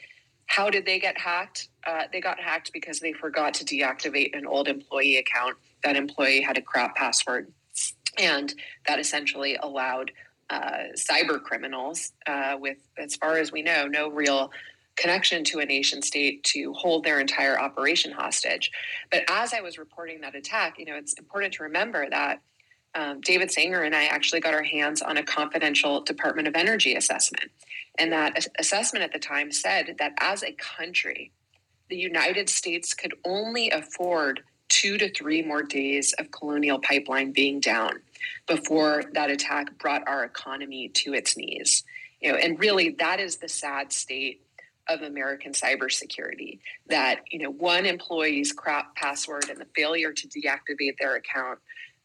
How 0.47 0.71
did 0.71 0.87
they 0.87 0.99
get 0.99 1.19
hacked? 1.19 1.69
Uh, 1.87 2.05
they 2.13 2.21
got 2.21 2.39
hacked 2.41 2.73
because 2.73 3.01
they 3.01 3.13
forgot 3.13 3.55
to 3.55 3.65
deactivate 3.65 4.37
an 4.37 4.47
old 4.47 4.69
employee 4.69 5.17
account. 5.17 5.57
That 5.83 5.97
employee 5.97 6.41
had 6.41 6.59
a 6.59 6.63
crap 6.63 6.97
password. 6.97 7.53
And 8.19 8.55
that 8.87 8.99
essentially 8.99 9.57
allowed 9.57 10.13
uh, 10.51 10.93
cyber 10.95 11.43
criminals, 11.43 12.13
uh, 12.27 12.57
with, 12.59 12.79
as 12.99 13.17
far 13.17 13.39
as 13.39 13.51
we 13.51 13.63
know, 13.63 13.87
no 13.87 14.09
real 14.09 14.53
connection 14.97 15.43
to 15.43 15.59
a 15.59 15.65
nation 15.65 16.03
state 16.03 16.45
to 16.45 16.73
hold 16.75 17.05
their 17.05 17.19
entire 17.19 17.59
operation 17.59 18.13
hostage. 18.13 18.71
But 19.11 19.25
as 19.29 19.53
I 19.53 19.61
was 19.61 19.79
reporting 19.79 20.21
that 20.21 20.35
attack, 20.35 20.79
you 20.79 20.85
know, 20.85 20.95
it's 20.95 21.15
important 21.15 21.55
to 21.55 21.65
remember 21.65 22.09
that 22.09 22.41
um, 22.95 23.21
David 23.21 23.51
Sanger 23.51 23.83
and 23.83 23.95
I 23.95 24.05
actually 24.05 24.41
got 24.41 24.55
our 24.55 24.63
hands 24.63 25.03
on 25.03 25.17
a 25.17 25.23
confidential 25.23 26.01
Department 26.01 26.49
of 26.49 26.55
Energy 26.55 26.95
assessment. 26.95 27.51
And 27.99 28.13
that 28.13 28.47
assessment 28.59 29.05
at 29.05 29.13
the 29.13 29.19
time 29.19 29.53
said 29.53 29.97
that 29.99 30.13
as 30.21 30.43
a 30.43 30.53
country, 30.53 31.33
the 31.89 31.97
United 31.97 32.49
States 32.49 32.95
could 32.95 33.15
only 33.25 33.71
afford 33.71 34.43
two 34.69 34.99
to 34.99 35.13
three 35.13 35.43
more 35.43 35.63
days 35.63 36.15
of 36.19 36.31
colonial 36.31 36.79
pipeline 36.79 37.33
being 37.33 37.61
down 37.61 38.01
before 38.47 39.05
that 39.13 39.31
attack 39.31 39.79
brought 39.79 40.07
our 40.09 40.25
economy 40.25 40.89
to 40.89 41.15
its 41.15 41.37
knees. 41.37 41.85
You 42.21 42.33
know, 42.33 42.39
and 42.39 42.59
really 42.59 42.91
that 42.99 43.21
is 43.21 43.37
the 43.37 43.49
sad 43.49 43.93
state 43.93 44.41
of 44.89 45.03
American 45.03 45.53
cybersecurity. 45.53 46.59
That, 46.89 47.21
you 47.31 47.39
know, 47.39 47.51
one 47.51 47.87
employee's 47.87 48.53
crap 48.53 48.97
password 48.97 49.49
and 49.49 49.59
the 49.59 49.67
failure 49.77 50.13
to 50.13 50.29
deactivate 50.29 50.99
their 50.99 51.17
account 51.17 51.59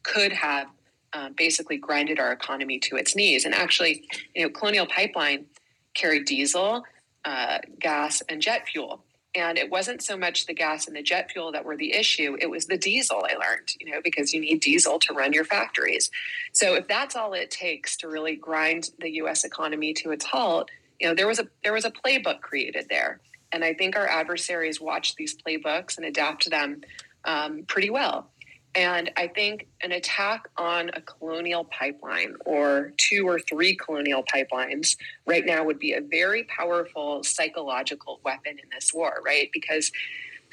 could 0.03 0.31
have 0.31 0.67
um, 1.13 1.33
basically 1.33 1.77
grinded 1.77 2.19
our 2.19 2.31
economy 2.31 2.79
to 2.79 2.95
its 2.95 3.15
knees. 3.15 3.45
And 3.45 3.53
actually, 3.53 4.07
you 4.35 4.43
know, 4.43 4.49
Colonial 4.49 4.85
Pipeline 4.85 5.45
carried 5.93 6.25
diesel, 6.25 6.83
uh, 7.25 7.59
gas, 7.79 8.21
and 8.29 8.41
jet 8.41 8.67
fuel. 8.67 9.03
And 9.35 9.57
it 9.59 9.69
wasn't 9.69 10.01
so 10.01 10.17
much 10.17 10.47
the 10.47 10.53
gas 10.53 10.87
and 10.87 10.95
the 10.95 11.03
jet 11.03 11.29
fuel 11.31 11.51
that 11.51 11.63
were 11.63 11.77
the 11.77 11.93
issue; 11.93 12.35
it 12.41 12.49
was 12.49 12.65
the 12.65 12.77
diesel. 12.77 13.23
I 13.29 13.35
learned, 13.35 13.73
you 13.79 13.91
know, 13.91 14.01
because 14.03 14.33
you 14.33 14.41
need 14.41 14.59
diesel 14.59 14.97
to 14.99 15.13
run 15.13 15.33
your 15.33 15.45
factories. 15.45 16.09
So 16.51 16.73
if 16.73 16.87
that's 16.87 17.15
all 17.15 17.33
it 17.33 17.51
takes 17.51 17.95
to 17.97 18.07
really 18.07 18.35
grind 18.35 18.89
the 18.99 19.11
U.S. 19.17 19.43
economy 19.43 19.93
to 19.95 20.09
its 20.09 20.25
halt, 20.25 20.71
you 20.99 21.07
know, 21.07 21.13
there 21.13 21.27
was 21.27 21.37
a 21.37 21.47
there 21.63 21.73
was 21.73 21.85
a 21.85 21.91
playbook 21.91 22.41
created 22.41 22.87
there, 22.89 23.19
and 23.51 23.63
I 23.63 23.75
think 23.75 23.95
our 23.95 24.07
adversaries 24.07 24.81
watched 24.81 25.15
these 25.17 25.35
playbooks 25.35 25.97
and 25.97 26.07
adapt 26.07 26.49
them 26.49 26.81
um, 27.23 27.65
pretty 27.67 27.91
well. 27.91 28.31
And 28.75 29.11
I 29.17 29.27
think 29.27 29.67
an 29.81 29.91
attack 29.91 30.47
on 30.57 30.91
a 30.93 31.01
colonial 31.01 31.63
pipeline 31.63 32.35
or 32.45 32.93
two 32.97 33.27
or 33.27 33.39
three 33.39 33.75
colonial 33.75 34.23
pipelines 34.23 34.95
right 35.25 35.45
now 35.45 35.63
would 35.63 35.79
be 35.79 35.93
a 35.93 36.01
very 36.01 36.43
powerful 36.43 37.23
psychological 37.23 38.19
weapon 38.23 38.59
in 38.61 38.69
this 38.71 38.93
war, 38.93 39.21
right? 39.25 39.49
Because 39.51 39.91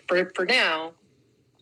for, 0.08 0.30
for 0.34 0.46
now, 0.46 0.92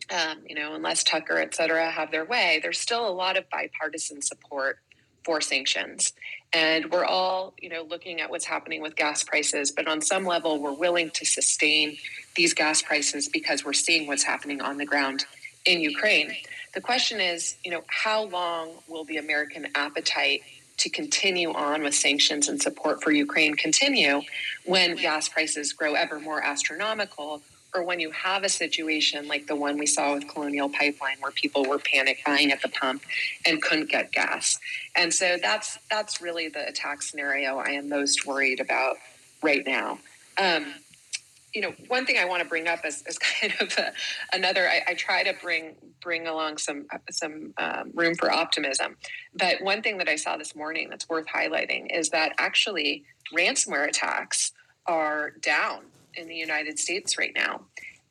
um, 0.09 0.39
you 0.47 0.55
know, 0.55 0.75
unless 0.75 1.03
Tucker, 1.03 1.37
et 1.39 1.53
cetera, 1.53 1.89
have 1.89 2.11
their 2.11 2.25
way, 2.25 2.59
there's 2.61 2.79
still 2.79 3.07
a 3.07 3.11
lot 3.11 3.37
of 3.37 3.49
bipartisan 3.49 4.21
support 4.21 4.79
for 5.25 5.41
sanctions. 5.41 6.13
And 6.53 6.89
we're 6.91 7.03
all, 7.03 7.53
you 7.59 7.67
know, 7.67 7.81
looking 7.81 8.21
at 8.21 8.29
what's 8.29 8.45
happening 8.45 8.81
with 8.81 8.95
gas 8.95 9.23
prices, 9.23 9.71
but 9.71 9.87
on 9.87 9.99
some 10.01 10.23
level, 10.23 10.61
we're 10.61 10.71
willing 10.71 11.09
to 11.11 11.25
sustain 11.25 11.97
these 12.35 12.53
gas 12.53 12.81
prices 12.81 13.27
because 13.27 13.65
we're 13.65 13.73
seeing 13.73 14.07
what's 14.07 14.23
happening 14.23 14.61
on 14.61 14.77
the 14.77 14.85
ground 14.85 15.25
in 15.65 15.81
Ukraine. 15.81 16.35
The 16.73 16.81
question 16.81 17.19
is, 17.19 17.55
you 17.63 17.71
know, 17.71 17.83
how 17.87 18.23
long 18.23 18.71
will 18.87 19.03
the 19.05 19.17
American 19.17 19.67
appetite 19.75 20.41
to 20.77 20.89
continue 20.89 21.53
on 21.53 21.83
with 21.83 21.95
sanctions 21.95 22.49
and 22.49 22.61
support 22.61 23.01
for 23.01 23.11
Ukraine 23.11 23.55
continue 23.55 24.21
when 24.65 24.95
gas 24.95 25.29
prices 25.29 25.71
grow 25.71 25.93
ever 25.93 26.19
more 26.19 26.43
astronomical 26.43 27.41
or 27.73 27.83
when 27.83 27.99
you 27.99 28.11
have 28.11 28.43
a 28.43 28.49
situation 28.49 29.27
like 29.27 29.47
the 29.47 29.55
one 29.55 29.77
we 29.77 29.85
saw 29.85 30.13
with 30.13 30.27
Colonial 30.27 30.69
Pipeline 30.69 31.17
where 31.19 31.31
people 31.31 31.65
were 31.65 31.77
panic 31.77 32.19
buying 32.25 32.51
at 32.51 32.61
the 32.61 32.69
pump 32.69 33.03
and 33.45 33.61
couldn't 33.61 33.89
get 33.89 34.11
gas. 34.11 34.57
And 34.95 35.13
so 35.13 35.37
that's 35.41 35.77
that's 35.89 36.21
really 36.21 36.47
the 36.47 36.67
attack 36.67 37.01
scenario 37.01 37.57
I 37.57 37.71
am 37.71 37.89
most 37.89 38.25
worried 38.25 38.59
about 38.59 38.97
right 39.41 39.65
now. 39.65 39.99
Um, 40.37 40.73
you 41.55 41.61
know, 41.61 41.73
one 41.87 42.05
thing 42.05 42.17
I 42.19 42.25
want 42.25 42.43
to 42.43 42.49
bring 42.49 42.67
up 42.67 42.85
is, 42.85 43.01
is 43.07 43.17
kind 43.39 43.53
of 43.61 43.73
a, 43.77 43.93
another. 44.33 44.67
I, 44.67 44.81
I, 44.89 44.93
try 44.93 45.23
to 45.23 45.33
bring 45.41 45.75
bring 46.01 46.27
along 46.27 46.57
some 46.57 46.85
some 47.09 47.53
um, 47.57 47.91
room 47.95 48.13
for 48.13 48.31
optimism, 48.31 48.97
but 49.33 49.61
one 49.61 49.81
thing 49.81 49.97
that 49.99 50.09
I 50.09 50.17
saw 50.17 50.37
this 50.37 50.55
morning 50.55 50.89
that's 50.89 51.07
worth 51.07 51.25
highlighting 51.27 51.87
is 51.97 52.09
that 52.09 52.33
actually 52.37 53.05
ransomware 53.35 53.87
attacks 53.87 54.51
are 54.85 55.31
down 55.41 55.85
in 56.13 56.27
the 56.27 56.35
United 56.35 56.77
States 56.77 57.17
right 57.17 57.33
now, 57.33 57.61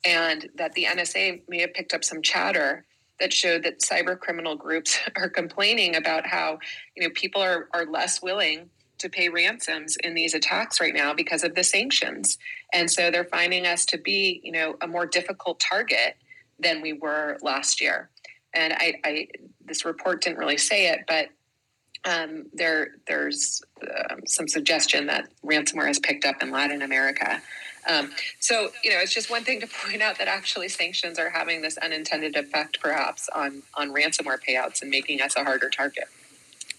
and 0.03 0.49
that 0.55 0.73
the 0.73 0.85
NSA 0.85 1.41
may 1.47 1.61
have 1.61 1.73
picked 1.73 1.93
up 1.93 2.03
some 2.03 2.21
chatter 2.21 2.83
that 3.19 3.31
showed 3.31 3.63
that 3.63 3.79
cyber 3.79 4.19
criminal 4.19 4.55
groups 4.55 4.99
are 5.15 5.29
complaining 5.29 5.95
about 5.95 6.25
how 6.25 6.57
you 6.95 7.03
know 7.03 7.13
people 7.13 7.41
are 7.41 7.69
are 7.73 7.85
less 7.85 8.23
willing 8.23 8.71
to 8.97 9.09
pay 9.09 9.29
ransoms 9.29 9.97
in 10.03 10.13
these 10.13 10.33
attacks 10.33 10.79
right 10.79 10.93
now 10.93 11.13
because 11.13 11.43
of 11.43 11.55
the 11.55 11.63
sanctions. 11.63 12.37
And 12.73 12.89
so 12.89 13.11
they're 13.11 13.25
finding 13.25 13.65
us 13.65 13.85
to 13.87 13.97
be, 13.97 14.41
you 14.43 14.51
know, 14.51 14.75
a 14.81 14.87
more 14.87 15.05
difficult 15.05 15.59
target 15.59 16.17
than 16.59 16.81
we 16.81 16.93
were 16.93 17.37
last 17.41 17.81
year. 17.81 18.09
And 18.53 18.73
I, 18.73 18.95
I 19.03 19.27
this 19.65 19.83
report 19.83 20.21
didn't 20.21 20.37
really 20.37 20.57
say 20.57 20.87
it, 20.87 21.01
but 21.07 21.29
um, 22.05 22.45
there 22.53 22.91
there's 23.07 23.61
um, 23.81 24.21
some 24.25 24.47
suggestion 24.47 25.07
that 25.07 25.27
ransomware 25.43 25.87
has 25.87 25.99
picked 25.99 26.25
up 26.25 26.41
in 26.41 26.51
Latin 26.51 26.81
America. 26.81 27.41
Um, 27.87 28.11
so 28.39 28.71
you 28.83 28.91
know, 28.91 28.99
it's 28.99 29.13
just 29.13 29.29
one 29.29 29.43
thing 29.43 29.59
to 29.61 29.67
point 29.85 30.01
out 30.01 30.17
that 30.19 30.27
actually 30.27 30.69
sanctions 30.69 31.19
are 31.19 31.29
having 31.29 31.61
this 31.61 31.77
unintended 31.77 32.35
effect, 32.35 32.79
perhaps 32.79 33.27
on 33.33 33.63
on 33.73 33.91
ransomware 33.91 34.39
payouts 34.47 34.81
and 34.81 34.89
making 34.89 35.21
us 35.21 35.35
a 35.35 35.43
harder 35.43 35.69
target. 35.69 36.05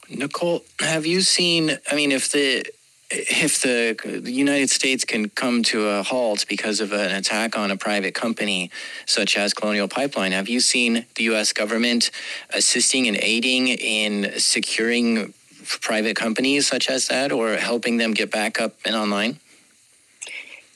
Nicole, 0.09 0.64
have 0.80 1.07
you 1.07 1.20
seen? 1.20 1.78
I 1.90 1.94
mean, 1.94 2.12
if 2.12 2.30
the 2.30 2.64
if 3.11 3.62
the, 3.62 3.96
United 4.24 4.68
States 4.68 5.04
can 5.04 5.28
come 5.28 5.62
to 5.62 5.88
a 5.88 6.02
halt 6.02 6.44
because 6.48 6.80
of 6.80 6.92
an 6.92 7.12
attack 7.12 7.57
on 7.57 7.70
a 7.70 7.76
private 7.76 8.14
company 8.14 8.70
such 9.07 9.36
as 9.36 9.54
Colonial 9.54 9.86
Pipeline, 9.86 10.32
have 10.32 10.48
you 10.48 10.59
seen 10.59 11.07
the 11.14 11.24
U.S. 11.24 11.52
government 11.52 12.11
assisting 12.50 13.07
and 13.07 13.16
aiding 13.20 13.68
in 13.68 14.32
securing 14.38 15.34
private 15.80 16.16
companies 16.16 16.66
such 16.66 16.88
as 16.88 17.07
that 17.09 17.30
or 17.30 17.54
helping 17.54 17.96
them 17.96 18.12
get 18.12 18.30
back 18.30 18.61
up 18.61 18.74
and 18.84 18.96
online? 18.96 19.38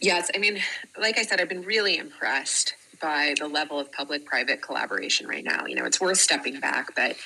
Yes. 0.01 0.31
I 0.35 0.39
mean, 0.39 0.61
like 0.99 1.19
I 1.19 1.23
said, 1.23 1.41
I've 1.41 1.49
been 1.49 1.63
really 1.63 1.99
impressed 1.99 2.75
by 3.01 3.35
the 3.39 3.49
level 3.49 3.79
of 3.79 3.91
public 3.93 4.25
private 4.25 4.63
collaboration 4.63 5.27
right 5.27 5.45
now. 5.45 5.67
You 5.67 5.75
know, 5.75 5.85
it's 5.85 6.01
worth 6.01 6.19
stepping 6.19 6.61
back, 6.61 6.95
but 6.95 7.17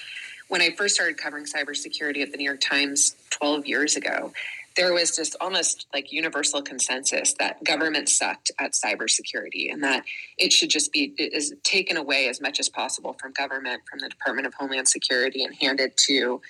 when 0.48 0.60
I 0.60 0.70
first 0.70 0.94
started 0.94 1.16
covering 1.16 1.44
cybersecurity 1.44 2.22
at 2.22 2.30
the 2.30 2.36
New 2.36 2.44
York 2.44 2.60
Times 2.60 3.16
12 3.30 3.66
years 3.66 3.96
ago, 3.96 4.32
there 4.76 4.92
was 4.92 5.14
just 5.14 5.36
almost 5.40 5.86
like 5.94 6.12
universal 6.12 6.60
consensus 6.60 7.34
that 7.38 7.62
government 7.62 8.08
sucked 8.08 8.50
at 8.58 8.72
cybersecurity 8.72 9.72
and 9.72 9.82
that 9.84 10.04
it 10.36 10.52
should 10.52 10.70
just 10.70 10.92
be 10.92 11.14
is 11.16 11.54
taken 11.62 11.96
away 11.96 12.28
as 12.28 12.40
much 12.40 12.58
as 12.58 12.68
possible 12.68 13.16
from 13.20 13.32
government, 13.32 13.82
from 13.88 14.00
the 14.00 14.08
Department 14.08 14.46
of 14.46 14.54
Homeland 14.54 14.88
Security, 14.88 15.44
and 15.44 15.54
handed 15.54 15.96
to 16.08 16.40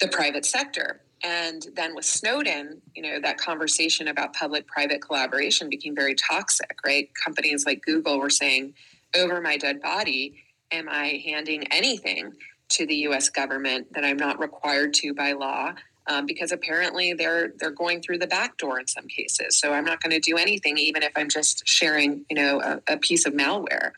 the 0.00 0.08
private 0.08 0.44
sector. 0.44 1.00
And 1.22 1.66
then 1.76 1.94
with 1.94 2.06
Snowden, 2.06 2.80
you 2.94 3.02
know, 3.02 3.20
that 3.20 3.38
conversation 3.38 4.08
about 4.08 4.34
public 4.34 4.66
private 4.66 5.02
collaboration 5.02 5.68
became 5.68 5.94
very 5.94 6.14
toxic, 6.14 6.78
right? 6.84 7.08
Companies 7.22 7.66
like 7.66 7.82
Google 7.82 8.18
were 8.18 8.30
saying, 8.30 8.74
over 9.14 9.40
my 9.40 9.56
dead 9.56 9.82
body, 9.82 10.42
am 10.72 10.88
I 10.88 11.22
handing 11.24 11.64
anything 11.72 12.32
to 12.70 12.86
the 12.86 12.96
US 13.08 13.28
government 13.28 13.92
that 13.92 14.04
I'm 14.04 14.16
not 14.16 14.38
required 14.38 14.94
to 14.94 15.14
by 15.14 15.32
law? 15.32 15.74
um, 16.10 16.26
because 16.26 16.50
apparently 16.50 17.12
they're 17.12 17.52
they're 17.58 17.70
going 17.70 18.02
through 18.02 18.18
the 18.18 18.26
back 18.26 18.56
door 18.58 18.80
in 18.80 18.86
some 18.86 19.06
cases. 19.06 19.58
So 19.58 19.72
I'm 19.72 19.84
not 19.84 20.02
going 20.02 20.10
to 20.10 20.18
do 20.18 20.36
anything, 20.36 20.76
even 20.76 21.02
if 21.02 21.12
I'm 21.16 21.28
just 21.28 21.66
sharing, 21.66 22.24
you 22.28 22.36
know, 22.36 22.60
a, 22.60 22.94
a 22.94 22.96
piece 22.96 23.26
of 23.26 23.32
malware. 23.32 23.92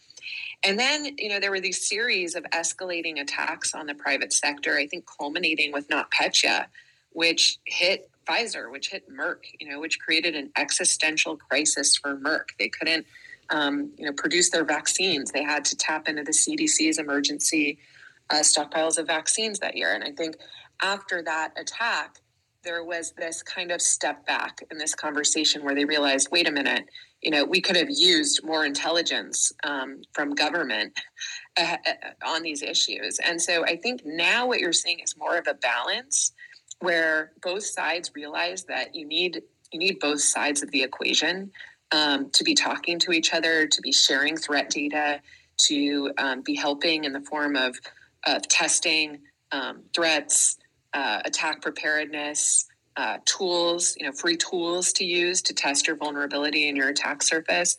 And 0.64 0.78
then, 0.78 1.16
you 1.18 1.28
know, 1.28 1.40
there 1.40 1.50
were 1.50 1.60
these 1.60 1.88
series 1.88 2.34
of 2.34 2.44
escalating 2.52 3.20
attacks 3.20 3.74
on 3.74 3.86
the 3.86 3.94
private 3.94 4.32
sector. 4.32 4.76
I 4.76 4.86
think 4.86 5.06
culminating 5.06 5.72
with 5.72 5.88
NotPetya, 5.88 6.66
which 7.10 7.58
hit 7.64 8.10
Pfizer, 8.28 8.70
which 8.70 8.90
hit 8.90 9.10
Merck, 9.10 9.38
you 9.58 9.68
know, 9.68 9.80
which 9.80 9.98
created 9.98 10.36
an 10.36 10.50
existential 10.56 11.36
crisis 11.36 11.96
for 11.96 12.16
Merck. 12.16 12.50
They 12.58 12.68
couldn't, 12.68 13.06
um, 13.50 13.90
you 13.96 14.06
know, 14.06 14.12
produce 14.12 14.50
their 14.50 14.64
vaccines. 14.64 15.32
They 15.32 15.42
had 15.42 15.64
to 15.64 15.76
tap 15.76 16.08
into 16.08 16.22
the 16.22 16.32
CDC's 16.32 16.98
emergency 16.98 17.78
uh, 18.30 18.40
stockpiles 18.40 18.98
of 18.98 19.06
vaccines 19.06 19.58
that 19.60 19.76
year. 19.76 19.94
And 19.94 20.04
I 20.04 20.12
think 20.12 20.36
after 20.82 21.22
that 21.22 21.52
attack, 21.56 22.20
there 22.64 22.84
was 22.84 23.12
this 23.18 23.42
kind 23.42 23.72
of 23.72 23.82
step 23.82 24.24
back 24.26 24.60
in 24.70 24.78
this 24.78 24.94
conversation 24.94 25.64
where 25.64 25.74
they 25.74 25.84
realized, 25.84 26.28
wait 26.30 26.48
a 26.48 26.52
minute, 26.52 26.84
you 27.20 27.30
know, 27.30 27.44
we 27.44 27.60
could 27.60 27.76
have 27.76 27.90
used 27.90 28.44
more 28.44 28.64
intelligence 28.64 29.52
um, 29.64 30.02
from 30.12 30.34
government 30.34 30.98
uh, 31.56 31.76
on 32.26 32.42
these 32.42 32.62
issues. 32.62 33.18
And 33.18 33.40
so 33.40 33.64
I 33.64 33.76
think 33.76 34.02
now 34.04 34.46
what 34.46 34.60
you're 34.60 34.72
seeing 34.72 35.00
is 35.00 35.16
more 35.16 35.36
of 35.36 35.46
a 35.48 35.54
balance 35.54 36.32
where 36.80 37.32
both 37.42 37.64
sides 37.64 38.10
realize 38.14 38.64
that 38.64 38.94
you 38.94 39.06
need 39.06 39.42
you 39.72 39.78
need 39.78 39.98
both 40.00 40.20
sides 40.20 40.62
of 40.62 40.70
the 40.70 40.82
equation 40.82 41.50
um, 41.92 42.30
to 42.30 42.44
be 42.44 42.54
talking 42.54 42.98
to 42.98 43.12
each 43.12 43.32
other, 43.32 43.66
to 43.66 43.80
be 43.80 43.90
sharing 43.90 44.36
threat 44.36 44.68
data, 44.68 45.20
to 45.58 46.12
um, 46.18 46.42
be 46.42 46.54
helping 46.54 47.04
in 47.04 47.12
the 47.12 47.20
form 47.20 47.56
of, 47.56 47.78
of 48.26 48.46
testing 48.48 49.18
um, 49.52 49.82
threats, 49.94 50.56
uh, 50.94 51.20
attack 51.24 51.62
preparedness, 51.62 52.66
uh, 52.96 53.18
tools, 53.24 53.94
you 53.98 54.06
know, 54.06 54.12
free 54.12 54.36
tools 54.36 54.92
to 54.92 55.04
use 55.04 55.40
to 55.42 55.54
test 55.54 55.86
your 55.86 55.96
vulnerability 55.96 56.68
and 56.68 56.76
your 56.76 56.88
attack 56.88 57.22
surface. 57.22 57.76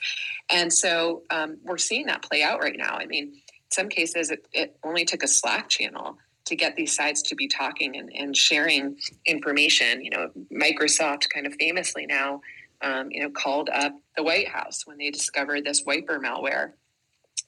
And 0.49 0.73
so 0.73 1.23
um, 1.29 1.57
we're 1.63 1.77
seeing 1.77 2.07
that 2.07 2.23
play 2.23 2.41
out 2.41 2.59
right 2.59 2.75
now. 2.75 2.95
I 2.95 3.05
mean, 3.05 3.25
in 3.25 3.41
some 3.71 3.89
cases, 3.89 4.31
it, 4.31 4.47
it, 4.53 4.75
only 4.83 5.05
took 5.05 5.23
a 5.23 5.27
Slack 5.27 5.69
channel 5.69 6.17
to 6.45 6.55
get 6.55 6.75
these 6.75 6.95
sides 6.95 7.21
to 7.23 7.35
be 7.35 7.47
talking 7.47 7.95
and, 7.95 8.11
and 8.13 8.35
sharing 8.35 8.97
information. 9.25 10.03
You 10.03 10.09
know, 10.09 10.29
Microsoft 10.51 11.29
kind 11.29 11.45
of 11.45 11.53
famously 11.59 12.05
now, 12.05 12.41
um, 12.81 13.11
you 13.11 13.21
know, 13.21 13.29
called 13.29 13.69
up 13.69 13.93
the 14.17 14.23
White 14.23 14.47
House 14.47 14.85
when 14.85 14.97
they 14.97 15.11
discovered 15.11 15.63
this 15.63 15.83
wiper 15.85 16.19
malware 16.19 16.73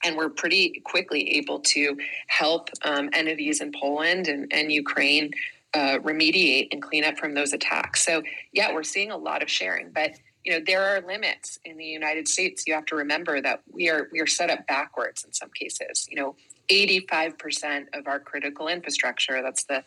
and 0.03 0.15
we're 0.17 0.29
pretty 0.29 0.81
quickly 0.83 1.37
able 1.37 1.59
to 1.59 1.97
help 2.27 2.69
um, 2.83 3.09
entities 3.13 3.61
in 3.61 3.71
Poland 3.79 4.27
and, 4.27 4.51
and 4.51 4.71
Ukraine 4.71 5.31
uh, 5.73 5.99
remediate 5.99 6.69
and 6.71 6.81
clean 6.81 7.03
up 7.03 7.17
from 7.17 7.33
those 7.33 7.53
attacks. 7.53 8.05
So 8.05 8.23
yeah, 8.53 8.73
we're 8.73 8.83
seeing 8.83 9.11
a 9.11 9.17
lot 9.17 9.43
of 9.43 9.49
sharing, 9.49 9.91
but 9.91 10.11
you 10.43 10.53
know 10.53 10.63
there 10.65 10.83
are 10.83 11.01
limits 11.01 11.59
in 11.65 11.77
the 11.77 11.85
United 11.85 12.27
States. 12.27 12.65
You 12.67 12.75
have 12.75 12.85
to 12.85 12.95
remember 12.95 13.41
that 13.41 13.61
we 13.71 13.89
are 13.89 14.07
we 14.11 14.19
are 14.21 14.27
set 14.27 14.49
up 14.49 14.65
backwards 14.67 15.23
in 15.23 15.33
some 15.33 15.49
cases. 15.49 16.07
You 16.09 16.17
know, 16.17 16.35
eighty 16.69 17.05
five 17.09 17.37
percent 17.37 17.89
of 17.93 18.07
our 18.07 18.19
critical 18.19 18.67
infrastructure. 18.67 19.41
That's 19.41 19.63
the 19.65 19.83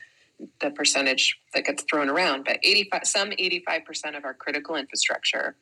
the 0.61 0.70
percentage 0.70 1.38
that 1.54 1.64
gets 1.64 1.82
thrown 1.84 2.09
around, 2.09 2.44
but 2.44 2.59
85, 2.62 3.00
some 3.04 3.30
85% 3.30 4.16
of 4.16 4.24
our 4.24 4.34
critical 4.34 4.76
infrastructure 4.76 5.56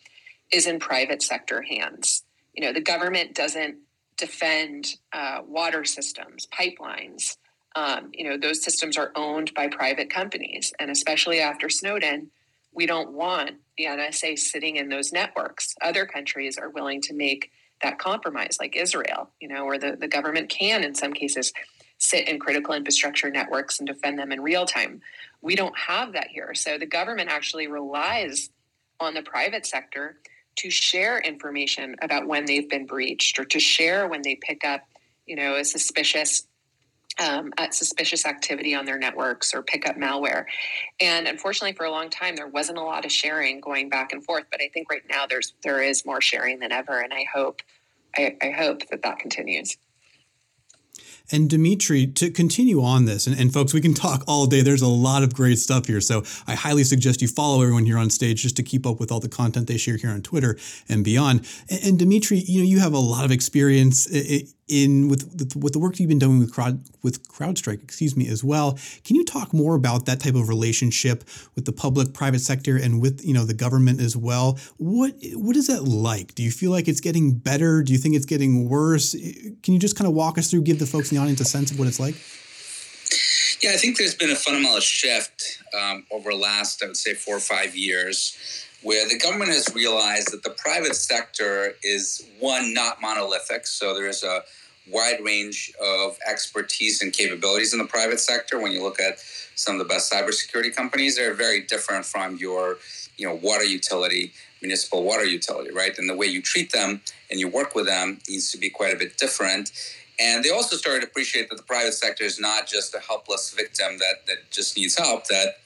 is 0.53 0.67
in 0.67 0.79
private 0.79 1.23
sector 1.23 1.63
hands. 1.63 2.25
You 2.55 2.65
know, 2.65 2.73
the 2.73 2.81
government 2.81 3.35
doesn't 3.35 3.77
defend 4.17 4.97
uh, 5.13 5.41
water 5.47 5.85
systems, 5.85 6.47
pipelines, 6.47 7.37
um, 7.77 8.11
you 8.15 8.29
know, 8.29 8.39
those 8.39 8.65
systems 8.65 8.97
are 8.97 9.13
owned 9.15 9.53
by 9.55 9.69
private 9.69 10.09
companies. 10.09 10.73
And 10.81 10.91
especially 10.91 11.41
after 11.41 11.69
Snowden, 11.69 12.31
we 12.73 12.87
don't 12.87 13.13
want 13.13 13.53
the 13.77 13.85
NSA 13.85 14.39
sitting 14.39 14.77
in 14.77 14.89
those 14.89 15.13
networks. 15.13 15.75
Other 15.83 16.07
countries 16.07 16.57
are 16.57 16.71
willing 16.71 17.03
to 17.03 17.15
make 17.15 17.51
that 17.83 17.99
compromise, 17.99 18.57
like 18.59 18.75
Israel, 18.75 19.31
you 19.41 19.49
know, 19.49 19.67
where 19.67 19.79
the, 19.79 19.97
the 20.01 20.09
government 20.09 20.49
can, 20.49 20.83
in 20.83 20.95
some 20.95 21.13
cases, 21.13 21.53
sit 21.99 22.29
in 22.29 22.39
critical 22.39 22.75
infrastructure 22.75 23.31
networks 23.31 23.79
and 23.79 23.87
defend 23.87 24.19
them 24.19 24.33
in 24.33 24.41
real 24.41 24.65
time. 24.65 25.03
We 25.43 25.55
don't 25.55 25.77
have 25.79 26.15
that 26.15 26.29
here. 26.29 26.55
So 26.55 26.79
the 26.79 26.87
government 26.87 27.31
actually 27.31 27.67
relies 27.67 28.49
on 29.01 29.13
the 29.13 29.23
private 29.23 29.67
sector 29.67 30.17
to 30.57 30.71
share 30.71 31.19
information 31.19 31.97
about 32.03 32.27
when 32.27 32.45
they've 32.45 32.69
been 32.69 32.87
breached 32.87 33.39
or 33.39 33.45
to 33.45 33.61
share 33.61 34.09
when 34.09 34.23
they 34.23 34.37
pick 34.37 34.65
up, 34.65 34.83
you 35.27 35.37
know, 35.37 35.57
a 35.57 35.65
suspicious 35.65 36.47
um, 37.19 37.53
suspicious 37.71 38.27
activity 38.27 38.75
on 38.75 38.85
their 38.85 38.99
networks 38.99 39.55
or 39.55 39.63
pick 39.63 39.89
up 39.89 39.97
malware. 39.97 40.45
And 41.01 41.27
unfortunately, 41.27 41.73
for 41.73 41.87
a 41.87 41.91
long 41.91 42.11
time, 42.11 42.37
there 42.37 42.49
wasn't 42.49 42.79
a 42.79 42.83
lot 42.83 43.07
of 43.07 43.13
sharing 43.13 43.61
going 43.61 43.89
back 43.89 44.13
and 44.13 44.23
forth. 44.23 44.45
But 44.51 44.61
I 44.61 44.69
think 44.69 44.91
right 44.91 45.03
now 45.09 45.27
there's 45.27 45.55
there 45.63 45.83
is 45.83 46.05
more 46.05 46.21
sharing 46.21 46.59
than 46.59 46.73
ever, 46.73 47.01
and 47.01 47.13
I 47.13 47.25
hope 47.33 47.63
I, 48.17 48.37
I 48.43 48.51
hope 48.51 48.87
that 48.89 49.03
that 49.03 49.19
continues. 49.19 49.77
And 51.31 51.51
Dmitri, 51.51 52.07
to 52.07 52.31
continue 52.31 52.83
on 52.83 53.05
this, 53.05 53.27
and, 53.27 53.39
and, 53.39 53.53
folks, 53.53 53.75
we 53.75 53.81
can 53.81 53.95
talk 53.95 54.23
all 54.29 54.47
day. 54.47 54.63
There's 54.63 54.83
a 54.83 54.89
lot 54.89 55.23
of 55.23 55.35
great 55.35 55.59
stuff 55.59 55.87
here. 55.87 56.01
So 56.01 56.23
I 56.47 56.55
highly 56.55 56.85
suggest 56.85 57.23
you 57.23 57.29
follow 57.29 57.63
everyone 57.63 57.85
here 57.85 57.99
on 57.99 58.11
stage 58.11 58.43
just 58.43 58.57
to 58.57 58.63
keep 58.63 58.87
up 58.87 59.01
with 59.01 59.11
all 59.11 59.21
the 59.21 59.29
content 59.29 59.67
they 59.67 59.77
share 59.77 59.97
here 59.97 60.11
on 60.11 60.23
Twitter 60.23 60.57
and 60.89 61.05
beyond. 61.05 61.47
And, 61.69 61.85
and 61.85 61.99
Dmitri, 61.99 62.39
you 62.39 62.61
know, 62.61 62.67
you 62.67 62.79
have 62.81 62.93
a 62.93 62.99
lot 62.99 63.25
of 63.25 63.31
experience 63.31 64.07
in 64.69 65.09
with 65.09 65.55
with 65.57 65.73
the 65.73 65.79
work 65.79 65.99
you've 66.01 66.09
been 66.09 66.19
doing 66.19 66.39
with 66.39 66.53
crowd 66.53 66.83
with 67.03 67.27
CrowdStrike, 67.29 67.83
excuse 67.83 68.17
me, 68.17 68.29
as 68.29 68.43
well. 68.43 68.79
Can 69.05 69.17
you 69.17 69.25
talk 69.25 69.53
more 69.53 69.75
about 69.75 70.07
that 70.07 70.21
type 70.21 70.35
of 70.35 70.49
relationship 70.49 71.25
with 71.55 71.65
the 71.65 71.73
public, 71.73 72.13
private 72.13 72.41
sector, 72.41 72.77
and 72.77 73.01
with 73.01 73.25
you 73.25 73.33
know 73.33 73.45
the 73.45 73.55
government 73.55 74.01
as 74.01 74.17
well? 74.17 74.59
What 74.79 75.15
what 75.35 75.57
is 75.57 75.69
that 75.69 75.85
like? 75.85 76.35
Do 76.35 76.43
you 76.43 76.51
feel 76.51 76.71
like 76.71 76.89
it's 76.89 77.01
getting 77.01 77.35
better? 77.35 77.83
Do 77.83 77.93
you 77.93 77.99
think 77.99 78.17
it's 78.17 78.27
getting 78.27 78.69
worse? 78.69 79.13
Can 79.63 79.75
you 79.75 79.79
just 79.79 79.97
kind 79.97 80.09
of 80.09 80.15
walk 80.15 80.39
us 80.39 80.51
through, 80.51 80.63
give 80.63 80.79
the 80.79 80.87
folks 80.87 81.13
in 81.13 81.17
the 81.17 81.23
audience 81.23 81.41
a 81.41 81.45
sense 81.45 81.71
of 81.71 81.79
what 81.79 81.87
it's 81.87 82.01
like? 82.01 82.17
Yeah, 83.63 83.71
I 83.71 83.77
think 83.77 83.97
there's 83.97 84.15
been 84.15 84.31
a 84.31 84.37
fundamental 84.37 84.81
shift 84.81 85.63
um, 85.75 86.05
over 86.11 86.31
the 86.31 86.37
last, 86.37 86.83
I 86.83 86.89
would 86.89 86.97
say, 86.97 87.15
four 87.15 87.37
or 87.37 87.41
five 87.41 87.75
years 87.75 88.66
where 88.83 89.09
the 89.09 89.19
government 89.19 89.51
has 89.51 89.69
realized 89.75 90.33
that 90.33 90.43
the 90.43 90.51
private 90.51 90.95
sector 90.95 91.75
is 91.83 92.27
one 92.39 92.75
not 92.75 93.01
monolithic 93.01 93.67
so 93.67 93.95
there 93.95 94.09
is 94.09 94.23
a 94.23 94.43
wide 94.89 95.19
range 95.23 95.73
of 95.83 96.19
expertise 96.27 97.03
and 97.03 97.13
capabilities 97.13 97.73
in 97.73 97.79
the 97.79 97.87
private 97.87 98.21
sector. 98.21 98.61
When 98.61 98.73
you 98.73 98.83
look 98.83 99.01
at 99.01 99.19
some 99.55 99.75
of 99.75 99.79
the 99.79 99.85
best 99.85 100.13
cybersecurity 100.13 100.75
companies 100.75 101.17
they're 101.17 101.35
very 101.35 101.63
different 101.63 102.05
from 102.05 102.37
your 102.37 102.79
you 103.17 103.27
know 103.27 103.35
water 103.35 103.65
utility 103.65 104.33
municipal 104.63 105.03
water 105.03 105.25
utility 105.25 105.73
right? 105.73 105.97
And 105.99 106.09
the 106.09 106.17
way 106.17 106.27
you 106.27 106.43
treat 106.43 106.73
them 106.73 107.01
and 107.31 107.41
you 107.41 107.49
work 107.49 107.75
with 107.75 107.87
them 107.87 108.19
needs 108.29 108.53
to 108.53 108.59
be 108.59 108.71
quite 108.71 108.95
a 108.95 108.97
bit 108.97 109.17
different. 109.19 109.73
And 110.19 110.43
they 110.43 110.51
also 110.51 110.77
started 110.77 111.01
to 111.01 111.07
appreciate 111.09 111.51
that 111.51 111.57
the 111.57 111.63
private 111.63 111.93
sector 111.93 112.25
is 112.25 112.41
not 112.41 112.67
just 112.67 112.95
a 112.95 113.01
helpless 113.01 113.51
victim 113.51 113.99
that, 113.99 114.27
that 114.27 114.51
just 114.51 114.77
needs 114.77 114.97
help, 114.97 115.27
that 115.27 115.59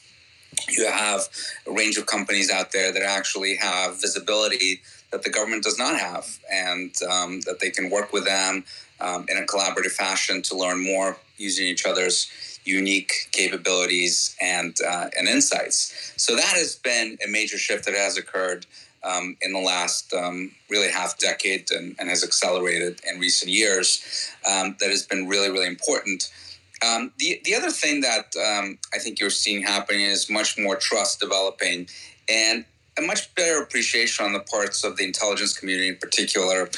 you 0.68 0.86
have 0.86 1.28
a 1.66 1.72
range 1.72 1.96
of 1.96 2.06
companies 2.06 2.50
out 2.50 2.72
there 2.72 2.92
that 2.92 3.02
actually 3.02 3.56
have 3.56 4.00
visibility 4.00 4.80
that 5.10 5.22
the 5.22 5.30
government 5.30 5.64
does 5.64 5.78
not 5.78 5.98
have, 5.98 6.38
and 6.50 6.94
um, 7.10 7.40
that 7.40 7.58
they 7.60 7.70
can 7.70 7.90
work 7.90 8.12
with 8.12 8.24
them 8.24 8.64
um, 9.00 9.26
in 9.28 9.36
a 9.36 9.46
collaborative 9.46 9.92
fashion 9.92 10.42
to 10.42 10.56
learn 10.56 10.82
more 10.82 11.16
using 11.36 11.66
each 11.66 11.86
other's 11.86 12.30
unique 12.64 13.28
capabilities 13.32 14.36
and 14.40 14.76
uh, 14.86 15.08
and 15.18 15.28
insights. 15.28 16.12
So 16.16 16.36
that 16.36 16.54
has 16.56 16.76
been 16.76 17.18
a 17.26 17.28
major 17.28 17.58
shift 17.58 17.86
that 17.86 17.94
has 17.94 18.16
occurred 18.16 18.66
um, 19.02 19.36
in 19.40 19.52
the 19.52 19.58
last 19.58 20.12
um, 20.12 20.52
really 20.68 20.90
half 20.90 21.18
decade 21.18 21.70
and, 21.70 21.96
and, 21.98 22.10
has 22.10 22.22
accelerated 22.22 23.00
in 23.10 23.18
recent 23.18 23.50
years. 23.50 24.30
Um, 24.46 24.76
that 24.80 24.90
has 24.90 25.06
been 25.06 25.26
really 25.26 25.50
really 25.50 25.66
important. 25.66 26.30
Um, 26.86 27.12
the 27.18 27.40
the 27.44 27.54
other 27.54 27.70
thing 27.70 28.00
that 28.00 28.34
um, 28.36 28.78
I 28.94 28.98
think 28.98 29.20
you're 29.20 29.30
seeing 29.30 29.62
happening 29.62 30.02
is 30.02 30.30
much 30.30 30.58
more 30.58 30.76
trust 30.76 31.20
developing 31.20 31.88
and 32.28 32.64
a 32.98 33.02
much 33.02 33.34
better 33.34 33.62
appreciation 33.62 34.24
on 34.24 34.32
the 34.32 34.40
parts 34.40 34.84
of 34.84 34.96
the 34.96 35.04
intelligence 35.04 35.56
community 35.56 35.88
in 35.88 35.96
particular 35.96 36.68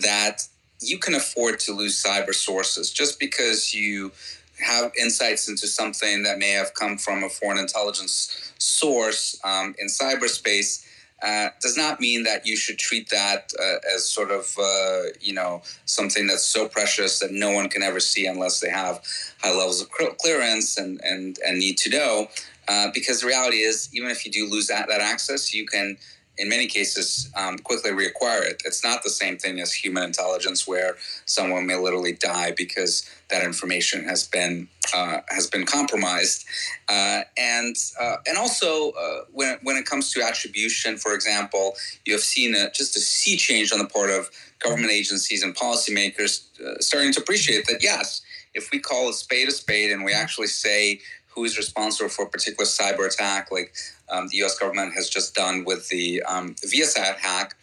that 0.00 0.42
you 0.80 0.98
can 0.98 1.14
afford 1.14 1.58
to 1.60 1.72
lose 1.72 2.02
cyber 2.02 2.34
sources 2.34 2.90
just 2.90 3.20
because 3.20 3.74
you 3.74 4.12
have 4.60 4.92
insights 4.98 5.48
into 5.48 5.66
something 5.66 6.22
that 6.22 6.38
may 6.38 6.50
have 6.50 6.74
come 6.74 6.98
from 6.98 7.22
a 7.22 7.28
foreign 7.28 7.58
intelligence 7.58 8.52
source 8.58 9.38
um, 9.44 9.74
in 9.78 9.86
cyberspace 9.86 10.84
uh, 11.22 11.48
does 11.60 11.76
not 11.76 12.00
mean 12.00 12.22
that 12.24 12.46
you 12.46 12.56
should 12.56 12.78
treat 12.78 13.10
that 13.10 13.52
uh, 13.60 13.94
as 13.94 14.06
sort 14.06 14.30
of 14.30 14.56
uh, 14.58 15.02
you 15.20 15.32
know 15.32 15.62
something 15.84 16.26
that's 16.26 16.44
so 16.44 16.68
precious 16.68 17.18
that 17.18 17.32
no 17.32 17.50
one 17.52 17.68
can 17.68 17.82
ever 17.82 18.00
see 18.00 18.26
unless 18.26 18.60
they 18.60 18.70
have 18.70 19.02
high 19.42 19.54
levels 19.54 19.80
of 19.80 19.90
clearance 20.18 20.76
and 20.76 21.00
and, 21.04 21.38
and 21.46 21.58
need 21.58 21.78
to 21.78 21.90
know. 21.90 22.28
Uh, 22.68 22.88
because 22.94 23.20
the 23.20 23.26
reality 23.26 23.58
is, 23.58 23.88
even 23.92 24.10
if 24.10 24.24
you 24.24 24.30
do 24.30 24.48
lose 24.48 24.68
that, 24.68 24.86
that 24.86 25.00
access, 25.00 25.52
you 25.52 25.66
can 25.66 25.96
in 26.38 26.48
many 26.48 26.66
cases 26.66 27.30
um, 27.36 27.58
quickly 27.58 27.90
reacquire 27.90 28.42
it. 28.42 28.62
It's 28.64 28.82
not 28.82 29.02
the 29.02 29.10
same 29.10 29.36
thing 29.36 29.60
as 29.60 29.72
human 29.72 30.04
intelligence, 30.04 30.66
where 30.66 30.96
someone 31.26 31.66
may 31.66 31.76
literally 31.76 32.14
die 32.14 32.52
because 32.56 33.04
that 33.30 33.42
information 33.44 34.04
has 34.04 34.26
been 34.26 34.68
uh, 34.94 35.20
has 35.28 35.46
been 35.46 35.64
compromised. 35.64 36.44
Uh, 36.88 37.22
and 37.36 37.76
uh, 38.00 38.16
and 38.26 38.36
also 38.36 38.90
uh, 38.92 39.20
when 39.32 39.58
when 39.62 39.76
it 39.76 39.86
comes 39.86 40.12
to 40.12 40.22
attribution, 40.22 40.96
for 40.96 41.14
example, 41.14 41.74
you 42.04 42.12
have 42.12 42.22
seen 42.22 42.54
a, 42.54 42.70
just 42.70 42.96
a 42.96 43.00
sea 43.00 43.36
change 43.36 43.72
on 43.72 43.78
the 43.78 43.86
part 43.86 44.10
of 44.10 44.30
government 44.58 44.92
agencies 44.92 45.42
and 45.42 45.54
policymakers 45.56 46.46
uh, 46.60 46.78
starting 46.80 47.12
to 47.12 47.20
appreciate 47.20 47.66
that 47.66 47.82
yes, 47.82 48.22
if 48.54 48.70
we 48.70 48.78
call 48.78 49.08
a 49.08 49.12
spade 49.12 49.48
a 49.48 49.52
spade 49.52 49.90
and 49.90 50.04
we 50.04 50.12
actually 50.12 50.48
say 50.48 51.00
who 51.28 51.44
is 51.44 51.56
responsible 51.56 52.10
for 52.10 52.24
a 52.24 52.28
particular 52.28 52.66
cyber 52.66 53.06
attack, 53.06 53.50
like 53.50 53.72
um, 54.08 54.28
the 54.28 54.38
U.S. 54.38 54.58
government 54.58 54.92
has 54.94 55.08
just 55.08 55.34
done 55.34 55.64
with 55.64 55.88
the 55.88 56.22
um, 56.24 56.54
Viasat 56.56 57.16
hack, 57.16 57.54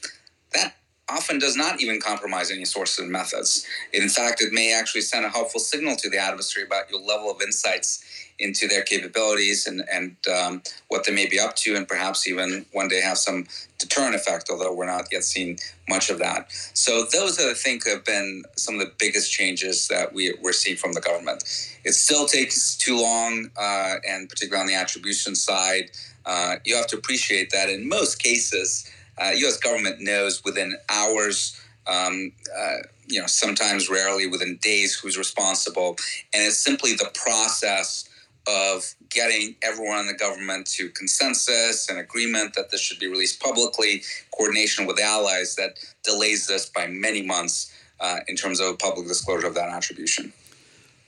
often 1.10 1.40
does 1.40 1.56
not 1.56 1.82
even 1.82 2.00
compromise 2.00 2.52
any 2.52 2.66
sources 2.66 3.00
and 3.00 3.12
methods. 3.12 3.66
In 3.94 4.10
fact, 4.10 4.42
it 4.42 4.52
may 4.52 4.74
actually 4.74 5.02
send 5.02 5.26
a 5.26 5.30
helpful 5.30 5.60
signal 5.60 5.96
to 5.98 6.10
the 6.10 6.18
adversary 6.18 6.66
about 6.66 6.90
your 6.90 7.02
level 7.02 7.32
of 7.32 7.42
insights 7.42 8.04
into 8.40 8.68
their 8.68 8.84
capabilities 8.84 9.66
and, 9.66 9.84
and 9.92 10.16
um, 10.32 10.62
what 10.90 11.06
they 11.06 11.12
may 11.14 11.28
be 11.28 11.40
up 11.40 11.56
to, 11.56 11.76
and 11.76 11.88
perhaps 11.88 12.28
even 12.28 12.66
one 12.72 12.88
day 12.88 13.02
have 13.02 13.18
some 13.18 13.48
deterrent 13.80 14.16
effect, 14.16 14.50
although 14.52 14.74
we're 14.74 14.86
not 14.86 15.06
yet 15.12 15.24
seeing 15.24 15.58
much 15.90 16.10
of 16.10 16.20
that. 16.20 16.52
So, 16.74 17.06
those, 17.12 17.40
I 17.40 17.54
think, 17.54 17.88
have 17.88 18.06
been 18.06 18.44
some 18.56 18.76
of 18.76 18.82
the 18.82 18.92
biggest 19.00 19.32
changes 19.32 19.88
that 19.88 20.14
we, 20.14 20.36
we're 20.42 20.54
seeing 20.54 20.78
from 20.78 20.94
the 20.94 21.02
government. 21.02 21.44
It 21.84 21.94
still 21.94 22.28
takes 22.28 22.76
too 22.76 23.02
long, 23.02 23.50
uh, 23.58 23.96
and 24.08 24.30
particularly 24.30 24.62
on 24.62 24.68
the 24.68 24.76
attribution 24.76 25.36
side, 25.36 25.90
uh, 26.26 26.58
you 26.66 26.76
have 26.76 26.88
to 26.88 26.98
appreciate 26.98 27.50
that 27.52 27.70
in 27.70 27.88
most 27.88 28.22
cases, 28.22 28.90
uh, 29.22 29.32
U.S. 29.36 29.58
government 29.58 30.00
knows 30.00 30.44
within 30.44 30.76
hours, 30.90 31.60
um, 31.88 32.32
uh, 32.58 32.78
you 33.08 33.20
know, 33.20 33.28
sometimes 33.28 33.90
rarely 33.90 34.28
within 34.28 34.58
days 34.62 34.96
who's 34.96 35.18
responsible, 35.18 35.98
and 36.34 36.44
it's 36.44 36.58
simply 36.58 36.94
the 36.94 37.12
process 37.14 38.08
of 38.48 38.96
getting 39.10 39.56
everyone 39.62 40.00
in 40.00 40.08
the 40.08 40.14
government 40.14 40.66
to 40.66 40.90
consensus 40.90 41.90
and 41.90 42.00
agreement 42.00 42.54
that 42.56 42.72
this 42.72 42.80
should 42.80 43.00
be 43.00 43.08
released 43.08 43.42
publicly, 43.42 44.04
coordination 44.36 44.86
with 44.86 45.00
allies 45.00 45.56
that 45.56 45.78
delays 46.04 46.48
this 46.48 46.70
by 46.70 46.88
many 46.88 47.22
months 47.22 47.74
uh, 48.00 48.20
in 48.28 48.36
terms 48.36 48.60
of 48.60 48.80
public 48.80 49.08
disclosure 49.08 49.48
of 49.48 49.56
that 49.56 49.70
attribution. 49.70 50.32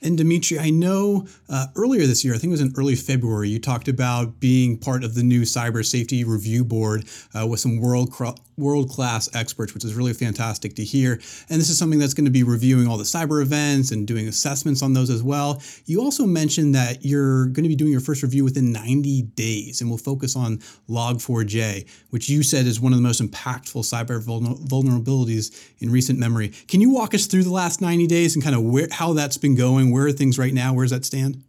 And 0.02 0.16
Dmitri, 0.16 0.58
I 0.58 0.70
know 0.70 1.26
uh, 1.50 1.66
earlier 1.74 2.06
this 2.06 2.24
year, 2.24 2.32
I 2.32 2.38
think 2.38 2.50
it 2.50 2.52
was 2.52 2.60
in 2.60 2.72
early 2.76 2.94
February, 2.94 3.48
you 3.48 3.58
talked 3.58 3.88
about 3.88 4.38
being 4.38 4.78
part 4.78 5.02
of 5.02 5.16
the 5.16 5.22
new 5.24 5.42
Cyber 5.42 5.84
Safety 5.84 6.22
Review 6.22 6.64
Board 6.64 7.04
uh, 7.34 7.46
with 7.46 7.58
some 7.58 7.80
world 7.80 8.14
world 8.56 8.90
class 8.90 9.28
experts, 9.34 9.74
which 9.74 9.84
is 9.84 9.94
really 9.94 10.12
fantastic 10.12 10.74
to 10.76 10.84
hear. 10.84 11.14
And 11.48 11.60
this 11.60 11.70
is 11.70 11.78
something 11.78 11.98
that's 11.98 12.14
going 12.14 12.26
to 12.26 12.30
be 12.30 12.42
reviewing 12.42 12.86
all 12.86 12.98
the 12.98 13.04
cyber 13.04 13.42
events 13.42 13.90
and 13.90 14.06
doing 14.06 14.28
assessments 14.28 14.82
on 14.82 14.92
those 14.92 15.10
as 15.10 15.22
well. 15.22 15.62
You 15.86 16.02
also 16.02 16.26
mentioned 16.26 16.74
that 16.74 17.04
you're 17.04 17.46
going 17.46 17.64
to 17.64 17.68
be 17.68 17.76
doing 17.76 17.90
your 17.90 18.02
first 18.02 18.22
review 18.22 18.44
within 18.44 18.70
90 18.70 19.22
days, 19.22 19.80
and 19.80 19.90
we'll 19.90 19.98
focus 19.98 20.36
on 20.36 20.58
Log4j, 20.88 21.88
which 22.10 22.28
you 22.28 22.42
said 22.42 22.66
is 22.66 22.80
one 22.80 22.92
of 22.92 22.98
the 22.98 23.02
most 23.02 23.22
impactful 23.22 23.82
cyber 23.82 24.22
vulnerabilities 24.22 25.68
in 25.78 25.90
recent 25.90 26.18
memory. 26.18 26.52
Can 26.68 26.80
you 26.80 26.90
walk 26.90 27.14
us 27.14 27.26
through 27.26 27.44
the 27.44 27.50
last 27.50 27.80
90 27.80 28.06
days 28.06 28.34
and 28.34 28.44
kind 28.44 28.54
of 28.54 28.62
where, 28.62 28.88
how 28.92 29.14
that's 29.14 29.38
been 29.38 29.56
going? 29.56 29.90
Where 29.90 30.06
are 30.06 30.12
things 30.12 30.38
right 30.38 30.52
now? 30.52 30.74
Where 30.74 30.84
does 30.84 30.92
that 30.92 31.04
stand? 31.04 31.39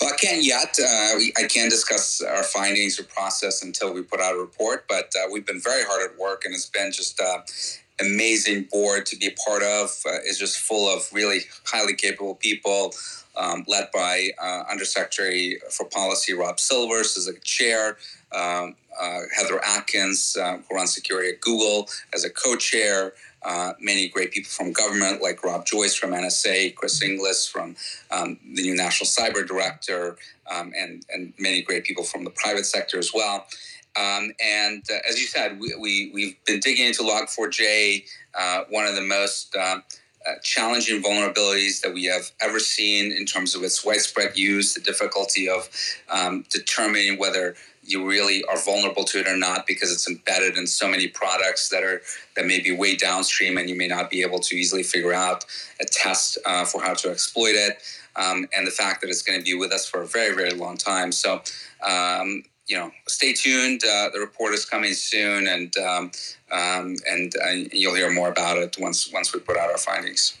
Well, 0.00 0.12
I 0.12 0.16
can't 0.16 0.42
yet. 0.44 0.76
Uh, 0.78 1.14
we, 1.16 1.32
I 1.36 1.46
can't 1.46 1.70
discuss 1.70 2.20
our 2.20 2.42
findings 2.42 2.98
or 2.98 3.04
process 3.04 3.62
until 3.62 3.92
we 3.92 4.02
put 4.02 4.20
out 4.20 4.34
a 4.34 4.38
report, 4.38 4.86
but 4.88 5.12
uh, 5.16 5.28
we've 5.30 5.46
been 5.46 5.60
very 5.60 5.84
hard 5.84 6.10
at 6.10 6.18
work, 6.18 6.44
and 6.44 6.54
it's 6.54 6.68
been 6.68 6.92
just 6.92 7.20
uh, 7.20 7.38
amazing 8.00 8.68
board 8.70 9.06
to 9.06 9.16
be 9.16 9.26
a 9.26 9.34
part 9.48 9.62
of. 9.62 9.90
Uh, 10.06 10.18
it's 10.24 10.38
just 10.38 10.58
full 10.58 10.88
of 10.94 11.08
really 11.12 11.40
highly 11.64 11.94
capable 11.94 12.34
people, 12.34 12.92
um, 13.36 13.64
led 13.68 13.88
by 13.92 14.30
uh, 14.42 14.64
Undersecretary 14.70 15.58
for 15.70 15.86
Policy 15.86 16.32
Rob 16.32 16.58
Silvers 16.60 17.16
as 17.16 17.26
a 17.26 17.38
chair, 17.40 17.96
um, 18.32 18.74
uh, 19.00 19.20
Heather 19.34 19.60
Adkins, 19.64 20.36
uh, 20.36 20.58
who 20.68 20.74
runs 20.74 20.94
security 20.94 21.30
at 21.30 21.40
Google, 21.40 21.88
as 22.14 22.24
a 22.24 22.30
co-chair 22.30 23.12
uh, 23.46 23.74
many 23.80 24.08
great 24.08 24.32
people 24.32 24.50
from 24.50 24.72
government, 24.72 25.22
like 25.22 25.44
Rob 25.44 25.64
Joyce 25.64 25.94
from 25.94 26.10
NSA, 26.10 26.74
Chris 26.74 27.00
Inglis 27.00 27.46
from 27.46 27.76
um, 28.10 28.38
the 28.54 28.62
new 28.62 28.74
National 28.74 29.06
Cyber 29.06 29.46
Director, 29.46 30.16
um, 30.50 30.72
and, 30.76 31.04
and 31.14 31.32
many 31.38 31.62
great 31.62 31.84
people 31.84 32.02
from 32.02 32.24
the 32.24 32.30
private 32.30 32.66
sector 32.66 32.98
as 32.98 33.12
well. 33.14 33.46
Um, 33.94 34.32
and 34.44 34.82
uh, 34.90 34.98
as 35.08 35.20
you 35.20 35.26
said, 35.26 35.60
we, 35.60 35.74
we, 35.80 36.10
we've 36.12 36.44
been 36.44 36.58
digging 36.58 36.86
into 36.86 37.02
Log4j, 37.02 38.04
uh, 38.34 38.64
one 38.68 38.84
of 38.84 38.96
the 38.96 39.02
most 39.02 39.54
uh, 39.54 39.78
uh, 40.26 40.32
challenging 40.42 41.00
vulnerabilities 41.00 41.80
that 41.82 41.94
we 41.94 42.04
have 42.04 42.32
ever 42.40 42.58
seen 42.58 43.12
in 43.12 43.24
terms 43.24 43.54
of 43.54 43.62
its 43.62 43.84
widespread 43.84 44.36
use, 44.36 44.74
the 44.74 44.80
difficulty 44.80 45.48
of 45.48 45.68
um, 46.10 46.44
determining 46.50 47.16
whether 47.16 47.54
you 47.86 48.06
really 48.06 48.44
are 48.44 48.58
vulnerable 48.58 49.04
to 49.04 49.20
it 49.20 49.26
or 49.26 49.36
not 49.36 49.66
because 49.66 49.92
it's 49.92 50.08
embedded 50.08 50.56
in 50.56 50.66
so 50.66 50.88
many 50.88 51.08
products 51.08 51.68
that 51.68 51.82
are 51.82 52.02
that 52.34 52.46
may 52.46 52.60
be 52.60 52.72
way 52.72 52.96
downstream 52.96 53.56
and 53.56 53.68
you 53.68 53.76
may 53.76 53.88
not 53.88 54.10
be 54.10 54.22
able 54.22 54.40
to 54.40 54.56
easily 54.56 54.82
figure 54.82 55.12
out 55.12 55.44
a 55.80 55.84
test 55.84 56.38
uh, 56.44 56.64
for 56.64 56.82
how 56.82 56.94
to 56.94 57.10
exploit 57.10 57.54
it 57.54 57.82
um, 58.16 58.46
and 58.56 58.66
the 58.66 58.70
fact 58.70 59.00
that 59.00 59.10
it's 59.10 59.22
going 59.22 59.38
to 59.38 59.44
be 59.44 59.54
with 59.54 59.72
us 59.72 59.86
for 59.86 60.02
a 60.02 60.06
very 60.06 60.34
very 60.34 60.52
long 60.52 60.76
time. 60.76 61.12
So 61.12 61.42
um, 61.86 62.42
you 62.66 62.76
know 62.76 62.90
stay 63.06 63.32
tuned 63.32 63.82
uh, 63.84 64.10
the 64.12 64.20
report 64.20 64.52
is 64.52 64.64
coming 64.64 64.92
soon 64.92 65.46
and 65.46 65.76
um, 65.78 66.10
um 66.50 66.96
and 67.08 67.32
uh, 67.44 67.50
you'll 67.72 67.94
hear 67.94 68.12
more 68.12 68.28
about 68.28 68.58
it 68.58 68.76
once 68.80 69.12
once 69.12 69.32
we 69.32 69.40
put 69.40 69.56
out 69.56 69.70
our 69.70 69.78
findings 69.78 70.36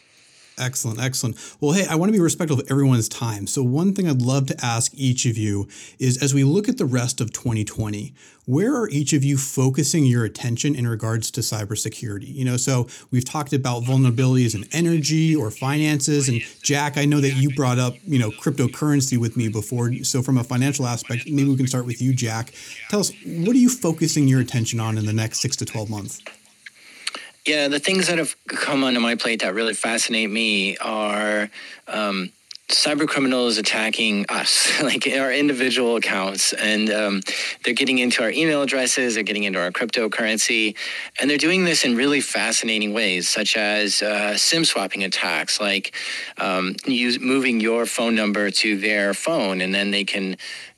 Excellent, 0.58 0.98
excellent. 0.98 1.36
Well, 1.60 1.72
hey, 1.72 1.84
I 1.86 1.96
want 1.96 2.08
to 2.08 2.14
be 2.14 2.20
respectful 2.20 2.58
of 2.58 2.70
everyone's 2.70 3.10
time. 3.10 3.46
So, 3.46 3.62
one 3.62 3.92
thing 3.94 4.08
I'd 4.08 4.22
love 4.22 4.46
to 4.46 4.64
ask 4.64 4.90
each 4.94 5.26
of 5.26 5.36
you 5.36 5.68
is 5.98 6.22
as 6.22 6.32
we 6.32 6.44
look 6.44 6.66
at 6.66 6.78
the 6.78 6.86
rest 6.86 7.20
of 7.20 7.30
2020, 7.30 8.14
where 8.46 8.74
are 8.74 8.88
each 8.88 9.12
of 9.12 9.22
you 9.22 9.36
focusing 9.36 10.06
your 10.06 10.24
attention 10.24 10.74
in 10.74 10.88
regards 10.88 11.30
to 11.32 11.42
cybersecurity? 11.42 12.34
You 12.34 12.46
know, 12.46 12.56
so 12.56 12.88
we've 13.10 13.24
talked 13.24 13.52
about 13.52 13.82
vulnerabilities 13.82 14.54
in 14.54 14.66
energy 14.72 15.36
or 15.36 15.50
finances. 15.50 16.26
And 16.30 16.40
Jack, 16.62 16.96
I 16.96 17.04
know 17.04 17.20
that 17.20 17.34
you 17.36 17.54
brought 17.54 17.78
up, 17.78 17.94
you 18.06 18.18
know, 18.18 18.30
cryptocurrency 18.30 19.18
with 19.18 19.36
me 19.36 19.48
before. 19.48 19.92
So, 20.04 20.22
from 20.22 20.38
a 20.38 20.44
financial 20.44 20.86
aspect, 20.86 21.28
maybe 21.28 21.50
we 21.50 21.56
can 21.58 21.66
start 21.66 21.84
with 21.84 22.00
you, 22.00 22.14
Jack. 22.14 22.54
Tell 22.88 23.00
us, 23.00 23.12
what 23.26 23.54
are 23.54 23.58
you 23.58 23.68
focusing 23.68 24.26
your 24.26 24.40
attention 24.40 24.80
on 24.80 24.96
in 24.96 25.04
the 25.04 25.12
next 25.12 25.40
six 25.40 25.54
to 25.56 25.66
12 25.66 25.90
months? 25.90 26.22
Yeah, 27.46 27.68
the 27.68 27.78
things 27.78 28.08
that 28.08 28.18
have 28.18 28.34
come 28.48 28.82
onto 28.82 28.98
my 28.98 29.14
plate 29.14 29.42
that 29.42 29.54
really 29.54 29.74
fascinate 29.74 30.28
me 30.28 30.76
are 30.78 31.48
um, 31.86 32.32
cyber 32.68 33.06
criminals 33.06 33.56
attacking 33.56 34.26
us, 34.28 34.68
like 34.82 35.06
our 35.06 35.32
individual 35.32 35.94
accounts, 35.94 36.52
and 36.52 36.90
um, 36.90 37.20
they're 37.62 37.72
getting 37.72 37.98
into 37.98 38.24
our 38.24 38.30
email 38.30 38.62
addresses, 38.62 39.14
they're 39.14 39.22
getting 39.22 39.44
into 39.44 39.60
our 39.60 39.70
cryptocurrency, 39.70 40.76
and 41.20 41.30
they're 41.30 41.38
doing 41.38 41.64
this 41.64 41.84
in 41.84 41.94
really 41.94 42.20
fascinating 42.20 42.92
ways, 42.92 43.28
such 43.28 43.56
as 43.56 44.02
uh, 44.02 44.36
SIM 44.36 44.64
swapping 44.64 45.04
attacks, 45.04 45.60
like 45.60 45.94
um, 46.38 46.74
use, 46.84 47.20
moving 47.20 47.60
your 47.60 47.86
phone 47.86 48.16
number 48.16 48.50
to 48.50 48.76
their 48.76 49.14
phone, 49.14 49.60
and 49.60 49.72
then 49.72 49.92
they 49.92 50.02
can 50.02 50.36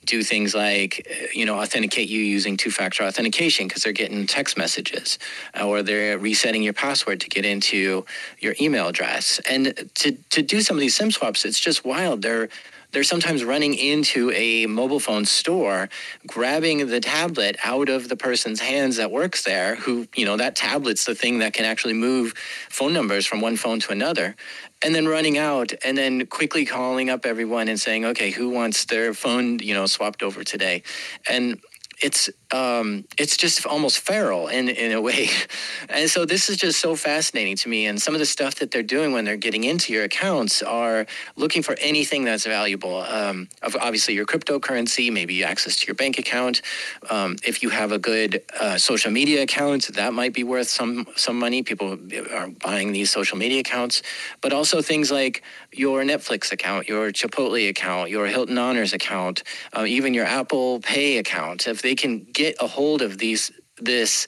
do 0.08 0.22
things 0.22 0.54
like 0.54 1.06
uh, 1.10 1.26
you 1.32 1.44
know 1.46 1.56
authenticate 1.60 2.08
you 2.08 2.20
using 2.20 2.56
two-factor 2.56 3.04
authentication 3.04 3.68
because 3.68 3.82
they're 3.82 3.92
getting 3.92 4.26
text 4.26 4.56
messages 4.56 5.18
uh, 5.54 5.66
or 5.66 5.82
they're 5.82 6.18
resetting 6.18 6.62
your 6.62 6.72
password 6.72 7.20
to 7.20 7.28
get 7.28 7.44
into 7.44 8.04
your 8.40 8.54
email 8.60 8.88
address. 8.88 9.40
And 9.48 9.88
to, 9.96 10.12
to 10.12 10.42
do 10.42 10.60
some 10.62 10.76
of 10.76 10.80
these 10.80 10.96
sim 10.96 11.10
swaps 11.10 11.44
it's 11.44 11.60
just 11.60 11.84
wild. 11.84 12.22
They're 12.22 12.48
they're 12.92 13.04
sometimes 13.04 13.44
running 13.44 13.74
into 13.74 14.30
a 14.32 14.66
mobile 14.66 15.00
phone 15.00 15.24
store, 15.24 15.88
grabbing 16.26 16.86
the 16.86 17.00
tablet 17.00 17.56
out 17.62 17.88
of 17.88 18.08
the 18.08 18.16
person's 18.16 18.60
hands 18.60 18.96
that 18.96 19.10
works 19.10 19.44
there, 19.44 19.76
who, 19.76 20.06
you 20.14 20.24
know, 20.24 20.36
that 20.36 20.56
tablet's 20.56 21.04
the 21.04 21.14
thing 21.14 21.40
that 21.40 21.52
can 21.52 21.64
actually 21.64 21.94
move 21.94 22.32
phone 22.70 22.92
numbers 22.92 23.26
from 23.26 23.40
one 23.40 23.56
phone 23.56 23.80
to 23.80 23.92
another 23.92 24.36
and 24.82 24.94
then 24.94 25.08
running 25.08 25.36
out 25.36 25.72
and 25.84 25.98
then 25.98 26.24
quickly 26.26 26.64
calling 26.64 27.10
up 27.10 27.26
everyone 27.26 27.68
and 27.68 27.80
saying 27.80 28.04
okay 28.04 28.30
who 28.30 28.48
wants 28.48 28.84
their 28.84 29.12
phone 29.12 29.58
you 29.58 29.74
know 29.74 29.86
swapped 29.86 30.22
over 30.22 30.44
today? 30.44 30.82
And 31.28 31.60
it's 32.00 32.30
um, 32.50 33.04
it's 33.18 33.36
just 33.36 33.66
almost 33.66 33.98
feral 33.98 34.48
in 34.48 34.68
in 34.68 34.92
a 34.92 35.00
way, 35.00 35.28
and 35.88 36.08
so 36.08 36.24
this 36.24 36.48
is 36.48 36.56
just 36.56 36.80
so 36.80 36.94
fascinating 36.94 37.56
to 37.56 37.68
me. 37.68 37.86
And 37.86 38.00
some 38.00 38.14
of 38.14 38.20
the 38.20 38.26
stuff 38.26 38.56
that 38.56 38.70
they're 38.70 38.82
doing 38.82 39.12
when 39.12 39.24
they're 39.24 39.36
getting 39.36 39.64
into 39.64 39.92
your 39.92 40.04
accounts 40.04 40.62
are 40.62 41.06
looking 41.36 41.62
for 41.62 41.76
anything 41.80 42.24
that's 42.24 42.46
valuable. 42.46 43.02
Um, 43.02 43.48
obviously, 43.62 44.14
your 44.14 44.26
cryptocurrency, 44.26 45.12
maybe 45.12 45.44
access 45.44 45.76
to 45.76 45.86
your 45.86 45.94
bank 45.94 46.18
account. 46.18 46.62
Um, 47.10 47.36
if 47.44 47.62
you 47.62 47.70
have 47.70 47.92
a 47.92 47.98
good 47.98 48.42
uh, 48.58 48.78
social 48.78 49.10
media 49.10 49.42
account, 49.42 49.94
that 49.94 50.12
might 50.12 50.32
be 50.32 50.44
worth 50.44 50.68
some 50.68 51.06
some 51.16 51.38
money. 51.38 51.62
People 51.62 51.98
are 52.32 52.48
buying 52.48 52.92
these 52.92 53.10
social 53.10 53.36
media 53.36 53.60
accounts, 53.60 54.02
but 54.40 54.52
also 54.52 54.82
things 54.82 55.10
like 55.10 55.42
your 55.72 56.02
Netflix 56.02 56.52
account, 56.52 56.88
your 56.88 57.12
Chipotle 57.12 57.68
account, 57.68 58.10
your 58.10 58.26
Hilton 58.26 58.58
Honors 58.58 58.92
account, 58.92 59.42
uh, 59.76 59.84
even 59.86 60.14
your 60.14 60.24
Apple 60.24 60.80
Pay 60.80 61.18
account. 61.18 61.66
If 61.66 61.82
they 61.82 61.94
can 61.94 62.24
get 62.32 62.56
a 62.60 62.66
hold 62.66 63.02
of 63.02 63.18
these 63.18 63.52
this 63.80 64.26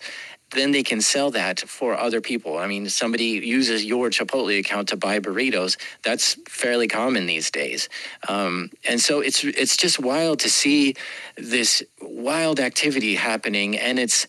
then 0.53 0.73
they 0.73 0.83
can 0.83 1.01
sell 1.01 1.31
that 1.31 1.61
for 1.61 1.97
other 1.97 2.21
people. 2.21 2.59
I 2.59 2.67
mean, 2.67 2.89
somebody 2.89 3.25
uses 3.25 3.85
your 3.85 4.11
Chipotle 4.11 4.59
account 4.59 4.89
to 4.89 4.97
buy 4.97 5.21
burritos. 5.21 5.77
That's 6.03 6.37
fairly 6.49 6.89
common 6.89 7.27
these 7.27 7.51
days, 7.51 7.89
um, 8.29 8.71
and 8.89 9.01
so 9.01 9.21
it's 9.21 9.45
it's 9.45 9.77
just 9.77 10.01
wild 10.01 10.41
to 10.41 10.51
see 10.51 10.97
this 11.37 11.83
wild 12.01 12.59
activity 12.61 13.15
happening, 13.15 13.79
and 13.79 13.99
it's 13.99 14.27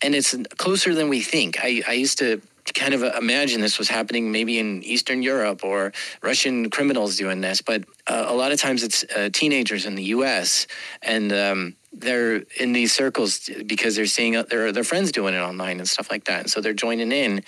and 0.00 0.14
it's 0.14 0.36
closer 0.58 0.94
than 0.94 1.08
we 1.08 1.20
think. 1.20 1.58
I, 1.60 1.82
I 1.88 1.92
used 1.92 2.18
to 2.18 2.40
kind 2.72 2.94
of 2.94 3.02
imagine 3.02 3.60
this 3.60 3.78
was 3.78 3.88
happening 3.88 4.32
maybe 4.32 4.58
in 4.58 4.82
Eastern 4.82 5.22
Europe 5.22 5.62
or 5.64 5.92
Russian 6.22 6.70
criminals 6.70 7.16
doing 7.16 7.40
this, 7.40 7.60
but 7.60 7.84
uh, 8.06 8.24
a 8.26 8.34
lot 8.34 8.52
of 8.52 8.60
times 8.60 8.82
it's 8.82 9.04
uh, 9.16 9.28
teenagers 9.32 9.84
in 9.84 9.94
the 9.94 10.04
U.S. 10.04 10.66
and 11.02 11.32
um, 11.32 11.76
they're 11.92 12.42
in 12.58 12.72
these 12.72 12.92
circles 12.92 13.50
because 13.66 13.96
they're 13.96 14.06
seeing 14.06 14.32
their 14.48 14.72
their 14.72 14.84
friends 14.84 15.12
doing 15.12 15.34
it 15.34 15.38
online 15.40 15.78
and 15.78 15.88
stuff 15.88 16.10
like 16.10 16.24
that, 16.24 16.40
and 16.40 16.50
so 16.50 16.60
they're 16.60 16.72
joining 16.72 17.12
in. 17.12 17.44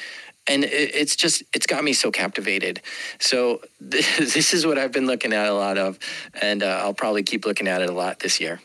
And 0.48 0.62
it's 0.62 1.16
just 1.16 1.42
it's 1.52 1.66
got 1.66 1.82
me 1.82 1.92
so 1.92 2.12
captivated. 2.12 2.80
So 3.18 3.62
this 3.80 4.54
is 4.54 4.64
what 4.64 4.78
I've 4.78 4.92
been 4.92 5.06
looking 5.06 5.32
at 5.32 5.48
a 5.48 5.54
lot 5.54 5.76
of, 5.76 5.98
and 6.40 6.62
uh, 6.62 6.80
I'll 6.82 6.94
probably 6.94 7.24
keep 7.24 7.44
looking 7.44 7.66
at 7.66 7.82
it 7.82 7.88
a 7.88 7.92
lot 7.92 8.20
this 8.20 8.40
year. 8.40 8.60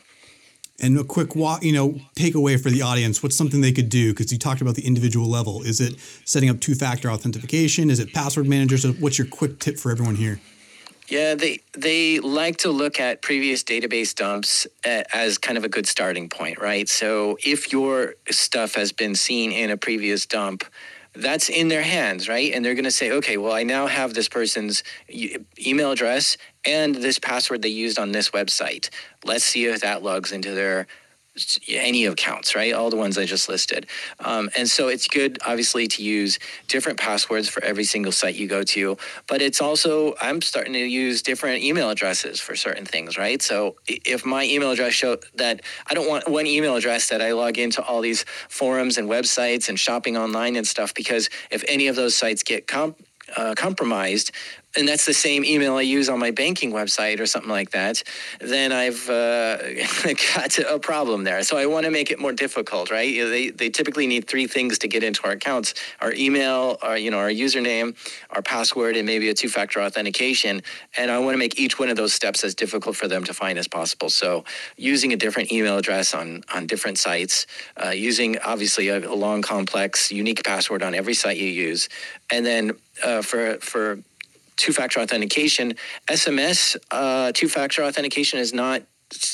And 0.80 0.98
a 0.98 1.04
quick 1.04 1.36
walk, 1.36 1.62
you 1.62 1.72
know, 1.72 2.00
takeaway 2.16 2.60
for 2.60 2.70
the 2.70 2.82
audience. 2.82 3.22
What's 3.22 3.36
something 3.36 3.60
they 3.60 3.72
could 3.72 3.88
do? 3.88 4.12
Because 4.12 4.32
you 4.32 4.38
talked 4.38 4.60
about 4.60 4.74
the 4.74 4.84
individual 4.84 5.28
level. 5.28 5.62
Is 5.62 5.80
it 5.80 5.96
setting 6.24 6.48
up 6.48 6.60
two-factor 6.60 7.08
authentication? 7.08 7.90
Is 7.90 8.00
it 8.00 8.12
password 8.12 8.48
manager? 8.48 8.78
So, 8.78 8.92
what's 8.92 9.18
your 9.18 9.28
quick 9.28 9.58
tip 9.60 9.78
for 9.78 9.92
everyone 9.92 10.16
here? 10.16 10.40
Yeah, 11.08 11.34
they 11.34 11.60
they 11.72 12.20
like 12.20 12.56
to 12.58 12.70
look 12.70 12.98
at 12.98 13.20
previous 13.20 13.62
database 13.62 14.14
dumps 14.14 14.66
uh, 14.86 15.02
as 15.12 15.36
kind 15.36 15.58
of 15.58 15.64
a 15.64 15.68
good 15.68 15.86
starting 15.86 16.28
point, 16.28 16.58
right? 16.58 16.88
So 16.88 17.36
if 17.44 17.70
your 17.70 18.14
stuff 18.30 18.76
has 18.76 18.92
been 18.92 19.14
seen 19.14 19.52
in 19.52 19.70
a 19.70 19.76
previous 19.76 20.24
dump, 20.24 20.64
that's 21.14 21.50
in 21.50 21.68
their 21.68 21.82
hands, 21.82 22.28
right? 22.28 22.52
And 22.54 22.64
they're 22.64 22.74
going 22.74 22.84
to 22.84 22.90
say, 22.90 23.10
okay, 23.10 23.36
well, 23.36 23.52
I 23.52 23.62
now 23.62 23.86
have 23.86 24.14
this 24.14 24.28
person's 24.28 24.82
email 25.58 25.90
address 25.90 26.38
and 26.64 26.94
this 26.94 27.18
password 27.18 27.62
they 27.62 27.68
used 27.68 27.98
on 27.98 28.12
this 28.12 28.30
website. 28.30 28.90
Let's 29.24 29.44
see 29.44 29.66
if 29.66 29.80
that 29.80 30.02
logs 30.02 30.32
into 30.32 30.52
their 30.52 30.86
any 31.66 32.04
accounts, 32.04 32.54
right? 32.54 32.74
All 32.74 32.90
the 32.90 32.96
ones 32.96 33.16
I 33.16 33.24
just 33.24 33.48
listed. 33.48 33.86
Um, 34.20 34.50
and 34.56 34.68
so 34.68 34.88
it's 34.88 35.08
good, 35.08 35.38
obviously, 35.46 35.86
to 35.88 36.02
use 36.02 36.38
different 36.68 36.98
passwords 36.98 37.48
for 37.48 37.64
every 37.64 37.84
single 37.84 38.12
site 38.12 38.34
you 38.34 38.46
go 38.46 38.62
to. 38.64 38.98
But 39.26 39.40
it's 39.40 39.60
also, 39.60 40.14
I'm 40.20 40.42
starting 40.42 40.74
to 40.74 40.78
use 40.78 41.22
different 41.22 41.62
email 41.62 41.88
addresses 41.88 42.38
for 42.38 42.54
certain 42.54 42.84
things, 42.84 43.16
right? 43.16 43.40
So 43.40 43.76
if 43.86 44.26
my 44.26 44.44
email 44.44 44.72
address 44.72 44.92
show 44.92 45.16
that 45.36 45.62
I 45.86 45.94
don't 45.94 46.08
want 46.08 46.28
one 46.28 46.46
email 46.46 46.76
address 46.76 47.08
that 47.08 47.22
I 47.22 47.32
log 47.32 47.58
into 47.58 47.82
all 47.82 48.02
these 48.02 48.24
forums 48.50 48.98
and 48.98 49.08
websites 49.08 49.70
and 49.70 49.80
shopping 49.80 50.18
online 50.18 50.56
and 50.56 50.66
stuff, 50.66 50.92
because 50.92 51.30
if 51.50 51.64
any 51.66 51.86
of 51.86 51.96
those 51.96 52.14
sites 52.14 52.42
get 52.42 52.66
comp- 52.66 53.00
uh, 53.36 53.54
compromised, 53.56 54.32
and 54.76 54.88
that's 54.88 55.04
the 55.04 55.14
same 55.14 55.44
email 55.44 55.76
I 55.76 55.82
use 55.82 56.08
on 56.08 56.18
my 56.18 56.30
banking 56.30 56.72
website 56.72 57.20
or 57.20 57.26
something 57.26 57.50
like 57.50 57.70
that, 57.70 58.02
then 58.40 58.72
I've 58.72 59.08
uh, 59.08 59.58
got 60.34 60.58
a 60.58 60.78
problem 60.78 61.24
there. 61.24 61.42
So 61.42 61.56
I 61.58 61.66
want 61.66 61.84
to 61.84 61.90
make 61.90 62.10
it 62.10 62.18
more 62.18 62.32
difficult, 62.32 62.90
right? 62.90 63.14
They, 63.14 63.50
they 63.50 63.68
typically 63.68 64.06
need 64.06 64.26
three 64.26 64.46
things 64.46 64.78
to 64.78 64.88
get 64.88 65.02
into 65.02 65.24
our 65.24 65.32
accounts: 65.32 65.74
our 66.00 66.12
email, 66.12 66.78
our 66.82 66.96
you 66.96 67.10
know 67.10 67.18
our 67.18 67.30
username, 67.30 67.96
our 68.30 68.42
password, 68.42 68.96
and 68.96 69.06
maybe 69.06 69.28
a 69.28 69.34
two-factor 69.34 69.80
authentication. 69.80 70.62
And 70.96 71.10
I 71.10 71.18
want 71.18 71.34
to 71.34 71.38
make 71.38 71.58
each 71.58 71.78
one 71.78 71.88
of 71.88 71.96
those 71.96 72.14
steps 72.14 72.44
as 72.44 72.54
difficult 72.54 72.96
for 72.96 73.08
them 73.08 73.24
to 73.24 73.34
find 73.34 73.58
as 73.58 73.68
possible. 73.68 74.08
So 74.08 74.44
using 74.76 75.12
a 75.12 75.16
different 75.16 75.52
email 75.52 75.76
address 75.76 76.14
on 76.14 76.44
on 76.52 76.66
different 76.66 76.98
sites, 76.98 77.46
uh, 77.82 77.90
using 77.90 78.38
obviously 78.38 78.88
a, 78.88 78.98
a 78.98 79.14
long, 79.14 79.42
complex, 79.42 80.10
unique 80.10 80.42
password 80.44 80.82
on 80.82 80.94
every 80.94 81.14
site 81.14 81.36
you 81.36 81.46
use, 81.46 81.88
and 82.30 82.46
then 82.46 82.72
uh, 83.04 83.22
for 83.22 83.58
for 83.58 83.98
two-factor 84.62 85.00
authentication. 85.00 85.74
SMS 86.08 86.76
uh, 86.92 87.32
two-factor 87.34 87.82
authentication 87.82 88.38
is 88.38 88.54
not 88.54 88.82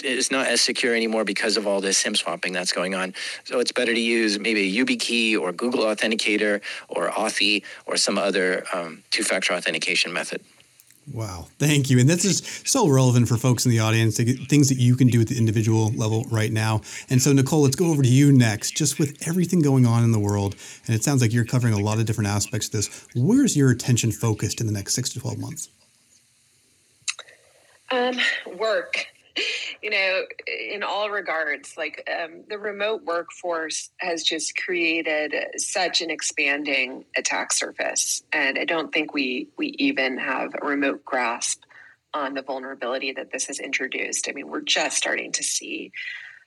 is 0.03 0.33
not 0.33 0.49
as 0.49 0.61
secure 0.61 0.93
anymore 0.93 1.25
because 1.25 1.57
of 1.57 1.65
all 1.65 1.81
this 1.81 1.99
SIM 1.99 2.17
swapping 2.17 2.53
that's 2.53 2.73
going 2.73 2.97
on. 2.97 3.15
So 3.45 3.61
it's 3.61 3.71
better 3.71 3.95
to 3.95 4.01
use 4.01 4.37
maybe 4.39 4.63
a 4.67 4.85
YubiKey 4.85 5.39
or 5.39 5.53
Google 5.53 5.85
Authenticator 5.85 6.61
or 6.89 7.11
Authy 7.11 7.63
or 7.87 7.97
some 7.97 8.19
other 8.19 8.65
um, 8.73 9.05
two-factor 9.13 9.53
authentication 9.53 10.13
method. 10.13 10.41
Wow, 11.13 11.49
thank 11.59 11.89
you. 11.89 11.99
And 11.99 12.09
this 12.09 12.25
is 12.25 12.63
so 12.65 12.87
relevant 12.89 13.29
for 13.29 13.37
folks 13.37 13.65
in 13.65 13.71
the 13.71 13.79
audience, 13.79 14.19
things 14.19 14.69
that 14.69 14.79
you 14.79 14.95
can 14.95 15.09
do 15.09 15.21
at 15.23 15.29
the 15.29 15.39
individual 15.39 15.91
level 15.93 16.27
right 16.31 16.53
now. 16.53 16.83
And 17.09 17.21
so, 17.23 17.33
Nicole, 17.33 17.63
let's 17.63 17.77
go 17.77 17.87
over 17.87 18.03
to 18.03 18.09
you 18.09 18.31
next. 18.31 18.77
Just 18.77 18.99
with 18.99 19.27
everything 19.27 19.61
going 19.61 19.87
on 19.87 20.05
in 20.05 20.13
the 20.13 20.19
world, 20.19 20.55
and 20.87 20.95
it 20.95 21.03
sounds 21.03 21.23
like 21.23 21.33
you're 21.33 21.47
covering 21.47 21.73
a 21.73 21.79
lot 21.79 21.99
of 21.99 22.05
different 22.05 22.29
aspects 22.29 22.67
of 22.67 22.73
this, 22.73 23.07
where's 23.15 23.57
your 23.57 23.71
attention 23.71 24.13
focused 24.13 24.61
in 24.61 24.67
the 24.67 24.73
next 24.73 24.95
six 24.95 25.09
to 25.11 25.21
12 25.21 25.39
months? 25.39 25.71
Um, 27.91 28.19
work 28.59 29.07
you 29.83 29.91
know, 29.91 30.23
in 30.47 30.83
all 30.83 31.11
regards, 31.11 31.77
like 31.77 32.09
um, 32.11 32.45
the 32.49 32.59
remote 32.59 33.05
workforce 33.05 33.91
has 33.99 34.23
just 34.23 34.57
created 34.57 35.35
such 35.57 36.01
an 36.01 36.11
expanding 36.11 37.05
attack 37.17 37.53
surface, 37.53 38.23
and 38.33 38.59
I 38.59 38.65
don't 38.65 38.93
think 38.93 39.15
we 39.15 39.49
we 39.57 39.69
even 39.79 40.19
have 40.19 40.55
a 40.61 40.67
remote 40.67 41.05
grasp 41.05 41.63
on 42.15 42.35
the 42.35 42.43
vulnerability 42.43 43.13
that 43.13 43.31
this 43.31 43.47
has 43.47 43.61
introduced. 43.61 44.29
I 44.29 44.33
mean, 44.33 44.49
we're 44.49 44.63
just 44.63 44.97
starting 44.97 45.33
to 45.33 45.43
see 45.43 45.93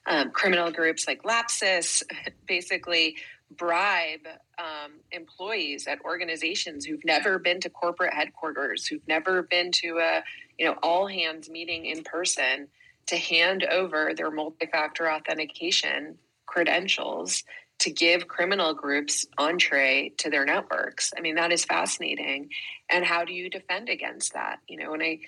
um, 0.07 0.31
criminal 0.31 0.71
groups 0.71 1.07
like 1.07 1.23
Lapsus 1.23 2.03
basically 2.47 3.17
bribe 3.57 4.27
um, 4.57 4.93
employees 5.11 5.85
at 5.87 5.99
organizations 6.05 6.85
who've 6.85 7.03
never 7.03 7.37
been 7.37 7.59
to 7.59 7.69
corporate 7.69 8.13
headquarters, 8.13 8.87
who've 8.87 9.07
never 9.07 9.43
been 9.43 9.71
to 9.71 9.99
a 9.99 10.23
you 10.57 10.65
know 10.65 10.75
all 10.81 11.07
hands 11.07 11.49
meeting 11.49 11.85
in 11.85 12.03
person 12.03 12.67
to 13.07 13.17
hand 13.17 13.63
over 13.63 14.13
their 14.15 14.31
multi 14.31 14.65
factor 14.65 15.11
authentication 15.11 16.17
credentials 16.45 17.43
to 17.79 17.89
give 17.89 18.27
criminal 18.27 18.75
groups 18.75 19.25
entree 19.39 20.13
to 20.17 20.29
their 20.29 20.45
networks. 20.45 21.11
I 21.17 21.21
mean, 21.21 21.35
that 21.35 21.51
is 21.51 21.65
fascinating. 21.65 22.49
And 22.89 23.03
how 23.03 23.25
do 23.25 23.33
you 23.33 23.49
defend 23.49 23.89
against 23.89 24.33
that? 24.33 24.59
You 24.67 24.77
know, 24.77 24.91
when 24.91 25.01
I 25.01 25.19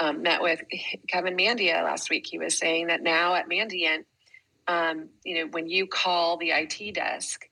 um, 0.00 0.22
met 0.22 0.42
with 0.42 0.60
Kevin 1.08 1.36
Mandia 1.36 1.84
last 1.84 2.10
week, 2.10 2.26
he 2.26 2.38
was 2.38 2.58
saying 2.58 2.88
that 2.88 3.02
now 3.02 3.34
at 3.34 3.48
Mandiant, 3.48 4.04
um, 4.66 5.10
you 5.24 5.38
know, 5.38 5.50
when 5.52 5.68
you 5.68 5.86
call 5.86 6.38
the 6.38 6.50
IT 6.50 6.94
desk, 6.94 7.48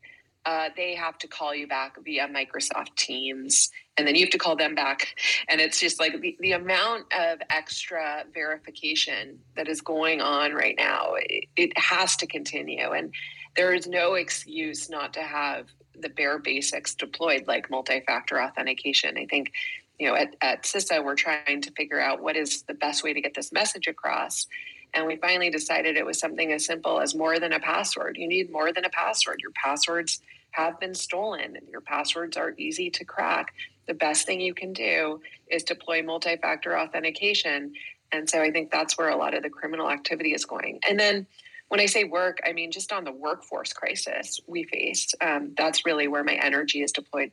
uh, 0.50 0.68
they 0.74 0.96
have 0.96 1.16
to 1.16 1.28
call 1.28 1.54
you 1.54 1.68
back 1.68 1.94
via 2.04 2.26
Microsoft 2.26 2.96
Teams, 2.96 3.70
and 3.96 4.04
then 4.04 4.16
you 4.16 4.22
have 4.22 4.30
to 4.30 4.38
call 4.38 4.56
them 4.56 4.74
back. 4.74 5.14
And 5.48 5.60
it's 5.60 5.78
just 5.78 6.00
like 6.00 6.20
the, 6.20 6.36
the 6.40 6.52
amount 6.52 7.04
of 7.16 7.38
extra 7.50 8.24
verification 8.34 9.38
that 9.54 9.68
is 9.68 9.80
going 9.80 10.20
on 10.20 10.52
right 10.52 10.74
now, 10.76 11.12
it, 11.14 11.44
it 11.54 11.78
has 11.78 12.16
to 12.16 12.26
continue. 12.26 12.90
And 12.90 13.14
there 13.54 13.72
is 13.72 13.86
no 13.86 14.14
excuse 14.14 14.90
not 14.90 15.14
to 15.14 15.22
have 15.22 15.68
the 15.96 16.08
bare 16.08 16.40
basics 16.40 16.96
deployed, 16.96 17.46
like 17.46 17.70
multi 17.70 18.00
factor 18.00 18.42
authentication. 18.42 19.16
I 19.16 19.26
think. 19.26 19.52
You 20.00 20.06
know, 20.06 20.16
at, 20.16 20.34
at 20.40 20.62
CISA, 20.62 21.04
we're 21.04 21.14
trying 21.14 21.60
to 21.60 21.70
figure 21.72 22.00
out 22.00 22.22
what 22.22 22.34
is 22.34 22.62
the 22.62 22.72
best 22.72 23.04
way 23.04 23.12
to 23.12 23.20
get 23.20 23.34
this 23.34 23.52
message 23.52 23.86
across. 23.86 24.46
And 24.94 25.06
we 25.06 25.16
finally 25.16 25.50
decided 25.50 25.98
it 25.98 26.06
was 26.06 26.18
something 26.18 26.52
as 26.52 26.64
simple 26.64 27.02
as 27.02 27.14
more 27.14 27.38
than 27.38 27.52
a 27.52 27.60
password. 27.60 28.16
You 28.16 28.26
need 28.26 28.50
more 28.50 28.72
than 28.72 28.86
a 28.86 28.88
password. 28.88 29.40
Your 29.42 29.50
passwords 29.52 30.22
have 30.52 30.78
been 30.80 30.94
stolen 30.94 31.56
and 31.56 31.68
your 31.68 31.80
passwords 31.80 32.36
are 32.36 32.54
easy 32.56 32.90
to 32.90 33.04
crack. 33.04 33.54
The 33.86 33.94
best 33.94 34.26
thing 34.26 34.40
you 34.40 34.54
can 34.54 34.72
do 34.72 35.20
is 35.48 35.62
deploy 35.62 36.02
multi 36.02 36.36
factor 36.36 36.78
authentication. 36.78 37.72
And 38.12 38.28
so 38.28 38.40
I 38.42 38.50
think 38.50 38.70
that's 38.70 38.98
where 38.98 39.08
a 39.08 39.16
lot 39.16 39.34
of 39.34 39.42
the 39.42 39.50
criminal 39.50 39.90
activity 39.90 40.34
is 40.34 40.44
going. 40.44 40.80
And 40.88 40.98
then 40.98 41.26
when 41.68 41.80
I 41.80 41.86
say 41.86 42.04
work, 42.04 42.38
I 42.44 42.52
mean 42.52 42.70
just 42.70 42.92
on 42.92 43.04
the 43.04 43.12
workforce 43.12 43.72
crisis 43.72 44.40
we 44.46 44.64
faced. 44.64 45.14
Um, 45.20 45.54
that's 45.56 45.86
really 45.86 46.08
where 46.08 46.24
my 46.24 46.34
energy 46.34 46.82
is 46.82 46.92
deployed. 46.92 47.32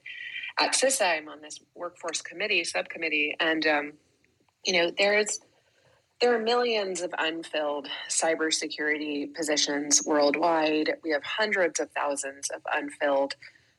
At 0.60 0.74
CISA, 0.74 1.20
I'm 1.20 1.30
on 1.30 1.42
this 1.42 1.60
workforce 1.76 2.22
committee, 2.22 2.64
subcommittee, 2.64 3.36
and 3.40 3.66
um, 3.68 3.94
you 4.66 4.74
know, 4.74 4.92
there's 4.98 5.40
there 6.20 6.34
are 6.34 6.40
millions 6.40 7.02
of 7.02 7.14
unfilled 7.18 7.88
cybersecurity 8.10 9.34
positions 9.36 10.04
worldwide. 10.06 10.94
We 11.04 11.12
have 11.12 11.24
hundreds 11.24 11.80
of 11.80 11.92
thousands 11.92 12.50
of 12.50 12.62
unfilled 12.74 13.36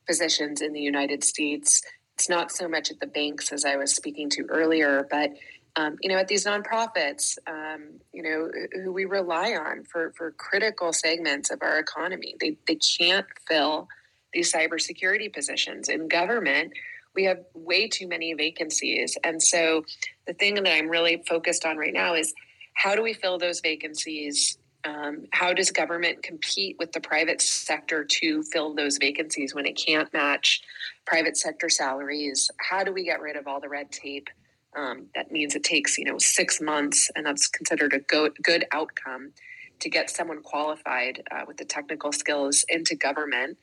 positions 0.07 0.61
in 0.61 0.71
the 0.71 0.79
United 0.79 1.23
States. 1.23 1.83
It's 2.15 2.29
not 2.29 2.51
so 2.51 2.67
much 2.67 2.91
at 2.91 2.99
the 2.99 3.07
banks 3.07 3.51
as 3.51 3.65
I 3.65 3.75
was 3.75 3.93
speaking 3.93 4.29
to 4.31 4.45
earlier, 4.49 5.07
but 5.09 5.31
um, 5.75 5.97
you 6.01 6.09
know, 6.09 6.17
at 6.17 6.27
these 6.27 6.45
nonprofits, 6.45 7.37
um, 7.47 7.99
you 8.11 8.23
know, 8.23 8.49
who 8.83 8.91
we 8.91 9.05
rely 9.05 9.51
on 9.51 9.83
for 9.83 10.11
for 10.17 10.31
critical 10.31 10.91
segments 10.91 11.51
of 11.51 11.61
our 11.61 11.77
economy, 11.77 12.35
they 12.39 12.57
they 12.67 12.75
can't 12.75 13.27
fill 13.47 13.87
these 14.33 14.51
cybersecurity 14.51 15.33
positions 15.33 15.89
in 15.89 16.07
government 16.07 16.73
we 17.15 17.23
have 17.25 17.39
way 17.53 17.87
too 17.87 18.07
many 18.07 18.33
vacancies. 18.33 19.17
And 19.23 19.41
so 19.41 19.83
the 20.27 20.33
thing 20.33 20.55
that 20.55 20.67
I'm 20.67 20.89
really 20.89 21.23
focused 21.27 21.65
on 21.65 21.77
right 21.77 21.93
now 21.93 22.13
is 22.15 22.33
how 22.75 22.95
do 22.95 23.01
we 23.01 23.13
fill 23.13 23.37
those 23.37 23.59
vacancies? 23.59 24.57
Um, 24.85 25.25
how 25.31 25.51
does 25.53 25.71
government 25.71 26.23
compete 26.23 26.77
with 26.79 26.93
the 26.93 27.01
private 27.01 27.41
sector 27.41 28.05
to 28.05 28.43
fill 28.43 28.73
those 28.73 28.97
vacancies 28.97 29.53
when 29.53 29.65
it 29.65 29.73
can't 29.73 30.11
match 30.13 30.61
private 31.05 31.35
sector 31.35 31.67
salaries? 31.67 32.49
How 32.57 32.83
do 32.83 32.93
we 32.93 33.03
get 33.03 33.21
rid 33.21 33.35
of 33.35 33.47
all 33.47 33.59
the 33.59 33.69
red 33.69 33.91
tape? 33.91 34.29
Um, 34.77 35.07
that 35.15 35.31
means 35.31 35.55
it 35.55 35.63
takes 35.63 35.97
you 35.97 36.05
know 36.05 36.19
six 36.19 36.61
months, 36.61 37.09
and 37.15 37.25
that's 37.25 37.47
considered 37.47 37.93
a 37.93 37.99
go- 37.99 38.29
good 38.41 38.65
outcome 38.71 39.33
to 39.79 39.89
get 39.89 40.09
someone 40.09 40.41
qualified 40.41 41.23
uh, 41.31 41.43
with 41.47 41.57
the 41.57 41.65
technical 41.65 42.11
skills 42.11 42.63
into 42.69 42.95
government. 42.95 43.57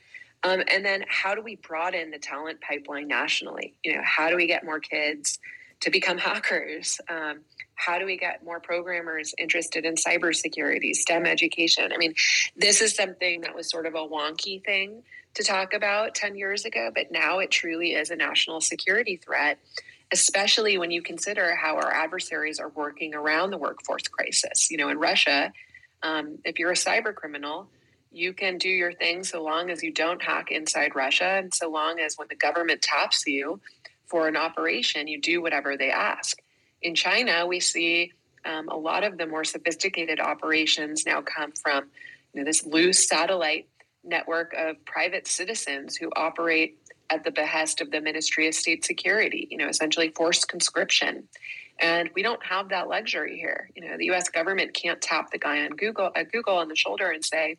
Um, 0.46 0.62
and 0.68 0.84
then 0.84 1.04
how 1.08 1.34
do 1.34 1.42
we 1.42 1.56
broaden 1.56 2.12
the 2.12 2.18
talent 2.18 2.60
pipeline 2.60 3.08
nationally? 3.08 3.74
You 3.82 3.96
know, 3.96 4.02
how 4.04 4.30
do 4.30 4.36
we 4.36 4.46
get 4.46 4.64
more 4.64 4.78
kids 4.78 5.40
to 5.80 5.90
become 5.90 6.18
hackers? 6.28 7.00
Um, 7.08 7.40
how 7.74 7.98
do 7.98 8.06
we 8.06 8.16
get 8.16 8.44
more 8.44 8.60
programmers 8.60 9.34
interested 9.38 9.84
in 9.84 9.96
cybersecurity, 9.96 10.94
STEM 10.94 11.26
education? 11.26 11.92
I 11.92 11.96
mean, 11.96 12.14
this 12.56 12.80
is 12.80 12.94
something 12.94 13.40
that 13.40 13.54
was 13.54 13.68
sort 13.68 13.86
of 13.86 13.94
a 13.94 14.06
wonky 14.06 14.64
thing 14.64 15.02
to 15.34 15.42
talk 15.42 15.74
about 15.74 16.14
10 16.14 16.36
years 16.36 16.64
ago, 16.64 16.90
but 16.94 17.10
now 17.10 17.40
it 17.40 17.50
truly 17.50 17.92
is 17.92 18.10
a 18.10 18.16
national 18.16 18.60
security 18.60 19.16
threat, 19.16 19.58
especially 20.12 20.78
when 20.78 20.92
you 20.92 21.02
consider 21.02 21.56
how 21.56 21.76
our 21.76 21.92
adversaries 21.92 22.60
are 22.60 22.70
working 22.70 23.14
around 23.14 23.50
the 23.50 23.58
workforce 23.58 24.06
crisis. 24.08 24.70
You 24.70 24.78
know, 24.78 24.88
in 24.90 24.98
Russia, 24.98 25.52
um, 26.02 26.38
if 26.44 26.60
you're 26.60 26.70
a 26.70 26.74
cyber 26.74 27.12
criminal, 27.12 27.68
you 28.16 28.32
can 28.32 28.56
do 28.56 28.68
your 28.68 28.92
thing 28.92 29.22
so 29.22 29.42
long 29.42 29.70
as 29.70 29.82
you 29.82 29.92
don't 29.92 30.22
hack 30.22 30.50
inside 30.50 30.96
Russia 30.96 31.38
and 31.38 31.52
so 31.52 31.68
long 31.68 32.00
as 32.00 32.16
when 32.16 32.28
the 32.28 32.34
government 32.34 32.80
taps 32.80 33.26
you 33.26 33.60
for 34.06 34.26
an 34.26 34.36
operation, 34.36 35.06
you 35.06 35.20
do 35.20 35.42
whatever 35.42 35.76
they 35.76 35.90
ask. 35.90 36.38
In 36.80 36.94
China, 36.94 37.46
we 37.46 37.60
see 37.60 38.12
um, 38.46 38.68
a 38.68 38.76
lot 38.76 39.04
of 39.04 39.18
the 39.18 39.26
more 39.26 39.44
sophisticated 39.44 40.18
operations 40.18 41.04
now 41.04 41.20
come 41.20 41.52
from 41.52 41.90
you 42.32 42.40
know, 42.40 42.44
this 42.44 42.64
loose 42.64 43.06
satellite 43.06 43.68
network 44.02 44.54
of 44.56 44.82
private 44.86 45.26
citizens 45.26 45.96
who 45.96 46.10
operate 46.16 46.78
at 47.10 47.22
the 47.22 47.30
behest 47.30 47.80
of 47.80 47.90
the 47.90 48.00
Ministry 48.00 48.48
of 48.48 48.54
State 48.54 48.84
Security, 48.84 49.46
you 49.50 49.58
know, 49.58 49.68
essentially 49.68 50.08
forced 50.16 50.48
conscription. 50.48 51.28
And 51.78 52.08
we 52.14 52.22
don't 52.22 52.42
have 52.44 52.70
that 52.70 52.88
luxury 52.88 53.36
here. 53.36 53.68
You 53.76 53.86
know, 53.86 53.96
the 53.98 54.10
US 54.12 54.30
government 54.30 54.72
can't 54.74 55.02
tap 55.02 55.30
the 55.30 55.38
guy 55.38 55.64
on 55.64 55.70
Google 55.76 56.10
at 56.16 56.32
Google 56.32 56.56
on 56.56 56.68
the 56.68 56.76
shoulder 56.76 57.10
and 57.10 57.22
say, 57.22 57.58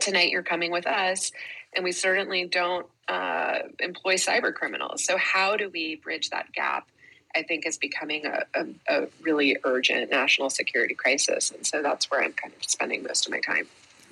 tonight 0.00 0.30
you're 0.30 0.42
coming 0.42 0.70
with 0.70 0.86
us 0.86 1.32
and 1.74 1.84
we 1.84 1.92
certainly 1.92 2.46
don't 2.46 2.86
uh, 3.08 3.60
employ 3.78 4.14
cyber 4.14 4.52
criminals 4.54 5.04
so 5.04 5.16
how 5.16 5.56
do 5.56 5.68
we 5.70 5.96
bridge 5.96 6.30
that 6.30 6.50
gap 6.52 6.88
i 7.34 7.42
think 7.42 7.66
is 7.66 7.76
becoming 7.76 8.26
a, 8.26 8.44
a, 8.54 8.66
a, 8.88 9.08
really 9.22 9.56
urgent 9.64 10.10
national 10.10 10.50
security 10.50 10.94
crisis 10.94 11.50
and 11.50 11.66
so 11.66 11.82
that's 11.82 12.10
where 12.10 12.22
i'm 12.22 12.32
kind 12.32 12.52
of 12.54 12.64
spending 12.68 13.02
most 13.02 13.26
of 13.26 13.32
my 13.32 13.40
time 13.40 13.66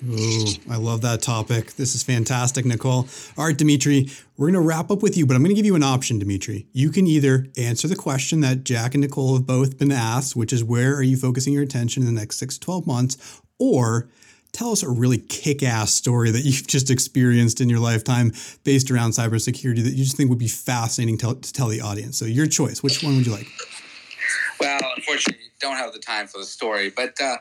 Ooh, 0.07 0.45
I 0.69 0.77
love 0.77 1.01
that 1.01 1.21
topic. 1.21 1.73
This 1.73 1.93
is 1.93 2.03
fantastic, 2.03 2.65
Nicole. 2.65 3.07
All 3.37 3.45
right, 3.45 3.57
Dmitri, 3.57 4.09
we're 4.37 4.47
going 4.47 4.53
to 4.53 4.65
wrap 4.65 4.91
up 4.91 5.01
with 5.01 5.17
you, 5.17 5.25
but 5.25 5.35
I'm 5.35 5.41
going 5.41 5.53
to 5.53 5.55
give 5.55 5.65
you 5.65 5.75
an 5.75 5.83
option, 5.83 6.19
Dmitri. 6.19 6.67
You 6.71 6.89
can 6.89 7.05
either 7.05 7.47
answer 7.57 7.87
the 7.87 7.97
question 7.97 8.39
that 8.39 8.63
Jack 8.63 8.93
and 8.93 9.01
Nicole 9.01 9.35
have 9.35 9.45
both 9.45 9.77
been 9.77 9.91
asked, 9.91 10.37
which 10.37 10.53
is 10.53 10.63
where 10.63 10.95
are 10.95 11.03
you 11.03 11.17
focusing 11.17 11.51
your 11.51 11.63
attention 11.63 12.03
in 12.03 12.07
the 12.07 12.17
next 12.17 12.37
six 12.37 12.57
to 12.57 12.61
12 12.61 12.87
months, 12.87 13.41
or 13.59 14.07
tell 14.51 14.71
us 14.71 14.83
a 14.83 14.89
really 14.89 15.17
kick 15.17 15.63
ass 15.63 15.93
story 15.93 16.31
that 16.31 16.41
you've 16.41 16.67
just 16.67 16.89
experienced 16.89 17.61
in 17.61 17.69
your 17.69 17.79
lifetime 17.79 18.33
based 18.63 18.91
around 18.91 19.11
cybersecurity 19.11 19.83
that 19.83 19.93
you 19.93 20.03
just 20.03 20.17
think 20.17 20.29
would 20.29 20.39
be 20.39 20.47
fascinating 20.47 21.17
to, 21.17 21.35
to 21.35 21.53
tell 21.53 21.67
the 21.67 21.81
audience. 21.81 22.17
So, 22.17 22.25
your 22.25 22.47
choice. 22.47 22.83
Which 22.83 23.03
one 23.03 23.15
would 23.17 23.25
you 23.25 23.33
like? 23.33 23.47
Well, 24.59 24.79
unfortunately, 24.95 25.45
don't 25.59 25.77
have 25.77 25.93
the 25.93 25.99
time 25.99 26.27
for 26.27 26.37
the 26.39 26.45
story, 26.45 26.89
but 26.89 27.19
uh, 27.21 27.37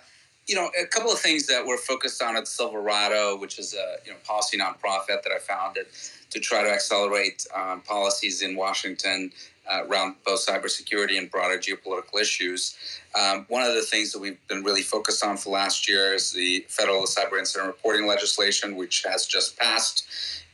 you 0.47 0.55
know, 0.55 0.71
a 0.81 0.87
couple 0.87 1.13
of 1.13 1.19
things 1.19 1.47
that 1.47 1.65
we're 1.67 1.77
focused 1.77 2.23
on 2.23 2.37
at 2.37 2.49
Silverado, 2.49 3.37
which 3.37 3.59
is 3.59 3.75
a 3.75 3.97
you 4.05 4.13
know 4.13 4.19
policy 4.25 4.57
nonprofit 4.57 5.23
that 5.23 5.33
I 5.35 5.39
founded 5.39 5.87
to 6.31 6.41
try 6.41 6.63
to 6.63 6.71
accelerate 6.71 7.47
um, 7.55 7.81
policies 7.83 8.43
in 8.43 8.57
Washington 8.57 9.33
uh, 9.71 9.85
around 9.87 10.17
both 10.25 10.45
cybersecurity 10.47 11.19
and 11.19 11.31
broader 11.31 11.59
geopolitical 11.59 12.21
issues. 12.21 12.77
Um, 13.19 13.47
one 13.49 13.63
of 13.63 13.75
the 13.75 13.83
things 13.83 14.13
that 14.13 14.21
we've 14.21 14.39
been 14.49 14.63
really 14.63 14.83
focused 14.83 15.25
on 15.25 15.37
for 15.37 15.51
last 15.51 15.89
year 15.89 16.15
is 16.15 16.33
the 16.33 16.65
federal 16.69 17.03
cyber 17.03 17.39
incident 17.39 17.69
reporting 17.69 18.07
legislation, 18.07 18.77
which 18.77 19.05
has 19.05 19.27
just 19.27 19.57
passed 19.59 20.07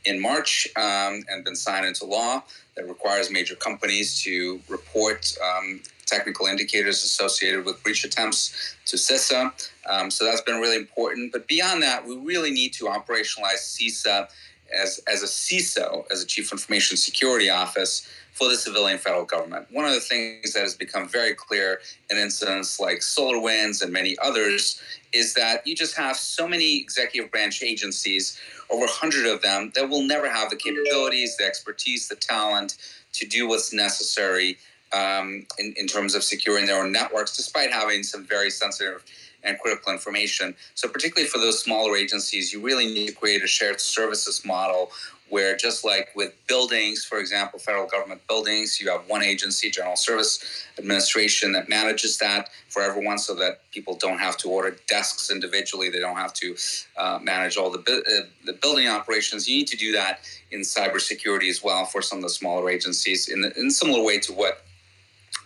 in 0.05 0.21
March 0.21 0.67
um, 0.75 1.23
and 1.29 1.43
been 1.43 1.55
signed 1.55 1.85
into 1.85 2.05
law 2.05 2.43
that 2.75 2.87
requires 2.87 3.31
major 3.31 3.55
companies 3.55 4.21
to 4.21 4.59
report 4.69 5.35
um, 5.43 5.81
technical 6.05 6.45
indicators 6.45 7.03
associated 7.03 7.65
with 7.65 7.81
breach 7.83 8.03
attempts 8.03 8.75
to 8.85 8.95
CISA. 8.95 9.51
Um, 9.89 10.11
so 10.11 10.25
that's 10.25 10.41
been 10.41 10.59
really 10.61 10.75
important. 10.75 11.31
But 11.31 11.47
beyond 11.47 11.81
that, 11.83 12.05
we 12.05 12.17
really 12.17 12.51
need 12.51 12.73
to 12.73 12.85
operationalize 12.85 13.61
CISA 13.75 14.29
as, 14.73 14.99
as 15.07 15.23
a 15.23 15.27
CISO, 15.27 16.05
as 16.11 16.21
a 16.21 16.25
Chief 16.25 16.51
Information 16.51 16.97
Security 16.97 17.49
Office, 17.49 18.07
for 18.35 18.49
the 18.49 18.55
civilian 18.55 18.97
federal 18.97 19.23
government. 19.23 19.65
One 19.71 19.85
of 19.85 19.93
the 19.93 20.01
things 20.01 20.51
that 20.53 20.59
has 20.59 20.75
become 20.75 21.07
very 21.07 21.33
clear 21.33 21.79
in 22.09 22.17
incidents 22.17 22.81
like 22.81 22.97
SolarWinds 22.97 23.81
and 23.81 23.93
many 23.93 24.17
others 24.21 24.81
is 25.13 25.33
that 25.35 25.65
you 25.65 25.73
just 25.73 25.95
have 25.95 26.17
so 26.17 26.45
many 26.45 26.77
executive 26.77 27.31
branch 27.31 27.63
agencies, 27.63 28.37
over 28.69 28.81
100 28.81 29.25
of 29.25 29.41
them, 29.41 29.71
that 29.75 29.89
will 29.89 30.03
never 30.03 30.29
have 30.29 30.49
the 30.49 30.57
capabilities, 30.57 31.37
the 31.37 31.45
expertise, 31.45 32.09
the 32.09 32.15
talent 32.15 32.75
to 33.13 33.25
do 33.25 33.47
what's 33.47 33.71
necessary 33.71 34.57
um, 34.91 35.45
in, 35.57 35.73
in 35.77 35.87
terms 35.87 36.13
of 36.13 36.21
securing 36.21 36.65
their 36.65 36.83
own 36.83 36.91
networks, 36.91 37.37
despite 37.37 37.71
having 37.71 38.03
some 38.03 38.25
very 38.25 38.49
sensitive 38.49 39.05
and 39.45 39.59
critical 39.59 39.93
information. 39.93 40.55
So, 40.73 40.87
particularly 40.87 41.29
for 41.29 41.37
those 41.37 41.61
smaller 41.61 41.95
agencies, 41.95 42.51
you 42.51 42.61
really 42.61 42.87
need 42.87 43.07
to 43.07 43.13
create 43.13 43.43
a 43.43 43.47
shared 43.47 43.79
services 43.79 44.43
model 44.45 44.91
where 45.29 45.55
just 45.55 45.83
like 45.83 46.09
with 46.15 46.33
buildings, 46.47 47.03
for 47.03 47.17
example, 47.17 47.57
federal 47.57 47.87
government 47.87 48.21
buildings, 48.27 48.79
you 48.79 48.89
have 48.89 49.01
one 49.07 49.23
agency, 49.23 49.71
General 49.71 49.95
Service 49.95 50.67
Administration, 50.77 51.51
that 51.53 51.67
manages 51.67 52.17
that 52.19 52.49
for 52.69 52.81
everyone 52.83 53.17
so 53.17 53.33
that 53.33 53.59
people 53.71 53.95
don't 53.95 54.19
have 54.19 54.37
to 54.37 54.49
order 54.49 54.77
desks 54.87 55.31
individually. 55.31 55.89
They 55.89 55.99
don't 55.99 56.17
have 56.17 56.33
to 56.33 56.55
uh, 56.97 57.19
manage 57.21 57.57
all 57.57 57.71
the, 57.71 57.79
uh, 57.79 58.27
the 58.45 58.53
building 58.53 58.87
operations. 58.87 59.47
You 59.47 59.57
need 59.57 59.67
to 59.67 59.77
do 59.77 59.91
that 59.93 60.19
in 60.51 60.61
cybersecurity 60.61 61.49
as 61.49 61.63
well 61.63 61.85
for 61.85 62.01
some 62.01 62.19
of 62.19 62.23
the 62.23 62.29
smaller 62.29 62.69
agencies 62.69 63.27
in, 63.27 63.41
the, 63.41 63.57
in 63.59 63.67
a 63.67 63.71
similar 63.71 64.03
way 64.03 64.19
to 64.19 64.33
what 64.33 64.61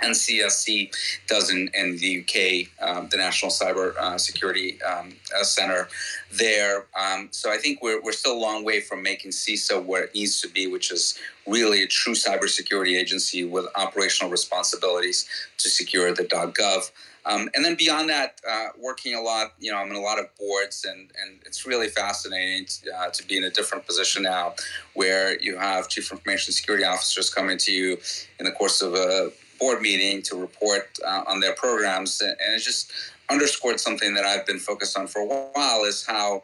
NCSC 0.01 0.91
does 1.27 1.51
in, 1.51 1.69
in 1.73 1.97
the 1.97 2.19
UK, 2.19 2.87
um, 2.87 3.09
the 3.09 3.17
National 3.17 3.51
Cyber 3.51 3.95
uh, 3.97 4.17
Security 4.17 4.81
um, 4.81 5.13
uh, 5.37 5.43
Center 5.43 5.87
there. 6.31 6.85
Um, 6.99 7.29
so 7.31 7.51
I 7.51 7.57
think 7.57 7.81
we're, 7.81 8.01
we're 8.01 8.11
still 8.11 8.37
a 8.37 8.39
long 8.39 8.63
way 8.63 8.81
from 8.81 9.03
making 9.03 9.31
CISA 9.31 9.83
where 9.83 10.03
it 10.03 10.15
needs 10.15 10.41
to 10.41 10.47
be, 10.47 10.67
which 10.67 10.91
is 10.91 11.17
really 11.47 11.83
a 11.83 11.87
true 11.87 12.13
cybersecurity 12.13 12.97
agency 12.97 13.43
with 13.43 13.65
operational 13.75 14.31
responsibilities 14.31 15.27
to 15.57 15.69
secure 15.69 16.13
the 16.13 16.23
.gov. 16.23 16.91
Um, 17.25 17.49
and 17.53 17.63
then 17.63 17.75
beyond 17.75 18.09
that, 18.09 18.39
uh, 18.49 18.67
working 18.77 19.13
a 19.13 19.21
lot, 19.21 19.53
you 19.59 19.71
know, 19.71 19.77
I'm 19.77 19.89
in 19.89 19.95
a 19.95 20.01
lot 20.01 20.19
of 20.19 20.25
boards, 20.37 20.85
and, 20.85 21.11
and 21.21 21.39
it's 21.45 21.65
really 21.65 21.87
fascinating 21.87 22.65
uh, 22.97 23.09
to 23.09 23.27
be 23.27 23.37
in 23.37 23.43
a 23.43 23.49
different 23.49 23.85
position 23.85 24.23
now 24.23 24.53
where 24.93 25.39
you 25.39 25.57
have 25.57 25.89
chief 25.89 26.11
information 26.11 26.53
security 26.53 26.85
officers 26.85 27.29
coming 27.29 27.57
to 27.59 27.71
you 27.71 27.97
in 28.39 28.45
the 28.45 28.51
course 28.51 28.81
of 28.81 28.93
a 28.93 29.31
board 29.59 29.81
meeting 29.81 30.21
to 30.23 30.35
report 30.35 30.97
uh, 31.05 31.23
on 31.27 31.39
their 31.39 31.53
programs, 31.53 32.21
and 32.21 32.35
it 32.39 32.59
just 32.59 32.91
underscored 33.29 33.79
something 33.79 34.13
that 34.13 34.25
I've 34.25 34.45
been 34.45 34.59
focused 34.59 34.97
on 34.97 35.07
for 35.07 35.19
a 35.19 35.25
while: 35.25 35.83
is 35.85 36.05
how 36.05 36.43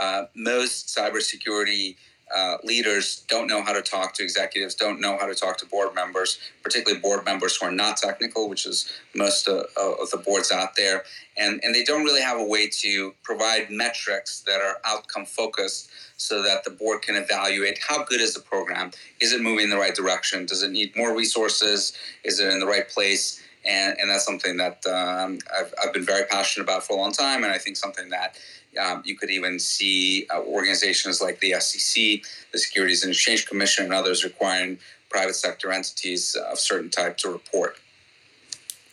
uh, 0.00 0.24
most 0.34 0.88
cybersecurity 0.88 1.96
uh, 2.34 2.56
leaders 2.64 3.24
don't 3.28 3.46
know 3.46 3.62
how 3.62 3.72
to 3.72 3.82
talk 3.82 4.12
to 4.14 4.22
executives, 4.22 4.74
don't 4.74 5.00
know 5.00 5.16
how 5.18 5.26
to 5.26 5.34
talk 5.34 5.56
to 5.58 5.66
board 5.66 5.94
members, 5.94 6.38
particularly 6.62 7.00
board 7.00 7.24
members 7.24 7.56
who 7.56 7.66
are 7.66 7.72
not 7.72 7.96
technical, 7.96 8.48
which 8.48 8.66
is 8.66 8.90
most 9.14 9.46
of, 9.48 9.66
of 9.76 10.10
the 10.10 10.22
boards 10.24 10.50
out 10.50 10.74
there, 10.76 11.04
and 11.36 11.60
and 11.62 11.74
they 11.74 11.84
don't 11.84 12.04
really 12.04 12.22
have 12.22 12.38
a 12.38 12.44
way 12.44 12.68
to 12.68 13.14
provide 13.22 13.70
metrics 13.70 14.40
that 14.40 14.60
are 14.60 14.78
outcome 14.84 15.24
focused 15.24 15.90
so 16.16 16.42
that 16.42 16.64
the 16.64 16.70
board 16.70 17.02
can 17.02 17.14
evaluate 17.14 17.78
how 17.86 18.02
good 18.04 18.20
is 18.20 18.34
the 18.34 18.40
program? 18.40 18.90
Is 19.20 19.32
it 19.32 19.42
moving 19.42 19.64
in 19.64 19.70
the 19.70 19.76
right 19.76 19.94
direction? 19.94 20.46
Does 20.46 20.62
it 20.62 20.70
need 20.70 20.96
more 20.96 21.14
resources? 21.14 21.92
Is 22.24 22.40
it 22.40 22.52
in 22.52 22.58
the 22.58 22.66
right 22.66 22.88
place 22.88 23.42
and, 23.66 23.98
and 23.98 24.10
that's 24.10 24.24
something 24.24 24.56
that 24.56 24.84
um, 24.86 25.38
I've, 25.56 25.74
I've 25.82 25.92
been 25.92 26.04
very 26.04 26.24
passionate 26.26 26.64
about 26.64 26.84
for 26.84 26.96
a 26.96 27.00
long 27.00 27.12
time 27.12 27.42
and 27.44 27.52
i 27.52 27.58
think 27.58 27.76
something 27.76 28.08
that 28.10 28.36
um, 28.78 29.02
you 29.04 29.16
could 29.16 29.30
even 29.30 29.58
see 29.58 30.26
uh, 30.34 30.40
organizations 30.42 31.20
like 31.20 31.40
the 31.40 31.54
SEC, 31.60 32.22
the 32.52 32.58
Securities 32.58 33.02
and 33.02 33.12
Exchange 33.12 33.46
Commission, 33.46 33.84
and 33.84 33.94
others 33.94 34.24
requiring 34.24 34.78
private 35.08 35.34
sector 35.34 35.72
entities 35.72 36.34
of 36.34 36.58
certain 36.58 36.90
type 36.90 37.16
to 37.18 37.30
report. 37.30 37.78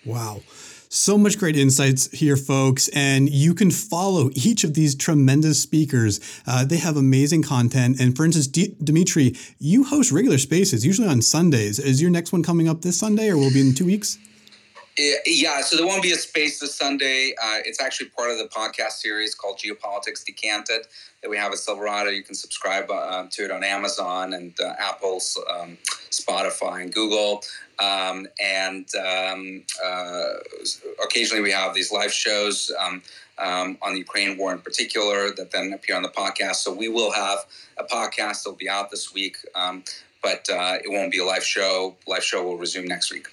Wow. 0.05 0.41
So 0.89 1.17
much 1.17 1.39
great 1.39 1.57
insights 1.57 2.11
here, 2.11 2.37
folks. 2.37 2.87
And 2.89 3.27
you 3.27 3.55
can 3.55 3.71
follow 3.71 4.29
each 4.35 4.63
of 4.63 4.75
these 4.75 4.93
tremendous 4.93 5.59
speakers. 5.59 6.19
Uh, 6.45 6.65
they 6.65 6.77
have 6.77 6.97
amazing 6.97 7.41
content. 7.41 7.99
And 7.99 8.15
for 8.15 8.25
instance, 8.25 8.45
D- 8.45 8.75
Dmitri, 8.83 9.35
you 9.57 9.85
host 9.85 10.11
regular 10.11 10.37
spaces, 10.37 10.85
usually 10.85 11.07
on 11.07 11.23
Sundays. 11.23 11.79
Is 11.79 11.99
your 11.99 12.11
next 12.11 12.31
one 12.31 12.43
coming 12.43 12.69
up 12.69 12.81
this 12.83 12.99
Sunday 12.99 13.29
or 13.29 13.37
will 13.37 13.47
it 13.47 13.55
be 13.55 13.61
in 13.61 13.73
two 13.73 13.85
weeks? 13.85 14.19
Yeah, 14.95 15.61
so 15.61 15.75
there 15.75 15.87
won't 15.87 16.03
be 16.03 16.11
a 16.11 16.17
space 16.17 16.59
this 16.59 16.75
Sunday. 16.75 17.33
Uh, 17.41 17.57
it's 17.65 17.81
actually 17.81 18.09
part 18.09 18.29
of 18.29 18.37
the 18.37 18.47
podcast 18.47 18.91
series 18.91 19.33
called 19.33 19.57
Geopolitics 19.57 20.23
Decanted 20.23 20.85
that 21.23 21.29
we 21.29 21.35
have 21.35 21.51
at 21.51 21.57
Silverado. 21.57 22.11
You 22.11 22.21
can 22.21 22.35
subscribe 22.35 22.91
uh, 22.91 23.25
to 23.31 23.45
it 23.45 23.49
on 23.49 23.63
Amazon 23.63 24.33
and 24.33 24.53
uh, 24.61 24.75
um, 25.49 25.77
Spotify, 26.11 26.83
and 26.83 26.93
Google. 26.93 27.41
Um, 27.79 28.27
and 28.39 28.87
um, 28.95 29.63
uh, 29.83 30.33
occasionally 31.03 31.41
we 31.41 31.51
have 31.51 31.73
these 31.73 31.91
live 31.91 32.13
shows 32.13 32.71
um, 32.79 33.01
um, 33.39 33.79
on 33.81 33.93
the 33.93 33.99
Ukraine 33.99 34.37
war 34.37 34.51
in 34.51 34.59
particular 34.59 35.31
that 35.31 35.49
then 35.49 35.73
appear 35.73 35.95
on 35.95 36.03
the 36.03 36.09
podcast. 36.09 36.57
So 36.57 36.71
we 36.71 36.87
will 36.87 37.11
have 37.11 37.39
a 37.77 37.83
podcast 37.83 38.43
that 38.43 38.51
will 38.51 38.57
be 38.57 38.69
out 38.69 38.91
this 38.91 39.11
week, 39.11 39.37
um, 39.55 39.83
but 40.21 40.47
uh, 40.51 40.77
it 40.83 40.91
won't 40.91 41.11
be 41.11 41.17
a 41.17 41.25
live 41.25 41.43
show. 41.43 41.95
Live 42.05 42.23
show 42.23 42.43
will 42.43 42.57
resume 42.57 42.85
next 42.85 43.11
week. 43.11 43.27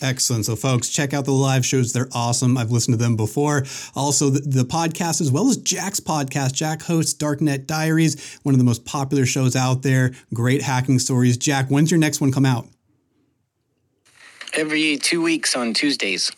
Excellent. 0.00 0.46
So, 0.46 0.56
folks, 0.56 0.88
check 0.88 1.12
out 1.12 1.24
the 1.24 1.32
live 1.32 1.66
shows. 1.66 1.92
They're 1.92 2.08
awesome. 2.12 2.56
I've 2.56 2.70
listened 2.70 2.94
to 2.94 3.02
them 3.02 3.16
before. 3.16 3.64
Also, 3.94 4.30
the, 4.30 4.40
the, 4.40 4.64
podcast, 4.64 5.20
as 5.20 5.30
well 5.30 5.48
as 5.48 5.56
Jack's 5.56 6.00
podcast. 6.00 6.52
Jack 6.52 6.82
hosts 6.82 7.14
Darknet 7.14 7.66
Diaries, 7.66 8.38
one 8.42 8.54
of 8.54 8.58
the 8.58 8.64
most 8.64 8.84
popular 8.84 9.26
shows 9.26 9.56
out 9.56 9.82
there. 9.82 10.12
Great 10.32 10.62
hacking 10.62 10.98
stories. 10.98 11.36
Jack, 11.36 11.68
when's 11.68 11.90
your 11.90 11.98
next 11.98 12.20
one 12.20 12.32
come 12.32 12.46
out? 12.46 12.66
Every 14.54 14.96
two 14.96 15.22
weeks 15.22 15.56
on 15.56 15.74
Tuesdays. 15.74 16.32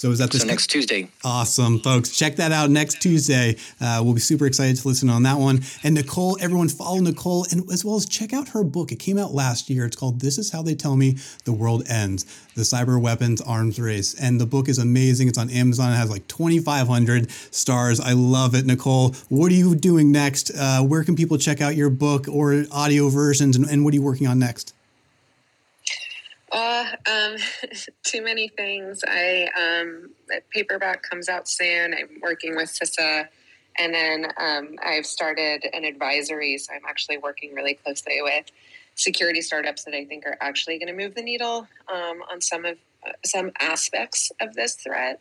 So 0.00 0.10
is 0.10 0.18
that 0.20 0.30
this 0.30 0.40
so 0.40 0.48
next 0.48 0.68
Tuesday? 0.68 1.10
Awesome, 1.24 1.78
folks. 1.78 2.16
Check 2.16 2.36
that 2.36 2.52
out 2.52 2.70
next 2.70 3.02
Tuesday. 3.02 3.56
Uh, 3.82 4.00
we'll 4.02 4.14
be 4.14 4.20
super 4.20 4.46
excited 4.46 4.78
to 4.78 4.88
listen 4.88 5.10
on 5.10 5.24
that 5.24 5.36
one. 5.36 5.60
And 5.84 5.94
Nicole, 5.94 6.38
everyone 6.40 6.70
follow 6.70 7.00
Nicole, 7.00 7.44
and 7.50 7.70
as 7.70 7.84
well 7.84 7.96
as 7.96 8.06
check 8.06 8.32
out 8.32 8.48
her 8.48 8.64
book. 8.64 8.92
It 8.92 8.98
came 8.98 9.18
out 9.18 9.34
last 9.34 9.68
year. 9.68 9.84
It's 9.84 9.96
called 9.96 10.20
"This 10.20 10.38
Is 10.38 10.52
How 10.52 10.62
They 10.62 10.74
Tell 10.74 10.96
Me 10.96 11.18
the 11.44 11.52
World 11.52 11.82
Ends: 11.86 12.24
The 12.54 12.62
Cyber 12.62 12.98
Weapons 12.98 13.42
Arms 13.42 13.78
Race." 13.78 14.14
And 14.14 14.40
the 14.40 14.46
book 14.46 14.70
is 14.70 14.78
amazing. 14.78 15.28
It's 15.28 15.36
on 15.36 15.50
Amazon. 15.50 15.92
It 15.92 15.96
has 15.96 16.08
like 16.08 16.26
2,500 16.28 17.30
stars. 17.50 18.00
I 18.00 18.14
love 18.14 18.54
it, 18.54 18.64
Nicole. 18.64 19.10
What 19.28 19.52
are 19.52 19.54
you 19.54 19.74
doing 19.74 20.10
next? 20.10 20.50
Uh, 20.58 20.80
where 20.82 21.04
can 21.04 21.14
people 21.14 21.36
check 21.36 21.60
out 21.60 21.76
your 21.76 21.90
book 21.90 22.26
or 22.26 22.64
audio 22.72 23.10
versions? 23.10 23.54
And, 23.54 23.66
and 23.68 23.84
what 23.84 23.92
are 23.92 23.96
you 23.96 24.02
working 24.02 24.26
on 24.26 24.38
next? 24.38 24.72
Uh, 26.50 26.84
um, 27.10 27.36
too 28.02 28.22
many 28.22 28.48
things. 28.48 29.00
I 29.06 29.48
um, 29.56 30.10
paperback 30.50 31.02
comes 31.02 31.28
out 31.28 31.48
soon. 31.48 31.94
I'm 31.94 32.20
working 32.22 32.56
with 32.56 32.70
CISA, 32.70 33.28
and 33.78 33.94
then 33.94 34.26
um, 34.38 34.76
I've 34.84 35.06
started 35.06 35.64
an 35.72 35.84
advisory. 35.84 36.58
So 36.58 36.72
I'm 36.74 36.84
actually 36.88 37.18
working 37.18 37.54
really 37.54 37.74
closely 37.74 38.20
with 38.22 38.46
security 38.96 39.40
startups 39.40 39.84
that 39.84 39.94
I 39.94 40.04
think 40.04 40.26
are 40.26 40.36
actually 40.40 40.78
going 40.78 40.88
to 40.88 41.04
move 41.04 41.14
the 41.14 41.22
needle 41.22 41.66
um, 41.92 42.22
on 42.30 42.40
some 42.40 42.64
of 42.64 42.76
uh, 43.06 43.12
some 43.24 43.50
aspects 43.60 44.30
of 44.40 44.54
this 44.54 44.74
threat. 44.74 45.20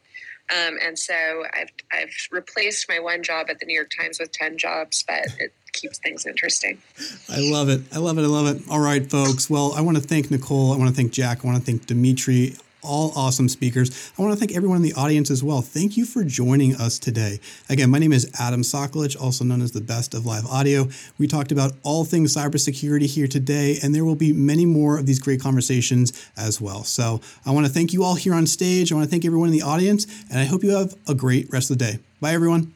Um, 0.52 0.78
and 0.82 0.98
so 0.98 1.14
I've 1.54 1.72
I've 1.92 2.14
replaced 2.32 2.90
my 2.90 3.00
one 3.00 3.22
job 3.22 3.48
at 3.50 3.60
the 3.60 3.66
New 3.66 3.76
York 3.76 3.92
Times 3.98 4.20
with 4.20 4.32
ten 4.32 4.58
jobs, 4.58 5.04
but 5.08 5.26
it, 5.40 5.54
keeps 5.72 6.00
things 6.00 6.26
interesting. 6.26 6.82
I 7.30 7.40
love 7.40 7.70
it. 7.70 7.82
I 7.94 8.00
love 8.00 8.18
it. 8.18 8.24
I 8.24 8.26
love 8.26 8.48
it. 8.48 8.64
All 8.70 8.80
right, 8.80 9.10
folks. 9.10 9.50
Well, 9.50 9.74
I 9.78 9.82
want 9.82 9.98
to 9.98 10.04
thank 10.04 10.32
Nicole. 10.32 10.74
I 10.74 10.78
want 10.78 10.90
to 10.90 10.96
thank 10.96 11.14
Jack. 11.14 11.46
I 11.46 11.48
want 11.48 11.60
to 11.60 11.64
thank 11.64 11.86
Dmitri. 11.86 12.56
All 12.82 13.12
awesome 13.14 13.50
speakers. 13.50 14.12
I 14.18 14.22
want 14.22 14.34
to 14.34 14.40
thank 14.40 14.56
everyone 14.56 14.78
in 14.78 14.84
the 14.84 14.94
audience 14.94 15.30
as 15.30 15.44
well. 15.44 15.62
Thank 15.62 15.98
you 15.98 16.06
for 16.06 16.24
joining 16.24 16.76
us 16.76 16.98
today. 16.98 17.42
Again, 17.70 17.90
my 17.90 18.00
name 18.00 18.14
is 18.14 18.32
Adam 18.40 18.62
Soccolich, 18.62 19.22
also 19.22 19.44
known 19.44 19.62
as 19.62 19.74
the 19.74 19.82
best 19.82 20.14
of 20.14 20.26
live 20.26 20.46
audio. 20.46 20.88
We 21.18 21.28
talked 21.28 21.52
about 21.52 21.74
all 21.84 22.06
things 22.06 22.34
cybersecurity 22.34 23.06
here 23.06 23.28
today, 23.28 23.80
and 23.84 23.94
there 23.94 24.06
will 24.06 24.16
be 24.16 24.32
many 24.32 24.66
more 24.66 24.98
of 24.98 25.06
these 25.06 25.20
great 25.20 25.42
conversations 25.42 26.26
as 26.38 26.62
well. 26.62 26.86
So 26.86 27.20
I 27.46 27.52
want 27.52 27.68
to 27.68 27.72
thank 27.72 27.92
you 27.92 28.06
all 28.06 28.16
here 28.16 28.34
on 28.34 28.48
stage. 28.48 28.94
I 28.94 28.96
want 28.96 29.06
to 29.06 29.12
thank 29.12 29.26
everyone 29.26 29.50
in 29.50 29.54
the 29.54 29.64
audience, 29.64 30.06
and 30.30 30.40
I 30.40 30.46
hope 30.46 30.64
you 30.64 30.70
have 30.70 30.96
a 31.06 31.14
great 31.14 31.52
rest 31.52 31.70
of 31.70 31.78
the 31.78 31.86
day. 31.86 32.00
Bye, 32.22 32.32
everyone. 32.32 32.74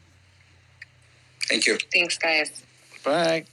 Thank 1.48 1.66
you. 1.66 1.78
Thanks, 1.92 2.18
guys. 2.18 2.62
Bye. 3.02 3.46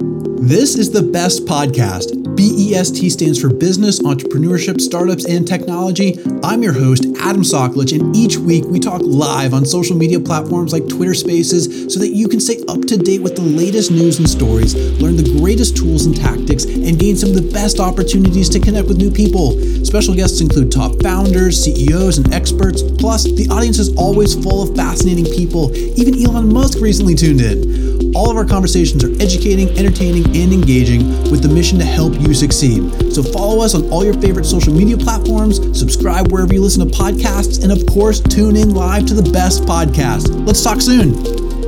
This 0.00 0.76
is 0.76 0.90
the 0.90 1.02
best 1.02 1.44
podcast. 1.44 2.16
BEST 2.34 3.10
stands 3.10 3.38
for 3.38 3.52
Business, 3.52 4.00
Entrepreneurship, 4.00 4.80
Startups, 4.80 5.26
and 5.26 5.46
Technology. 5.46 6.18
I'm 6.42 6.62
your 6.62 6.72
host, 6.72 7.04
Adam 7.20 7.42
Soccolich, 7.42 7.92
and 7.92 8.16
each 8.16 8.38
week 8.38 8.64
we 8.64 8.80
talk 8.80 9.02
live 9.04 9.52
on 9.52 9.66
social 9.66 9.94
media 9.94 10.18
platforms 10.18 10.72
like 10.72 10.88
Twitter 10.88 11.12
Spaces 11.12 11.92
so 11.92 12.00
that 12.00 12.14
you 12.14 12.28
can 12.28 12.40
stay 12.40 12.62
up 12.66 12.80
to 12.86 12.96
date 12.96 13.20
with 13.20 13.36
the 13.36 13.42
latest 13.42 13.90
news 13.90 14.18
and 14.18 14.28
stories, 14.28 14.74
learn 15.02 15.16
the 15.16 15.38
greatest 15.38 15.76
tools 15.76 16.06
and 16.06 16.16
tactics, 16.16 16.64
and 16.64 16.98
gain 16.98 17.14
some 17.14 17.28
of 17.28 17.36
the 17.36 17.52
best 17.52 17.78
opportunities 17.78 18.48
to 18.48 18.58
connect 18.58 18.88
with 18.88 18.96
new 18.96 19.10
people. 19.10 19.60
Special 19.84 20.14
guests 20.14 20.40
include 20.40 20.72
top 20.72 20.96
founders, 21.02 21.62
CEOs, 21.62 22.16
and 22.16 22.32
experts. 22.32 22.80
Plus, 22.82 23.24
the 23.24 23.46
audience 23.50 23.78
is 23.78 23.94
always 23.96 24.34
full 24.34 24.62
of 24.62 24.74
fascinating 24.74 25.26
people. 25.26 25.76
Even 25.76 26.24
Elon 26.24 26.50
Musk 26.50 26.80
recently 26.80 27.14
tuned 27.14 27.42
in. 27.42 27.89
All 28.14 28.30
of 28.30 28.36
our 28.36 28.44
conversations 28.44 29.04
are 29.04 29.12
educating, 29.22 29.68
entertaining, 29.78 30.24
and 30.36 30.52
engaging 30.52 31.08
with 31.30 31.42
the 31.42 31.48
mission 31.48 31.78
to 31.78 31.84
help 31.84 32.14
you 32.20 32.34
succeed. 32.34 33.12
So 33.12 33.22
follow 33.22 33.62
us 33.62 33.74
on 33.74 33.88
all 33.90 34.04
your 34.04 34.14
favorite 34.14 34.44
social 34.44 34.74
media 34.74 34.96
platforms, 34.96 35.56
subscribe 35.78 36.32
wherever 36.32 36.52
you 36.52 36.62
listen 36.62 36.88
to 36.88 36.96
podcasts, 36.96 37.62
and 37.62 37.72
of 37.72 37.86
course, 37.86 38.20
tune 38.20 38.56
in 38.56 38.70
live 38.70 39.06
to 39.06 39.14
the 39.14 39.30
best 39.30 39.64
podcast. 39.64 40.46
Let's 40.46 40.62
talk 40.62 40.80
soon. 40.80 41.59